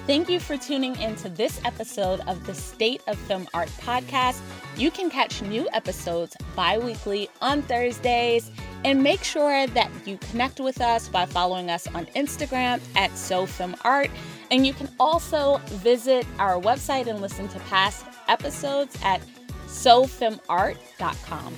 Thank 0.07 0.29
you 0.29 0.39
for 0.39 0.57
tuning 0.57 0.99
in 0.99 1.15
to 1.17 1.29
this 1.29 1.61
episode 1.63 2.21
of 2.27 2.45
the 2.45 2.55
State 2.55 3.01
of 3.07 3.17
Fem 3.19 3.47
Art 3.53 3.69
podcast. 3.81 4.41
You 4.75 4.89
can 4.89 5.09
catch 5.09 5.41
new 5.43 5.69
episodes 5.73 6.35
bi 6.55 6.77
weekly 6.79 7.29
on 7.39 7.61
Thursdays. 7.61 8.51
And 8.83 9.03
make 9.03 9.23
sure 9.23 9.67
that 9.67 9.91
you 10.07 10.17
connect 10.17 10.59
with 10.59 10.81
us 10.81 11.07
by 11.07 11.27
following 11.27 11.69
us 11.69 11.85
on 11.93 12.07
Instagram 12.07 12.81
at 12.95 13.11
SoFemArt 13.11 14.09
and 14.51 14.67
you 14.67 14.73
can 14.73 14.89
also 14.99 15.57
visit 15.65 16.27
our 16.37 16.61
website 16.61 17.07
and 17.07 17.21
listen 17.21 17.47
to 17.47 17.59
past 17.61 18.05
episodes 18.27 18.95
at 19.03 19.21
sofemart.com. 19.67 21.55